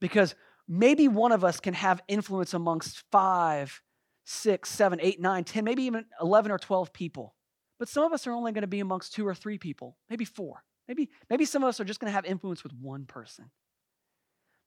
Because 0.00 0.36
maybe 0.68 1.08
one 1.08 1.32
of 1.32 1.42
us 1.42 1.58
can 1.58 1.74
have 1.74 2.00
influence 2.06 2.54
amongst 2.54 3.02
five, 3.10 3.82
six, 4.24 4.70
seven, 4.70 5.00
eight, 5.02 5.20
nine, 5.20 5.42
ten, 5.42 5.64
maybe 5.64 5.82
even 5.82 6.04
11 6.22 6.52
or 6.52 6.58
12 6.58 6.92
people. 6.92 7.34
But 7.80 7.88
some 7.88 8.04
of 8.04 8.12
us 8.12 8.28
are 8.28 8.32
only 8.32 8.52
going 8.52 8.62
to 8.62 8.68
be 8.68 8.78
amongst 8.78 9.12
two 9.12 9.26
or 9.26 9.34
three 9.34 9.58
people, 9.58 9.96
maybe 10.08 10.24
four. 10.24 10.62
Maybe, 10.86 11.10
maybe 11.28 11.46
some 11.46 11.64
of 11.64 11.68
us 11.68 11.80
are 11.80 11.84
just 11.84 11.98
going 11.98 12.12
to 12.12 12.14
have 12.14 12.24
influence 12.24 12.62
with 12.62 12.74
one 12.80 13.06
person. 13.06 13.50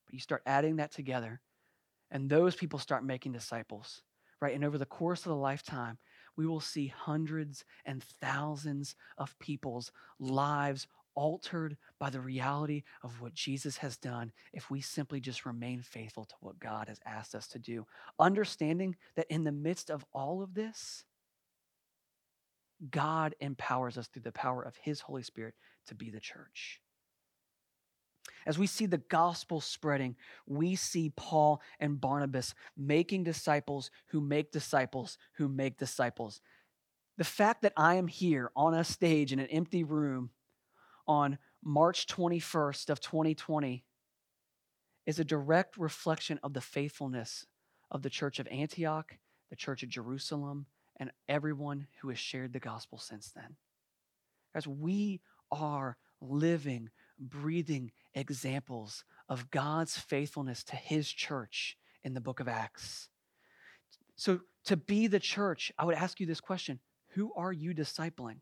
But 0.04 0.12
you 0.12 0.20
start 0.20 0.42
adding 0.44 0.76
that 0.76 0.92
together, 0.92 1.40
and 2.12 2.28
those 2.28 2.54
people 2.54 2.78
start 2.78 3.04
making 3.04 3.32
disciples, 3.32 4.02
right? 4.40 4.54
And 4.54 4.64
over 4.64 4.78
the 4.78 4.86
course 4.86 5.20
of 5.20 5.30
the 5.30 5.36
lifetime, 5.36 5.98
we 6.36 6.46
will 6.46 6.60
see 6.60 6.86
hundreds 6.86 7.64
and 7.84 8.02
thousands 8.20 8.94
of 9.18 9.36
people's 9.38 9.90
lives 10.20 10.86
altered 11.14 11.76
by 11.98 12.10
the 12.10 12.20
reality 12.20 12.84
of 13.02 13.20
what 13.20 13.34
Jesus 13.34 13.78
has 13.78 13.96
done 13.96 14.32
if 14.52 14.70
we 14.70 14.80
simply 14.80 15.20
just 15.20 15.44
remain 15.44 15.82
faithful 15.82 16.24
to 16.24 16.34
what 16.40 16.60
God 16.60 16.88
has 16.88 17.00
asked 17.04 17.34
us 17.34 17.48
to 17.48 17.58
do. 17.58 17.86
Understanding 18.18 18.96
that 19.16 19.26
in 19.28 19.44
the 19.44 19.52
midst 19.52 19.90
of 19.90 20.04
all 20.12 20.42
of 20.42 20.54
this, 20.54 21.04
God 22.90 23.34
empowers 23.40 23.96
us 23.96 24.08
through 24.08 24.22
the 24.22 24.32
power 24.32 24.62
of 24.62 24.76
His 24.76 25.00
Holy 25.00 25.22
Spirit 25.22 25.54
to 25.86 25.94
be 25.94 26.10
the 26.10 26.20
church. 26.20 26.80
As 28.46 28.58
we 28.58 28.66
see 28.66 28.86
the 28.86 28.98
gospel 28.98 29.60
spreading, 29.60 30.16
we 30.46 30.74
see 30.74 31.12
Paul 31.14 31.60
and 31.78 32.00
Barnabas 32.00 32.54
making 32.76 33.24
disciples 33.24 33.90
who 34.08 34.20
make 34.20 34.52
disciples 34.52 35.18
who 35.34 35.48
make 35.48 35.78
disciples. 35.78 36.40
The 37.18 37.24
fact 37.24 37.62
that 37.62 37.72
I 37.76 37.94
am 37.94 38.08
here 38.08 38.50
on 38.56 38.74
a 38.74 38.84
stage 38.84 39.32
in 39.32 39.38
an 39.38 39.46
empty 39.46 39.84
room 39.84 40.30
on 41.06 41.38
March 41.62 42.06
21st 42.06 42.90
of 42.90 43.00
2020 43.00 43.84
is 45.06 45.18
a 45.18 45.24
direct 45.24 45.76
reflection 45.76 46.40
of 46.42 46.52
the 46.52 46.60
faithfulness 46.60 47.46
of 47.90 48.02
the 48.02 48.10
church 48.10 48.38
of 48.38 48.48
Antioch, 48.48 49.18
the 49.50 49.56
church 49.56 49.82
of 49.82 49.88
Jerusalem, 49.88 50.66
and 50.96 51.10
everyone 51.28 51.86
who 52.00 52.08
has 52.08 52.18
shared 52.18 52.52
the 52.52 52.60
gospel 52.60 52.98
since 52.98 53.30
then. 53.30 53.56
As 54.54 54.66
we 54.66 55.20
are 55.50 55.96
living 56.20 56.90
breathing 57.18 57.92
examples 58.14 59.04
of 59.28 59.50
God's 59.50 59.96
faithfulness 59.96 60.62
to 60.64 60.76
his 60.76 61.08
church 61.08 61.76
in 62.02 62.14
the 62.14 62.20
book 62.20 62.40
of 62.40 62.48
Acts. 62.48 63.08
So, 64.16 64.40
to 64.66 64.76
be 64.76 65.06
the 65.06 65.20
church, 65.20 65.72
I 65.78 65.84
would 65.84 65.94
ask 65.94 66.20
you 66.20 66.26
this 66.26 66.40
question 66.40 66.78
Who 67.14 67.32
are 67.34 67.52
you 67.52 67.74
discipling? 67.74 68.40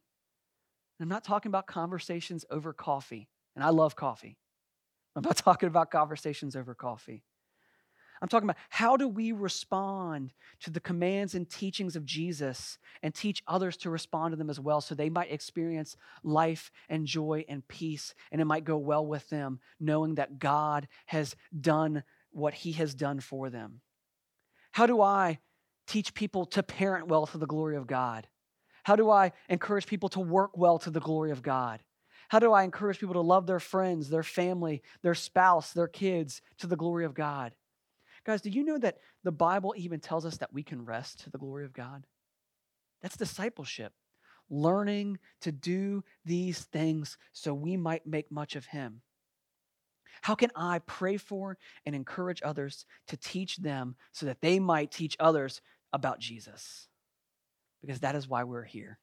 I'm 1.00 1.08
not 1.08 1.24
talking 1.24 1.48
about 1.48 1.66
conversations 1.66 2.44
over 2.50 2.72
coffee, 2.72 3.28
and 3.54 3.64
I 3.64 3.70
love 3.70 3.96
coffee. 3.96 4.36
I'm 5.16 5.22
not 5.22 5.36
talking 5.38 5.68
about 5.68 5.90
conversations 5.90 6.56
over 6.56 6.74
coffee. 6.74 7.22
I'm 8.22 8.28
talking 8.28 8.48
about 8.48 8.62
how 8.68 8.96
do 8.96 9.08
we 9.08 9.32
respond 9.32 10.32
to 10.60 10.70
the 10.70 10.80
commands 10.80 11.34
and 11.34 11.48
teachings 11.48 11.96
of 11.96 12.04
Jesus 12.04 12.78
and 13.02 13.14
teach 13.14 13.42
others 13.46 13.78
to 13.78 13.90
respond 13.90 14.32
to 14.32 14.36
them 14.36 14.50
as 14.50 14.60
well 14.60 14.82
so 14.82 14.94
they 14.94 15.08
might 15.08 15.32
experience 15.32 15.96
life 16.22 16.70
and 16.90 17.06
joy 17.06 17.44
and 17.48 17.66
peace 17.66 18.14
and 18.30 18.40
it 18.40 18.44
might 18.44 18.64
go 18.64 18.76
well 18.76 19.06
with 19.06 19.28
them 19.30 19.58
knowing 19.78 20.16
that 20.16 20.38
God 20.38 20.86
has 21.06 21.34
done 21.58 22.04
what 22.30 22.52
he 22.52 22.72
has 22.72 22.94
done 22.94 23.20
for 23.20 23.48
them. 23.48 23.80
How 24.72 24.86
do 24.86 25.00
I 25.00 25.38
teach 25.86 26.14
people 26.14 26.44
to 26.46 26.62
parent 26.62 27.08
well 27.08 27.26
to 27.26 27.38
the 27.38 27.46
glory 27.46 27.76
of 27.76 27.86
God? 27.86 28.28
How 28.84 28.96
do 28.96 29.10
I 29.10 29.32
encourage 29.48 29.86
people 29.86 30.08
to 30.10 30.20
work 30.20 30.56
well 30.56 30.78
to 30.80 30.90
the 30.90 31.00
glory 31.00 31.30
of 31.30 31.42
God? 31.42 31.80
How 32.28 32.38
do 32.38 32.52
I 32.52 32.62
encourage 32.62 33.00
people 33.00 33.14
to 33.14 33.20
love 33.20 33.46
their 33.46 33.58
friends, 33.58 34.08
their 34.08 34.22
family, 34.22 34.82
their 35.02 35.14
spouse, 35.14 35.72
their 35.72 35.88
kids 35.88 36.42
to 36.58 36.66
the 36.66 36.76
glory 36.76 37.04
of 37.04 37.14
God? 37.14 37.54
Guys, 38.24 38.42
do 38.42 38.50
you 38.50 38.64
know 38.64 38.78
that 38.78 38.98
the 39.24 39.32
Bible 39.32 39.74
even 39.76 40.00
tells 40.00 40.26
us 40.26 40.36
that 40.38 40.52
we 40.52 40.62
can 40.62 40.84
rest 40.84 41.20
to 41.20 41.30
the 41.30 41.38
glory 41.38 41.64
of 41.64 41.72
God? 41.72 42.06
That's 43.02 43.16
discipleship, 43.16 43.92
learning 44.50 45.18
to 45.40 45.52
do 45.52 46.04
these 46.24 46.60
things 46.60 47.16
so 47.32 47.54
we 47.54 47.76
might 47.76 48.06
make 48.06 48.30
much 48.30 48.56
of 48.56 48.66
Him. 48.66 49.00
How 50.22 50.34
can 50.34 50.50
I 50.54 50.80
pray 50.80 51.16
for 51.16 51.56
and 51.86 51.94
encourage 51.94 52.42
others 52.44 52.84
to 53.08 53.16
teach 53.16 53.56
them 53.56 53.96
so 54.12 54.26
that 54.26 54.42
they 54.42 54.58
might 54.58 54.90
teach 54.90 55.16
others 55.18 55.62
about 55.92 56.18
Jesus? 56.20 56.88
Because 57.80 58.00
that 58.00 58.14
is 58.14 58.28
why 58.28 58.44
we're 58.44 58.64
here. 58.64 58.98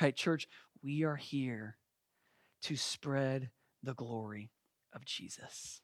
Right, 0.00 0.16
church, 0.16 0.48
we 0.82 1.04
are 1.04 1.16
here 1.16 1.76
to 2.62 2.76
spread 2.76 3.50
the 3.82 3.94
glory 3.94 4.50
of 4.92 5.04
Jesus. 5.04 5.80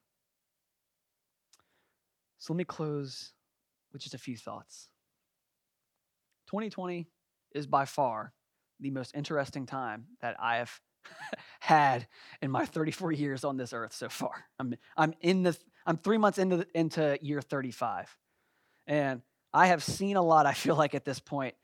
So 2.38 2.52
let 2.52 2.58
me 2.58 2.64
close 2.64 3.32
with 3.92 4.02
just 4.02 4.14
a 4.14 4.18
few 4.18 4.36
thoughts. 4.36 4.88
2020 6.48 7.08
is 7.54 7.66
by 7.66 7.84
far 7.84 8.32
the 8.80 8.90
most 8.90 9.14
interesting 9.14 9.66
time 9.66 10.06
that 10.20 10.36
I 10.38 10.56
have 10.56 10.80
had 11.60 12.06
in 12.42 12.50
my 12.50 12.66
34 12.66 13.12
years 13.12 13.44
on 13.44 13.56
this 13.56 13.72
earth 13.72 13.94
so 13.94 14.08
far. 14.08 14.44
I'm, 14.58 14.74
I'm 14.96 15.14
in 15.20 15.42
the 15.42 15.56
I'm 15.86 15.96
three 15.96 16.18
months 16.18 16.38
into 16.38 16.58
the, 16.58 16.66
into 16.74 17.18
year 17.22 17.40
35, 17.40 18.14
and 18.88 19.22
I 19.54 19.68
have 19.68 19.84
seen 19.84 20.16
a 20.16 20.22
lot. 20.22 20.44
I 20.44 20.52
feel 20.52 20.74
like 20.74 20.94
at 20.94 21.04
this 21.04 21.20
point, 21.20 21.54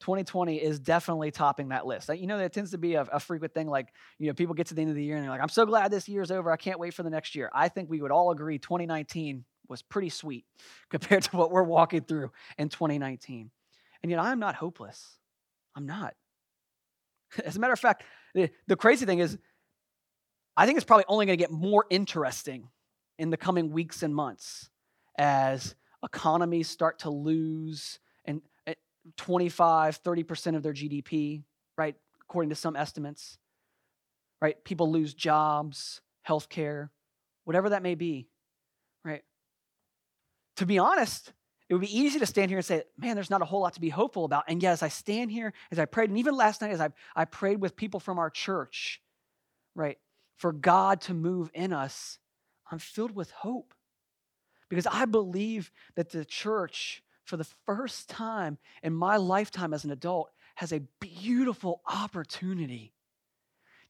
2020 0.00 0.62
is 0.62 0.78
definitely 0.78 1.30
topping 1.30 1.70
that 1.70 1.86
list. 1.86 2.08
You 2.08 2.26
know, 2.26 2.38
that 2.38 2.52
tends 2.52 2.70
to 2.70 2.78
be 2.78 2.94
a, 2.94 3.02
a, 3.02 3.18
frequent 3.18 3.52
thing. 3.52 3.68
Like, 3.68 3.88
you 4.18 4.28
know, 4.28 4.32
people 4.32 4.54
get 4.54 4.68
to 4.68 4.74
the 4.74 4.82
end 4.82 4.90
of 4.90 4.96
the 4.96 5.04
year 5.04 5.16
and 5.16 5.24
they're 5.24 5.30
like, 5.30 5.40
I'm 5.40 5.48
so 5.48 5.66
glad 5.66 5.90
this 5.90 6.08
year's 6.08 6.30
over. 6.30 6.50
I 6.50 6.56
can't 6.56 6.78
wait 6.78 6.94
for 6.94 7.02
the 7.02 7.10
next 7.10 7.34
year. 7.34 7.50
I 7.52 7.68
think 7.68 7.90
we 7.90 8.00
would 8.00 8.10
all 8.10 8.30
agree 8.30 8.58
2019 8.58 9.44
was 9.68 9.82
pretty 9.82 10.08
sweet 10.08 10.44
compared 10.90 11.22
to 11.24 11.36
what 11.36 11.50
we're 11.50 11.62
walking 11.62 12.02
through 12.02 12.30
in 12.58 12.68
2019. 12.68 13.50
And 14.02 14.10
yet 14.10 14.20
I'm 14.20 14.38
not 14.38 14.54
hopeless. 14.54 15.18
I'm 15.76 15.86
not. 15.86 16.14
As 17.44 17.56
a 17.56 17.60
matter 17.60 17.72
of 17.72 17.80
fact, 17.80 18.04
the, 18.34 18.50
the 18.66 18.76
crazy 18.76 19.06
thing 19.06 19.18
is, 19.18 19.38
I 20.56 20.66
think 20.66 20.76
it's 20.76 20.84
probably 20.84 21.06
only 21.08 21.26
going 21.26 21.38
to 21.38 21.42
get 21.42 21.50
more 21.50 21.84
interesting 21.90 22.68
in 23.18 23.30
the 23.30 23.36
coming 23.36 23.70
weeks 23.70 24.02
and 24.02 24.14
months 24.14 24.70
as 25.18 25.74
economies 26.04 26.68
start 26.68 27.00
to 27.00 27.10
lose 27.10 27.98
and 28.24 28.40
eh, 28.66 28.74
25, 29.16 30.02
30% 30.02 30.56
of 30.56 30.62
their 30.62 30.72
GDP, 30.72 31.42
right? 31.76 31.96
According 32.22 32.50
to 32.50 32.56
some 32.56 32.76
estimates, 32.76 33.38
right? 34.40 34.62
People 34.64 34.90
lose 34.90 35.14
jobs, 35.14 36.00
healthcare, 36.28 36.90
whatever 37.44 37.70
that 37.70 37.82
may 37.82 37.94
be? 37.94 38.28
To 40.56 40.66
be 40.66 40.78
honest, 40.78 41.32
it 41.68 41.74
would 41.74 41.80
be 41.80 41.98
easy 41.98 42.18
to 42.18 42.26
stand 42.26 42.50
here 42.50 42.58
and 42.58 42.64
say, 42.64 42.84
man, 42.98 43.14
there's 43.14 43.30
not 43.30 43.42
a 43.42 43.46
whole 43.46 43.60
lot 43.60 43.74
to 43.74 43.80
be 43.80 43.88
hopeful 43.88 44.24
about. 44.24 44.44
And 44.48 44.62
yet, 44.62 44.72
as 44.72 44.82
I 44.82 44.88
stand 44.88 45.30
here, 45.30 45.52
as 45.70 45.78
I 45.78 45.86
prayed, 45.86 46.10
and 46.10 46.18
even 46.18 46.36
last 46.36 46.60
night, 46.60 46.70
as 46.70 46.80
I, 46.80 46.90
I 47.16 47.24
prayed 47.24 47.60
with 47.60 47.76
people 47.76 48.00
from 48.00 48.18
our 48.18 48.30
church, 48.30 49.00
right, 49.74 49.98
for 50.36 50.52
God 50.52 51.00
to 51.02 51.14
move 51.14 51.50
in 51.54 51.72
us, 51.72 52.18
I'm 52.70 52.78
filled 52.78 53.14
with 53.14 53.30
hope. 53.30 53.74
Because 54.68 54.86
I 54.86 55.04
believe 55.04 55.70
that 55.94 56.10
the 56.10 56.24
church, 56.24 57.02
for 57.24 57.36
the 57.36 57.46
first 57.66 58.08
time 58.08 58.58
in 58.82 58.92
my 58.92 59.16
lifetime 59.16 59.72
as 59.72 59.84
an 59.84 59.90
adult, 59.90 60.30
has 60.56 60.72
a 60.72 60.82
beautiful 61.00 61.82
opportunity 61.86 62.92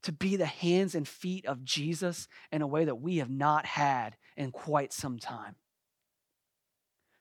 to 0.02 0.12
be 0.12 0.36
the 0.36 0.46
hands 0.46 0.94
and 0.94 1.08
feet 1.08 1.46
of 1.46 1.64
Jesus 1.64 2.28
in 2.52 2.62
a 2.62 2.66
way 2.66 2.84
that 2.84 2.96
we 2.96 3.18
have 3.18 3.30
not 3.30 3.66
had 3.66 4.16
in 4.36 4.50
quite 4.50 4.92
some 4.92 5.18
time. 5.18 5.56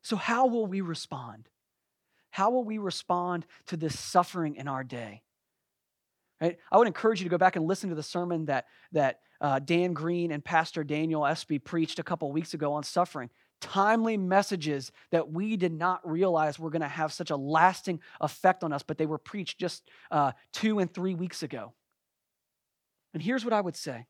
So, 0.03 0.15
how 0.15 0.47
will 0.47 0.67
we 0.67 0.81
respond? 0.81 1.49
How 2.29 2.49
will 2.51 2.63
we 2.63 2.77
respond 2.77 3.45
to 3.67 3.77
this 3.77 3.97
suffering 3.97 4.55
in 4.55 4.67
our 4.67 4.83
day? 4.83 5.23
Right? 6.41 6.57
I 6.71 6.77
would 6.77 6.87
encourage 6.87 7.21
you 7.21 7.25
to 7.25 7.29
go 7.29 7.37
back 7.37 7.55
and 7.55 7.65
listen 7.65 7.89
to 7.89 7.95
the 7.95 8.03
sermon 8.03 8.45
that, 8.45 8.65
that 8.91 9.19
uh, 9.39 9.59
Dan 9.59 9.93
Green 9.93 10.31
and 10.31 10.43
Pastor 10.43 10.83
Daniel 10.83 11.25
Espy 11.25 11.57
preached 11.57 11.99
a 11.99 12.03
couple 12.03 12.31
weeks 12.31 12.53
ago 12.53 12.73
on 12.73 12.83
suffering. 12.83 13.29
Timely 13.61 14.17
messages 14.17 14.91
that 15.11 15.31
we 15.31 15.55
did 15.55 15.71
not 15.71 16.01
realize 16.09 16.59
were 16.59 16.69
going 16.69 16.81
to 16.81 16.87
have 16.87 17.13
such 17.13 17.29
a 17.29 17.37
lasting 17.37 18.01
effect 18.19 18.63
on 18.63 18.73
us, 18.73 18.83
but 18.83 18.97
they 18.97 19.05
were 19.05 19.17
preached 19.17 19.57
just 19.57 19.87
uh, 20.11 20.33
two 20.51 20.79
and 20.79 20.93
three 20.93 21.13
weeks 21.13 21.43
ago. 21.43 21.73
And 23.13 23.23
here's 23.23 23.45
what 23.45 23.53
I 23.53 23.61
would 23.61 23.77
say 23.77 24.05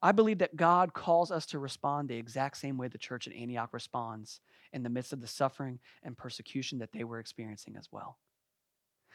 I 0.00 0.12
believe 0.12 0.38
that 0.38 0.56
God 0.56 0.94
calls 0.94 1.30
us 1.30 1.46
to 1.46 1.58
respond 1.58 2.08
the 2.08 2.16
exact 2.16 2.56
same 2.56 2.78
way 2.78 2.88
the 2.88 2.98
church 2.98 3.26
at 3.26 3.34
Antioch 3.34 3.70
responds 3.72 4.40
in 4.72 4.82
the 4.82 4.88
midst 4.88 5.12
of 5.12 5.20
the 5.20 5.26
suffering 5.26 5.80
and 6.02 6.16
persecution 6.16 6.78
that 6.78 6.92
they 6.92 7.04
were 7.04 7.18
experiencing 7.18 7.76
as 7.76 7.88
well. 7.90 8.18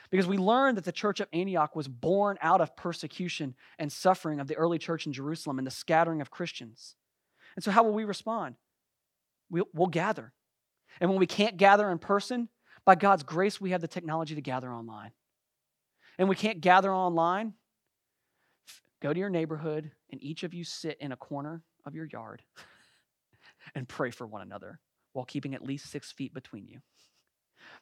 Because 0.10 0.28
we 0.28 0.38
learned 0.38 0.78
that 0.78 0.84
the 0.84 0.92
church 0.92 1.22
of 1.22 1.30
Antioch 1.32 1.76
was 1.76 1.88
born 1.88 2.38
out 2.42 2.60
of 2.60 2.76
persecution 2.76 3.56
and 3.80 3.92
suffering 3.92 4.40
of 4.40 4.48
the 4.48 4.56
early 4.56 4.78
church 4.78 5.06
in 5.06 5.14
Jerusalem 5.14 5.58
and 5.58 5.66
the 5.66 5.72
scattering 5.72 6.20
of 6.20 6.30
Christians. 6.30 6.96
And 7.56 7.64
so, 7.64 7.72
how 7.72 7.84
will 7.84 7.94
we 7.94 8.04
respond? 8.04 8.56
We'll, 9.50 9.70
we'll 9.74 9.88
gather. 9.88 10.34
And 11.00 11.10
when 11.10 11.20
we 11.20 11.28
can't 11.28 11.58
gather 11.58 11.90
in 11.90 12.00
person, 12.00 12.50
by 12.86 12.96
God's 12.96 13.24
grace, 13.24 13.62
we 13.62 13.72
have 13.72 13.82
the 13.82 13.88
technology 13.88 14.36
to 14.36 14.42
gather 14.42 14.72
online. 14.72 15.12
And 16.18 16.28
we 16.28 16.36
can't 16.36 16.62
gather 16.62 16.94
online, 16.94 17.54
go 19.04 19.14
to 19.14 19.20
your 19.20 19.30
neighborhood 19.30 19.92
and 20.12 20.24
each 20.24 20.44
of 20.44 20.54
you 20.54 20.64
sit 20.64 20.98
in 21.02 21.12
a 21.12 21.18
corner 21.18 21.62
of 21.86 21.94
your 21.94 22.08
yard 22.12 22.42
and 23.76 23.88
pray 23.88 24.10
for 24.10 24.26
one 24.26 24.42
another 24.42 24.80
while 25.12 25.26
keeping 25.26 25.54
at 25.54 25.62
least 25.62 25.92
six 25.92 26.12
feet 26.12 26.34
between 26.34 26.68
you. 26.68 26.80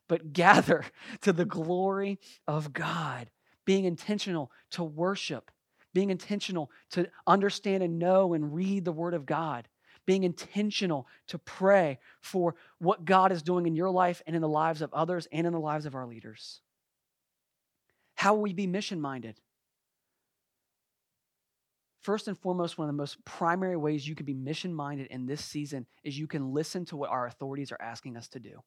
But 0.10 0.34
gather 0.34 0.84
to 1.22 1.32
the 1.32 1.46
glory 1.46 2.20
of 2.48 2.74
God, 2.74 3.30
being 3.66 3.86
intentional 3.86 4.52
to 4.72 4.84
worship, 4.84 5.52
being 5.94 6.10
intentional 6.10 6.72
to 6.92 7.08
understand 7.28 7.84
and 7.84 8.00
know 8.00 8.34
and 8.34 8.54
read 8.54 8.84
the 8.84 8.92
Word 8.92 9.14
of 9.14 9.28
God, 9.28 9.68
being 10.08 10.24
intentional 10.24 11.06
to 11.28 11.38
pray 11.38 12.00
for 12.20 12.56
what 12.80 13.06
God 13.06 13.32
is 13.32 13.44
doing 13.44 13.68
in 13.68 13.76
your 13.76 13.92
life 13.92 14.24
and 14.26 14.36
in 14.36 14.42
the 14.42 14.50
lives 14.50 14.82
of 14.82 14.92
others 14.94 15.28
and 15.32 15.46
in 15.46 15.54
the 15.54 15.60
lives 15.60 15.86
of 15.86 15.94
our 15.94 16.08
leaders. 16.08 16.62
How 18.16 18.34
will 18.34 18.42
we 18.42 18.54
be 18.54 18.66
mission 18.66 19.00
minded? 19.00 19.40
First 22.02 22.28
and 22.28 22.38
foremost, 22.38 22.78
one 22.78 22.90
of 22.90 22.94
the 22.94 22.98
most 22.98 23.24
primary 23.26 23.78
ways 23.78 24.08
you 24.08 24.16
can 24.16 24.26
be 24.26 24.34
mission 24.34 24.74
minded 24.74 25.08
in 25.08 25.28
this 25.28 25.46
season 25.46 25.86
is 26.04 26.18
you 26.18 26.28
can 26.28 26.52
listen 26.52 26.84
to 26.86 26.98
what 26.98 27.12
our 27.12 27.28
authorities 27.28 27.72
are 27.72 27.82
asking 27.82 28.18
us 28.18 28.28
to 28.30 28.40
do. 28.40 28.60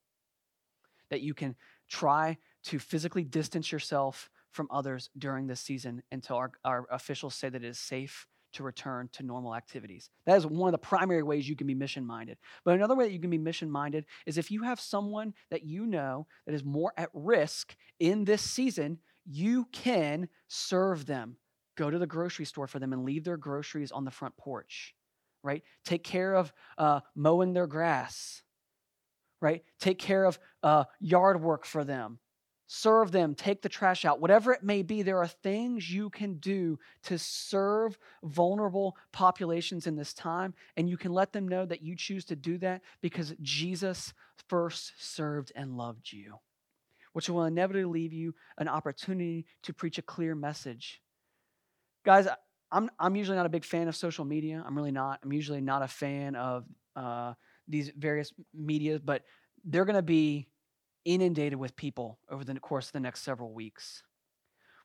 That 1.09 1.21
you 1.21 1.33
can 1.33 1.55
try 1.89 2.37
to 2.63 2.79
physically 2.79 3.25
distance 3.25 3.71
yourself 3.73 4.29
from 4.51 4.69
others 4.71 5.09
during 5.17 5.47
this 5.47 5.59
season 5.59 6.01
until 6.13 6.37
our, 6.37 6.51
our 6.63 6.87
officials 6.89 7.35
say 7.35 7.49
that 7.49 7.63
it 7.63 7.67
is 7.67 7.77
safe 7.77 8.25
to 8.53 8.63
return 8.63 9.09
to 9.11 9.21
normal 9.21 9.53
activities. 9.53 10.09
That 10.25 10.37
is 10.37 10.45
one 10.45 10.69
of 10.69 10.71
the 10.71 10.77
primary 10.77 11.21
ways 11.21 11.47
you 11.47 11.57
can 11.57 11.67
be 11.67 11.75
mission 11.75 12.05
minded. 12.05 12.37
But 12.63 12.75
another 12.75 12.95
way 12.95 13.03
that 13.03 13.11
you 13.11 13.19
can 13.19 13.29
be 13.29 13.37
mission 13.37 13.69
minded 13.69 14.05
is 14.25 14.37
if 14.37 14.49
you 14.49 14.63
have 14.63 14.79
someone 14.79 15.33
that 15.51 15.65
you 15.65 15.85
know 15.85 16.25
that 16.45 16.55
is 16.55 16.63
more 16.63 16.93
at 16.95 17.09
risk 17.13 17.75
in 17.99 18.23
this 18.23 18.41
season, 18.41 18.99
you 19.25 19.67
can 19.73 20.29
serve 20.47 21.05
them 21.05 21.35
go 21.75 21.89
to 21.89 21.99
the 21.99 22.07
grocery 22.07 22.45
store 22.45 22.67
for 22.67 22.79
them 22.79 22.93
and 22.93 23.03
leave 23.03 23.23
their 23.23 23.37
groceries 23.37 23.91
on 23.91 24.05
the 24.05 24.11
front 24.11 24.35
porch, 24.37 24.95
right? 25.43 25.63
Take 25.83 26.03
care 26.03 26.33
of 26.33 26.51
uh, 26.77 27.01
mowing 27.15 27.53
their 27.53 27.67
grass, 27.67 28.41
right? 29.41 29.63
Take 29.79 29.99
care 29.99 30.25
of 30.25 30.39
uh, 30.63 30.85
yard 30.99 31.41
work 31.41 31.65
for 31.65 31.83
them. 31.83 32.19
Serve 32.67 33.11
them, 33.11 33.35
take 33.35 33.61
the 33.61 33.69
trash 33.69 34.05
out, 34.05 34.19
whatever 34.19 34.51
it 34.51 34.63
may 34.63 34.81
be, 34.81 35.03
there 35.03 35.19
are 35.19 35.27
things 35.27 35.91
you 35.91 36.09
can 36.09 36.37
do 36.37 36.79
to 37.03 37.19
serve 37.19 37.95
vulnerable 38.23 38.97
populations 39.11 39.85
in 39.85 39.95
this 39.95 40.15
time. 40.15 40.51
And 40.75 40.89
you 40.89 40.97
can 40.97 41.13
let 41.13 41.31
them 41.31 41.47
know 41.47 41.67
that 41.67 41.83
you 41.83 41.95
choose 41.95 42.25
to 42.25 42.35
do 42.35 42.57
that 42.57 42.81
because 43.01 43.35
Jesus 43.39 44.15
first 44.49 44.93
served 44.97 45.51
and 45.55 45.77
loved 45.77 46.11
you, 46.11 46.39
which 47.13 47.29
will 47.29 47.45
inevitably 47.45 47.85
leave 47.85 48.13
you 48.13 48.33
an 48.57 48.67
opportunity 48.67 49.45
to 49.61 49.71
preach 49.71 49.99
a 49.99 50.01
clear 50.03 50.33
message 50.33 51.03
Guys, 52.05 52.27
I'm, 52.71 52.89
I'm 52.99 53.15
usually 53.15 53.35
not 53.35 53.47
a 53.47 53.49
big 53.49 53.65
fan 53.65 53.87
of 53.87 53.95
social 53.95 54.25
media. 54.25 54.63
I'm 54.65 54.75
really 54.77 54.91
not. 54.91 55.19
I'm 55.23 55.33
usually 55.33 55.61
not 55.61 55.81
a 55.81 55.87
fan 55.87 56.35
of 56.35 56.65
uh, 56.95 57.33
these 57.67 57.91
various 57.97 58.31
media, 58.53 58.99
but 59.03 59.23
they're 59.63 59.85
going 59.85 59.95
to 59.95 60.03
be 60.03 60.47
inundated 61.03 61.57
with 61.57 61.75
people 61.75 62.19
over 62.29 62.43
the 62.43 62.59
course 62.59 62.87
of 62.87 62.93
the 62.93 62.99
next 62.99 63.21
several 63.21 63.53
weeks. 63.53 64.03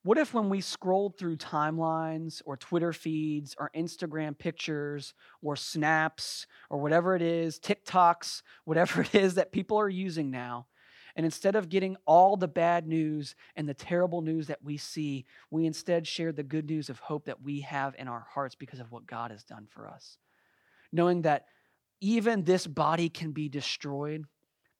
What 0.02 0.16
if, 0.16 0.32
when 0.32 0.48
we 0.48 0.62
scrolled 0.62 1.18
through 1.18 1.36
timelines 1.36 2.40
or 2.46 2.56
Twitter 2.56 2.94
feeds 2.94 3.54
or 3.58 3.70
Instagram 3.76 4.38
pictures 4.38 5.12
or 5.42 5.56
snaps 5.56 6.46
or 6.70 6.78
whatever 6.78 7.14
it 7.14 7.20
is, 7.20 7.60
TikToks, 7.60 8.40
whatever 8.64 9.02
it 9.12 9.14
is 9.14 9.34
that 9.34 9.52
people 9.52 9.78
are 9.78 9.90
using 9.90 10.30
now, 10.30 10.68
and 11.16 11.24
instead 11.24 11.56
of 11.56 11.68
getting 11.68 11.96
all 12.06 12.36
the 12.36 12.48
bad 12.48 12.86
news 12.86 13.34
and 13.56 13.68
the 13.68 13.74
terrible 13.74 14.22
news 14.22 14.46
that 14.48 14.62
we 14.62 14.76
see, 14.76 15.26
we 15.50 15.66
instead 15.66 16.06
share 16.06 16.32
the 16.32 16.42
good 16.42 16.68
news 16.68 16.88
of 16.88 16.98
hope 16.98 17.26
that 17.26 17.42
we 17.42 17.60
have 17.60 17.94
in 17.98 18.08
our 18.08 18.26
hearts 18.32 18.54
because 18.54 18.80
of 18.80 18.90
what 18.92 19.06
God 19.06 19.30
has 19.30 19.44
done 19.44 19.66
for 19.70 19.88
us. 19.88 20.18
Knowing 20.92 21.22
that 21.22 21.46
even 22.00 22.44
this 22.44 22.66
body 22.66 23.08
can 23.08 23.32
be 23.32 23.48
destroyed, 23.48 24.24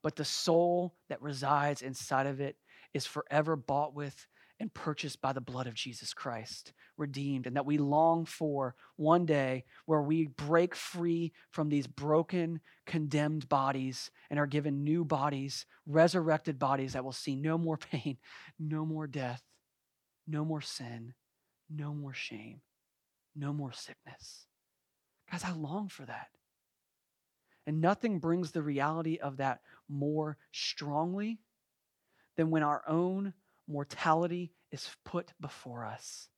but 0.03 0.17
the 0.17 0.25
soul 0.25 0.95
that 1.09 1.21
resides 1.21 1.83
inside 1.83 2.27
of 2.27 2.41
it 2.41 2.57
is 2.95 3.07
forever 3.07 3.57
bought 3.57 3.95
with 3.95 4.27
and 4.61 4.73
purchased 4.75 5.23
by 5.23 5.33
the 5.33 5.41
blood 5.41 5.67
of 5.67 5.75
Jesus 5.75 6.13
Christ, 6.13 6.75
redeemed, 6.99 7.47
and 7.47 7.57
that 7.57 7.65
we 7.65 7.79
long 7.79 8.27
for 8.27 8.75
one 8.97 9.25
day 9.25 9.65
where 9.87 10.03
we 10.03 10.27
break 10.27 10.75
free 10.75 11.33
from 11.51 11.71
these 11.71 11.87
broken, 11.87 12.61
condemned 12.87 13.49
bodies 13.49 14.11
and 14.29 14.39
are 14.39 14.47
given 14.47 14.85
new 14.85 15.03
bodies, 15.03 15.65
resurrected 15.87 16.59
bodies 16.59 16.93
that 16.93 17.03
will 17.03 17.11
see 17.13 17.35
no 17.35 17.57
more 17.57 17.77
pain, 17.91 18.19
no 18.59 18.85
more 18.85 19.07
death, 19.07 19.43
no 20.29 20.45
more 20.45 20.61
sin, 20.61 21.15
no 21.71 21.95
more 21.95 22.13
shame, 22.13 22.61
no 23.35 23.55
more 23.55 23.73
sickness. 23.73 24.47
Guys, 25.31 25.43
I 25.43 25.53
long 25.53 25.89
for 25.89 26.05
that. 26.05 26.29
And 27.67 27.81
nothing 27.81 28.19
brings 28.19 28.51
the 28.51 28.63
reality 28.63 29.17
of 29.17 29.39
that 29.39 29.61
more 29.89 30.37
strongly 30.53 31.39
than 32.37 32.51
when 32.51 32.63
our 32.63 32.83
own 32.87 33.33
mortality 33.71 34.53
is 34.73 34.89
put 35.05 35.33
before 35.41 35.85
us. 35.85 36.29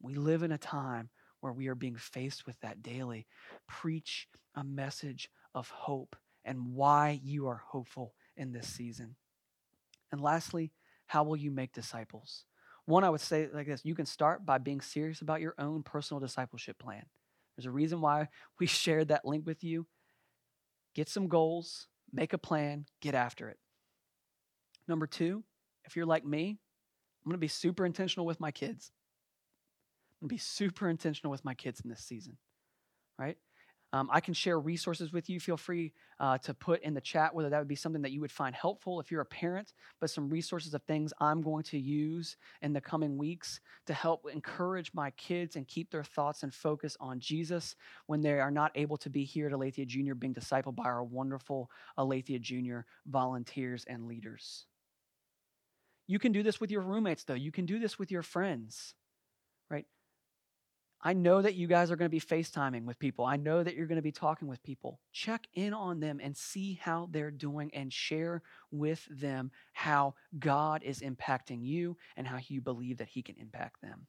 We 0.00 0.14
live 0.14 0.42
in 0.42 0.52
a 0.52 0.58
time 0.58 1.10
where 1.40 1.52
we 1.52 1.68
are 1.68 1.74
being 1.74 1.96
faced 1.96 2.46
with 2.46 2.58
that 2.60 2.82
daily. 2.82 3.26
Preach 3.66 4.28
a 4.54 4.62
message 4.62 5.30
of 5.54 5.68
hope 5.70 6.16
and 6.44 6.74
why 6.74 7.20
you 7.22 7.48
are 7.48 7.62
hopeful 7.66 8.14
in 8.36 8.52
this 8.52 8.68
season. 8.68 9.16
And 10.12 10.20
lastly, 10.20 10.72
how 11.06 11.24
will 11.24 11.36
you 11.36 11.50
make 11.50 11.72
disciples? 11.72 12.44
One, 12.84 13.04
I 13.04 13.10
would 13.10 13.20
say 13.20 13.48
like 13.52 13.66
this 13.66 13.84
you 13.84 13.94
can 13.94 14.06
start 14.06 14.46
by 14.46 14.58
being 14.58 14.80
serious 14.80 15.20
about 15.20 15.40
your 15.40 15.54
own 15.58 15.82
personal 15.82 16.20
discipleship 16.20 16.78
plan. 16.78 17.04
There's 17.56 17.66
a 17.66 17.70
reason 17.70 18.00
why 18.00 18.28
we 18.60 18.66
shared 18.66 19.08
that 19.08 19.24
link 19.24 19.46
with 19.46 19.64
you. 19.64 19.86
Get 20.94 21.08
some 21.08 21.28
goals, 21.28 21.88
make 22.12 22.32
a 22.32 22.38
plan, 22.38 22.86
get 23.00 23.14
after 23.14 23.48
it. 23.48 23.58
Number 24.88 25.06
two, 25.06 25.42
if 25.84 25.96
you're 25.96 26.06
like 26.06 26.24
me, 26.24 26.58
I'm 27.26 27.30
going 27.30 27.38
to 27.38 27.40
be 27.40 27.48
super 27.48 27.84
intentional 27.84 28.24
with 28.24 28.38
my 28.38 28.52
kids. 28.52 28.92
I'm 30.22 30.28
going 30.28 30.28
to 30.28 30.34
be 30.36 30.46
super 30.46 30.88
intentional 30.88 31.32
with 31.32 31.44
my 31.44 31.54
kids 31.54 31.80
in 31.80 31.90
this 31.90 32.04
season, 32.04 32.36
right? 33.18 33.36
Um, 33.92 34.08
I 34.12 34.20
can 34.20 34.32
share 34.32 34.60
resources 34.60 35.12
with 35.12 35.28
you. 35.28 35.40
Feel 35.40 35.56
free 35.56 35.92
uh, 36.20 36.38
to 36.38 36.54
put 36.54 36.82
in 36.82 36.94
the 36.94 37.00
chat 37.00 37.34
whether 37.34 37.50
that 37.50 37.58
would 37.58 37.66
be 37.66 37.74
something 37.74 38.02
that 38.02 38.12
you 38.12 38.20
would 38.20 38.30
find 38.30 38.54
helpful 38.54 39.00
if 39.00 39.10
you're 39.10 39.22
a 39.22 39.26
parent, 39.26 39.72
but 40.00 40.08
some 40.08 40.28
resources 40.28 40.72
of 40.72 40.82
things 40.84 41.12
I'm 41.20 41.42
going 41.42 41.64
to 41.64 41.78
use 41.78 42.36
in 42.62 42.72
the 42.72 42.80
coming 42.80 43.18
weeks 43.18 43.60
to 43.86 43.94
help 43.94 44.26
encourage 44.32 44.92
my 44.94 45.10
kids 45.12 45.56
and 45.56 45.66
keep 45.66 45.90
their 45.90 46.04
thoughts 46.04 46.44
and 46.44 46.54
focus 46.54 46.96
on 47.00 47.18
Jesus 47.18 47.74
when 48.06 48.20
they 48.20 48.38
are 48.38 48.52
not 48.52 48.70
able 48.76 48.98
to 48.98 49.10
be 49.10 49.24
here 49.24 49.48
at 49.48 49.52
Aletheia 49.52 49.86
Junior 49.86 50.14
being 50.14 50.34
discipled 50.34 50.76
by 50.76 50.84
our 50.84 51.02
wonderful 51.02 51.70
Aletheia 51.96 52.38
Junior 52.38 52.86
volunteers 53.06 53.84
and 53.88 54.06
leaders. 54.06 54.66
You 56.06 56.18
can 56.18 56.32
do 56.32 56.42
this 56.42 56.60
with 56.60 56.70
your 56.70 56.82
roommates, 56.82 57.24
though. 57.24 57.34
You 57.34 57.50
can 57.50 57.66
do 57.66 57.78
this 57.78 57.98
with 57.98 58.10
your 58.10 58.22
friends, 58.22 58.94
right? 59.70 59.86
I 61.02 61.12
know 61.12 61.42
that 61.42 61.54
you 61.54 61.66
guys 61.66 61.90
are 61.90 61.96
going 61.96 62.10
to 62.10 62.14
be 62.14 62.20
FaceTiming 62.20 62.84
with 62.84 62.98
people. 62.98 63.24
I 63.24 63.36
know 63.36 63.62
that 63.62 63.74
you're 63.74 63.86
going 63.86 63.96
to 63.96 64.02
be 64.02 64.12
talking 64.12 64.48
with 64.48 64.62
people. 64.62 65.00
Check 65.12 65.46
in 65.54 65.74
on 65.74 66.00
them 66.00 66.20
and 66.22 66.36
see 66.36 66.80
how 66.82 67.08
they're 67.10 67.30
doing 67.30 67.70
and 67.74 67.92
share 67.92 68.42
with 68.70 69.06
them 69.10 69.50
how 69.72 70.14
God 70.38 70.82
is 70.82 71.00
impacting 71.00 71.64
you 71.64 71.96
and 72.16 72.26
how 72.26 72.38
you 72.48 72.60
believe 72.60 72.98
that 72.98 73.08
He 73.08 73.22
can 73.22 73.36
impact 73.38 73.82
them. 73.82 74.06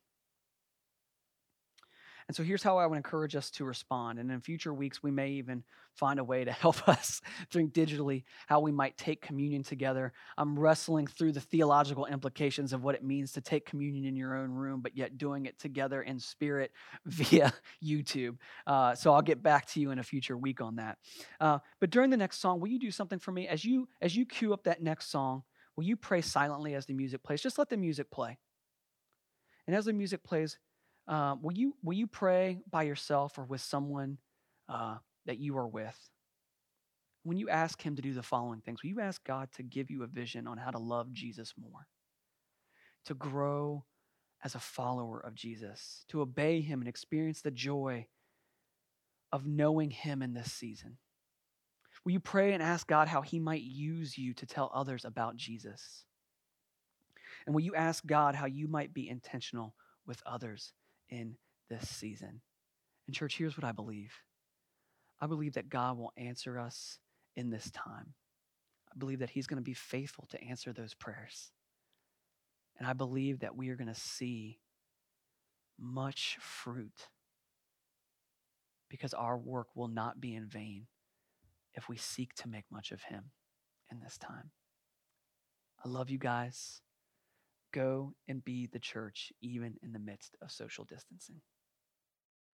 And 2.27 2.35
so 2.35 2.43
here's 2.43 2.63
how 2.63 2.77
I 2.77 2.85
would 2.85 2.97
encourage 2.97 3.35
us 3.35 3.49
to 3.51 3.63
respond. 3.63 4.19
And 4.19 4.29
in 4.29 4.41
future 4.41 4.73
weeks, 4.73 5.01
we 5.01 5.11
may 5.11 5.31
even 5.31 5.63
find 5.93 6.19
a 6.19 6.23
way 6.23 6.43
to 6.43 6.51
help 6.63 6.87
us 6.87 7.21
think 7.51 7.73
digitally 7.73 8.23
how 8.47 8.59
we 8.59 8.71
might 8.71 8.97
take 8.97 9.21
communion 9.21 9.63
together. 9.63 10.11
I'm 10.37 10.59
wrestling 10.59 11.07
through 11.07 11.31
the 11.31 11.39
theological 11.39 12.05
implications 12.05 12.73
of 12.73 12.83
what 12.83 12.95
it 12.95 13.03
means 13.03 13.31
to 13.33 13.41
take 13.41 13.65
communion 13.65 14.05
in 14.05 14.15
your 14.15 14.35
own 14.35 14.51
room, 14.51 14.81
but 14.81 14.97
yet 14.97 15.17
doing 15.17 15.45
it 15.45 15.57
together 15.57 16.01
in 16.01 16.19
spirit 16.19 16.71
via 17.05 17.53
YouTube. 17.83 18.37
Uh, 18.65 18.93
so 18.93 19.13
I'll 19.13 19.21
get 19.21 19.41
back 19.41 19.65
to 19.67 19.79
you 19.79 19.91
in 19.91 19.99
a 19.99 20.03
future 20.03 20.37
week 20.37 20.59
on 20.59 20.75
that. 20.75 20.97
Uh, 21.39 21.59
but 21.79 21.89
during 21.89 22.09
the 22.09 22.17
next 22.17 22.39
song, 22.39 22.59
will 22.59 22.69
you 22.69 22.79
do 22.79 22.91
something 22.91 23.19
for 23.19 23.31
me? 23.31 23.47
As 23.47 23.63
you 23.63 23.87
as 24.01 24.15
you 24.15 24.25
cue 24.25 24.53
up 24.53 24.65
that 24.65 24.83
next 24.83 25.09
song, 25.09 25.43
will 25.75 25.85
you 25.85 25.95
pray 25.95 26.21
silently 26.21 26.75
as 26.75 26.85
the 26.85 26.93
music 26.93 27.23
plays? 27.23 27.41
Just 27.41 27.57
let 27.57 27.69
the 27.69 27.77
music 27.77 28.11
play. 28.11 28.37
And 29.65 29.75
as 29.75 29.85
the 29.85 29.93
music 29.93 30.23
plays, 30.23 30.57
uh, 31.07 31.35
will 31.41 31.53
you 31.53 31.75
will 31.83 31.93
you 31.93 32.07
pray 32.07 32.59
by 32.69 32.83
yourself 32.83 33.37
or 33.37 33.43
with 33.43 33.61
someone 33.61 34.17
uh, 34.67 34.97
that 35.25 35.39
you 35.39 35.57
are 35.57 35.67
with? 35.67 35.97
When 37.23 37.37
you 37.37 37.49
ask 37.49 37.81
Him 37.81 37.95
to 37.95 38.01
do 38.01 38.13
the 38.13 38.23
following 38.23 38.61
things, 38.61 38.83
will 38.83 38.89
you 38.89 38.99
ask 38.99 39.23
God 39.23 39.49
to 39.53 39.63
give 39.63 39.89
you 39.89 40.03
a 40.03 40.07
vision 40.07 40.47
on 40.47 40.57
how 40.57 40.71
to 40.71 40.77
love 40.77 41.11
Jesus 41.13 41.53
more, 41.59 41.87
to 43.05 43.13
grow 43.13 43.85
as 44.43 44.55
a 44.55 44.59
follower 44.59 45.19
of 45.19 45.33
Jesus, 45.35 46.05
to 46.09 46.21
obey 46.21 46.61
Him 46.61 46.79
and 46.81 46.89
experience 46.89 47.41
the 47.41 47.51
joy 47.51 48.07
of 49.31 49.45
knowing 49.45 49.91
Him 49.91 50.21
in 50.21 50.33
this 50.33 50.51
season? 50.51 50.97
Will 52.05 52.13
you 52.13 52.19
pray 52.19 52.53
and 52.53 52.63
ask 52.63 52.87
God 52.87 53.07
how 53.07 53.21
He 53.21 53.39
might 53.39 53.63
use 53.63 54.17
you 54.17 54.33
to 54.35 54.45
tell 54.45 54.71
others 54.73 55.05
about 55.05 55.35
Jesus? 55.35 56.05
And 57.45 57.55
will 57.55 57.63
you 57.63 57.75
ask 57.75 58.05
God 58.05 58.35
how 58.35 58.45
you 58.45 58.67
might 58.67 58.93
be 58.93 59.09
intentional 59.09 59.73
with 60.05 60.21
others 60.25 60.73
in 61.09 61.35
this 61.69 61.87
season. 61.87 62.41
And, 63.07 63.15
church, 63.15 63.37
here's 63.37 63.57
what 63.57 63.65
I 63.65 63.71
believe 63.71 64.13
I 65.19 65.27
believe 65.27 65.53
that 65.53 65.69
God 65.69 65.97
will 65.97 66.13
answer 66.17 66.59
us 66.59 66.99
in 67.35 67.49
this 67.49 67.71
time. 67.71 68.13
I 68.91 68.97
believe 68.97 69.19
that 69.19 69.31
He's 69.31 69.47
going 69.47 69.57
to 69.57 69.63
be 69.63 69.73
faithful 69.73 70.27
to 70.29 70.43
answer 70.43 70.73
those 70.73 70.93
prayers. 70.93 71.51
And 72.77 72.87
I 72.87 72.93
believe 72.93 73.39
that 73.39 73.55
we 73.55 73.69
are 73.69 73.75
going 73.75 73.93
to 73.93 73.99
see 73.99 74.59
much 75.79 76.37
fruit 76.39 77.09
because 78.89 79.13
our 79.13 79.37
work 79.37 79.67
will 79.75 79.87
not 79.87 80.21
be 80.21 80.35
in 80.35 80.47
vain 80.47 80.87
if 81.73 81.89
we 81.89 81.97
seek 81.97 82.33
to 82.35 82.47
make 82.47 82.65
much 82.71 82.91
of 82.91 83.03
Him 83.03 83.31
in 83.91 83.99
this 83.99 84.17
time. 84.17 84.51
I 85.83 85.89
love 85.89 86.09
you 86.09 86.17
guys. 86.17 86.81
Go 87.77 88.13
and 88.27 88.43
be 88.43 88.65
the 88.65 88.79
church, 88.79 89.31
even 89.39 89.75
in 89.83 89.93
the 89.93 89.99
midst 89.99 90.35
of 90.41 90.51
social 90.51 90.83
distancing. 90.83 91.41